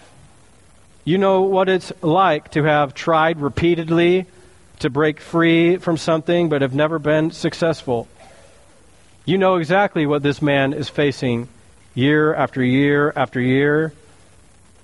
You 1.04 1.18
know 1.18 1.42
what 1.42 1.68
it's 1.68 1.92
like 2.00 2.52
to 2.52 2.62
have 2.62 2.94
tried 2.94 3.40
repeatedly 3.40 4.26
to 4.78 4.90
break 4.90 5.20
free 5.20 5.76
from 5.76 5.96
something 5.96 6.48
but 6.48 6.62
have 6.62 6.74
never 6.74 6.98
been 6.98 7.32
successful. 7.32 8.08
You 9.24 9.36
know 9.38 9.56
exactly 9.56 10.06
what 10.06 10.22
this 10.22 10.40
man 10.40 10.72
is 10.72 10.88
facing 10.88 11.48
year 11.94 12.34
after 12.34 12.62
year 12.62 13.12
after 13.16 13.40
year. 13.40 13.92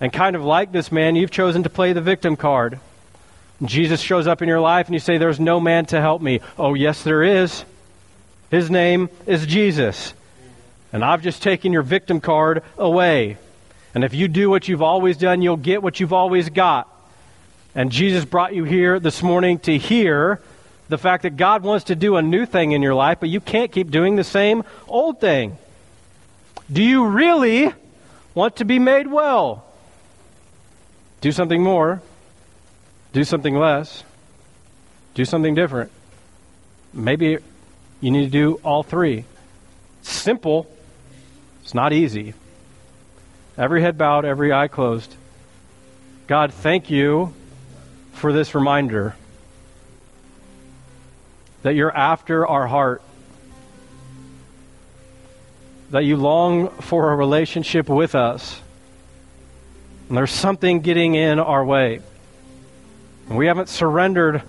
And 0.01 0.13
kind 0.13 0.35
of 0.35 0.43
like 0.43 0.73
this 0.73 0.91
man, 0.91 1.15
you've 1.15 1.31
chosen 1.31 1.63
to 1.63 1.71
play 1.71 1.93
the 1.93 2.01
victim 2.01 2.37
card. 2.37 2.81
Jesus 3.63 4.01
shows 4.01 4.27
up 4.27 4.43
in 4.43 4.49
your 4.49 4.61
life 4.61 4.87
and 4.87 4.95
you 4.95 5.01
say, 5.01 5.19
There's 5.19 5.41
no 5.41 5.61
man 5.61 5.87
to 5.87 6.01
help 6.01 6.23
me. 6.23 6.41
Oh, 6.59 6.75
yes, 6.75 7.03
there 7.03 7.23
is. 7.23 7.65
His 8.51 8.71
name 8.71 9.11
is 9.27 9.47
Jesus. 9.47 10.15
And 10.93 11.05
I've 11.05 11.23
just 11.23 11.43
taken 11.43 11.73
your 11.73 11.83
victim 11.83 12.21
card 12.21 12.63
away. 12.77 13.37
And 13.95 14.03
if 14.03 14.15
you 14.15 14.29
do 14.29 14.51
what 14.51 14.69
you've 14.69 14.83
always 14.83 15.17
done, 15.17 15.43
you'll 15.43 15.57
get 15.57 15.83
what 15.83 16.01
you've 16.01 16.13
always 16.13 16.49
got. 16.49 16.89
And 17.75 17.93
Jesus 17.93 18.25
brought 18.25 18.55
you 18.55 18.65
here 18.65 18.99
this 18.99 19.23
morning 19.23 19.59
to 19.61 19.79
hear 19.79 20.41
the 20.89 20.99
fact 20.99 21.23
that 21.23 21.37
God 21.37 21.63
wants 21.63 21.85
to 21.87 21.95
do 21.95 22.17
a 22.17 22.23
new 22.23 22.47
thing 22.47 22.73
in 22.73 22.83
your 22.83 22.95
life, 22.95 23.19
but 23.21 23.29
you 23.29 23.41
can't 23.41 23.71
keep 23.71 23.91
doing 23.91 24.17
the 24.17 24.25
same 24.25 24.65
old 24.89 25.21
thing. 25.21 25.57
Do 26.73 26.83
you 26.83 27.07
really 27.07 27.73
want 28.35 28.57
to 28.57 28.65
be 28.65 28.81
made 28.81 29.07
well? 29.07 29.65
Do 31.21 31.31
something 31.31 31.63
more. 31.63 32.03
Do 33.13 33.25
something 33.25 33.55
less. 33.55 34.05
Do 35.15 35.25
something 35.25 35.55
different. 35.55 35.91
Maybe 36.93 37.39
you 38.01 38.11
need 38.11 38.25
to 38.25 38.31
do 38.31 38.61
all 38.63 38.83
three. 38.83 39.25
Simple. 40.03 40.71
It's 41.63 41.75
not 41.75 41.93
easy. 41.93 42.35
Every 43.59 43.83
head 43.83 43.99
bowed, 43.99 44.25
every 44.25 44.53
eye 44.53 44.69
closed. 44.69 45.15
God, 46.27 46.55
thank 46.55 46.91
you 46.91 47.35
for 48.13 48.33
this 48.33 48.55
reminder 48.55 49.17
that 51.63 51.75
you're 51.75 51.95
after 51.95 52.47
our 52.47 52.67
heart, 52.67 53.03
that 55.91 56.05
you 56.05 56.17
long 56.17 56.69
for 56.69 57.13
a 57.13 57.17
relationship 57.17 57.89
with 57.89 58.15
us. 58.15 58.61
And 60.09 60.17
there's 60.17 60.31
something 60.31 60.81
getting 60.81 61.15
in 61.17 61.39
our 61.39 61.65
way. 61.65 62.01
And 63.31 63.39
we 63.39 63.47
haven't 63.47 63.71
surrendered 63.71 64.43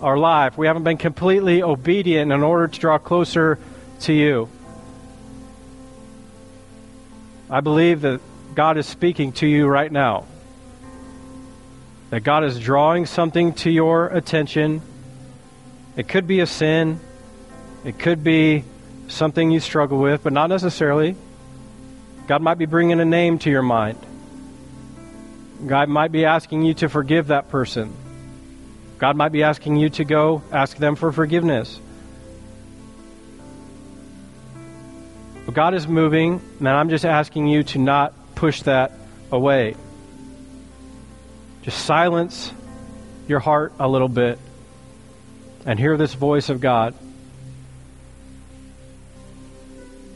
our 0.00 0.18
life. 0.18 0.58
We 0.58 0.66
haven't 0.66 0.82
been 0.82 0.96
completely 0.96 1.62
obedient 1.62 2.32
in 2.32 2.42
order 2.42 2.66
to 2.66 2.80
draw 2.80 2.98
closer 2.98 3.60
to 4.00 4.12
you. 4.12 4.48
I 7.48 7.60
believe 7.60 8.00
that 8.00 8.20
God 8.56 8.78
is 8.78 8.86
speaking 8.86 9.30
to 9.34 9.46
you 9.46 9.68
right 9.68 9.92
now 9.92 10.26
that 12.12 12.20
God 12.20 12.44
is 12.44 12.60
drawing 12.60 13.06
something 13.06 13.54
to 13.54 13.70
your 13.70 14.08
attention. 14.08 14.82
It 15.96 16.08
could 16.08 16.26
be 16.26 16.40
a 16.40 16.46
sin, 16.46 17.00
it 17.86 17.98
could 17.98 18.22
be 18.22 18.64
something 19.08 19.50
you 19.50 19.60
struggle 19.60 19.96
with, 19.96 20.22
but 20.22 20.34
not 20.34 20.50
necessarily. 20.50 21.16
God 22.26 22.42
might 22.42 22.58
be 22.58 22.66
bringing 22.66 23.00
a 23.00 23.06
name 23.06 23.38
to 23.40 23.50
your 23.50 23.62
mind. 23.62 23.98
God 25.66 25.88
might 25.88 26.12
be 26.12 26.26
asking 26.26 26.64
you 26.64 26.74
to 26.74 26.90
forgive 26.90 27.28
that 27.28 27.48
person. 27.48 27.94
God 29.02 29.16
might 29.16 29.32
be 29.32 29.42
asking 29.42 29.74
you 29.74 29.90
to 29.90 30.04
go 30.04 30.44
ask 30.52 30.76
them 30.76 30.94
for 30.94 31.10
forgiveness. 31.10 31.80
But 35.44 35.56
God 35.56 35.74
is 35.74 35.88
moving, 35.88 36.40
and 36.60 36.68
I'm 36.68 36.88
just 36.88 37.04
asking 37.04 37.48
you 37.48 37.64
to 37.64 37.80
not 37.80 38.14
push 38.36 38.62
that 38.62 38.92
away. 39.32 39.74
Just 41.62 41.84
silence 41.84 42.52
your 43.26 43.40
heart 43.40 43.72
a 43.80 43.88
little 43.88 44.08
bit 44.08 44.38
and 45.66 45.80
hear 45.80 45.96
this 45.96 46.14
voice 46.14 46.48
of 46.48 46.60
God. 46.60 46.94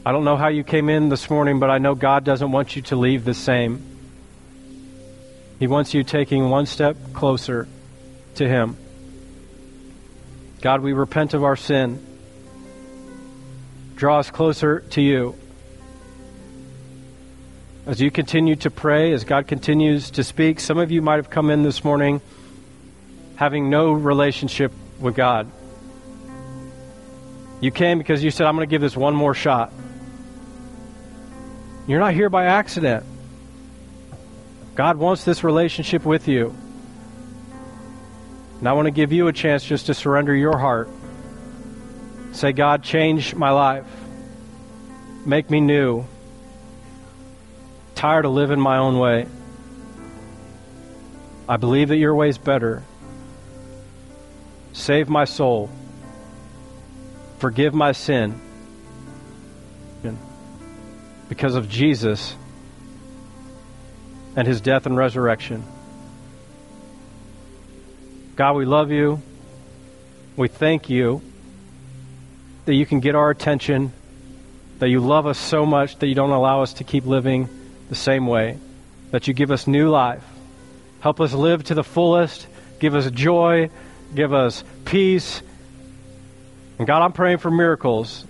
I 0.05 0.13
don't 0.13 0.23
know 0.23 0.37
how 0.37 0.47
you 0.47 0.63
came 0.63 0.87
in 0.87 1.09
this 1.09 1.29
morning, 1.29 1.59
but 1.59 1.69
I 1.69 1.79
know 1.79 1.93
God 1.93 2.23
doesn't 2.23 2.53
want 2.53 2.77
you 2.77 2.83
to 2.83 2.95
leave 2.95 3.25
the 3.25 3.33
same. 3.33 3.83
He 5.59 5.67
wants 5.67 5.93
you 5.93 6.05
taking 6.05 6.49
one 6.49 6.67
step 6.67 6.95
closer 7.11 7.67
to 8.37 8.47
Him. 8.47 8.77
God, 10.61 10.81
we 10.81 10.93
repent 10.93 11.33
of 11.33 11.43
our 11.43 11.55
sin. 11.55 12.03
Draw 13.95 14.19
us 14.19 14.31
closer 14.31 14.81
to 14.91 15.01
you. 15.01 15.35
As 17.85 18.01
you 18.01 18.11
continue 18.11 18.55
to 18.57 18.69
pray, 18.69 19.13
as 19.13 19.23
God 19.23 19.47
continues 19.47 20.11
to 20.11 20.23
speak, 20.23 20.59
some 20.59 20.77
of 20.77 20.91
you 20.91 21.01
might 21.01 21.15
have 21.15 21.29
come 21.29 21.49
in 21.49 21.63
this 21.63 21.83
morning 21.83 22.21
having 23.37 23.69
no 23.69 23.91
relationship 23.93 24.71
with 24.99 25.15
God. 25.15 25.49
You 27.61 27.71
came 27.71 27.97
because 27.97 28.23
you 28.23 28.29
said, 28.29 28.45
I'm 28.45 28.55
going 28.55 28.67
to 28.67 28.69
give 28.69 28.81
this 28.81 28.97
one 28.97 29.15
more 29.15 29.33
shot. 29.33 29.71
You're 31.87 31.99
not 31.99 32.13
here 32.13 32.29
by 32.29 32.45
accident. 32.45 33.05
God 34.75 34.97
wants 34.97 35.23
this 35.23 35.43
relationship 35.43 36.03
with 36.03 36.27
you. 36.27 36.55
And 38.59 38.67
I 38.67 38.73
want 38.73 38.87
to 38.87 38.91
give 38.91 39.11
you 39.11 39.27
a 39.27 39.33
chance 39.33 39.63
just 39.63 39.85
to 39.85 39.93
surrender 39.93 40.35
your 40.35 40.57
heart. 40.57 40.89
Say, 42.31 42.53
God, 42.53 42.83
change 42.83 43.35
my 43.35 43.51
life. 43.51 43.85
Make 45.25 45.49
me 45.49 45.61
new. 45.61 46.05
Tired 47.95 48.25
of 48.25 48.31
living 48.31 48.59
my 48.59 48.77
own 48.77 48.97
way. 48.97 49.27
I 51.49 51.57
believe 51.57 51.89
that 51.89 51.97
your 51.97 52.15
way 52.15 52.29
is 52.29 52.37
better. 52.37 52.83
Save 54.73 55.09
my 55.09 55.25
soul. 55.25 55.69
Forgive 57.39 57.73
my 57.73 57.91
sin. 57.91 58.39
Because 61.29 61.55
of 61.55 61.69
Jesus 61.69 62.35
and 64.35 64.47
his 64.47 64.61
death 64.61 64.85
and 64.85 64.95
resurrection. 64.95 65.63
God, 68.37 68.55
we 68.55 68.65
love 68.65 68.91
you. 68.91 69.19
We 70.35 70.47
thank 70.47 70.91
you 70.91 71.23
that 72.65 72.75
you 72.75 72.85
can 72.85 72.99
get 72.99 73.15
our 73.15 73.31
attention, 73.31 73.91
that 74.77 74.89
you 74.89 74.99
love 74.99 75.25
us 75.25 75.39
so 75.39 75.65
much 75.65 75.97
that 75.97 76.07
you 76.07 76.13
don't 76.13 76.29
allow 76.29 76.61
us 76.61 76.73
to 76.73 76.83
keep 76.83 77.07
living 77.07 77.49
the 77.89 77.95
same 77.95 78.27
way, 78.27 78.59
that 79.09 79.27
you 79.27 79.33
give 79.33 79.49
us 79.49 79.65
new 79.65 79.89
life. 79.89 80.23
Help 80.99 81.19
us 81.19 81.33
live 81.33 81.63
to 81.63 81.73
the 81.73 81.83
fullest. 81.83 82.45
Give 82.79 82.93
us 82.93 83.09
joy. 83.09 83.71
Give 84.13 84.31
us 84.31 84.63
peace. 84.85 85.41
And 86.77 86.85
God, 86.85 87.01
I'm 87.01 87.13
praying 87.13 87.39
for 87.39 87.49
miracles 87.49 88.23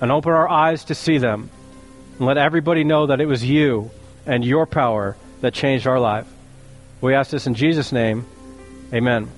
and 0.00 0.10
open 0.10 0.32
our 0.32 0.48
eyes 0.48 0.86
to 0.86 0.96
see 0.96 1.18
them. 1.18 1.50
And 2.18 2.26
let 2.26 2.36
everybody 2.36 2.82
know 2.82 3.06
that 3.06 3.20
it 3.20 3.26
was 3.26 3.44
you 3.44 3.92
and 4.26 4.44
your 4.44 4.66
power 4.66 5.16
that 5.40 5.54
changed 5.54 5.86
our 5.86 6.00
life. 6.00 6.26
We 7.00 7.14
ask 7.14 7.30
this 7.30 7.46
in 7.46 7.54
Jesus' 7.54 7.92
name. 7.92 8.26
Amen. 8.92 9.30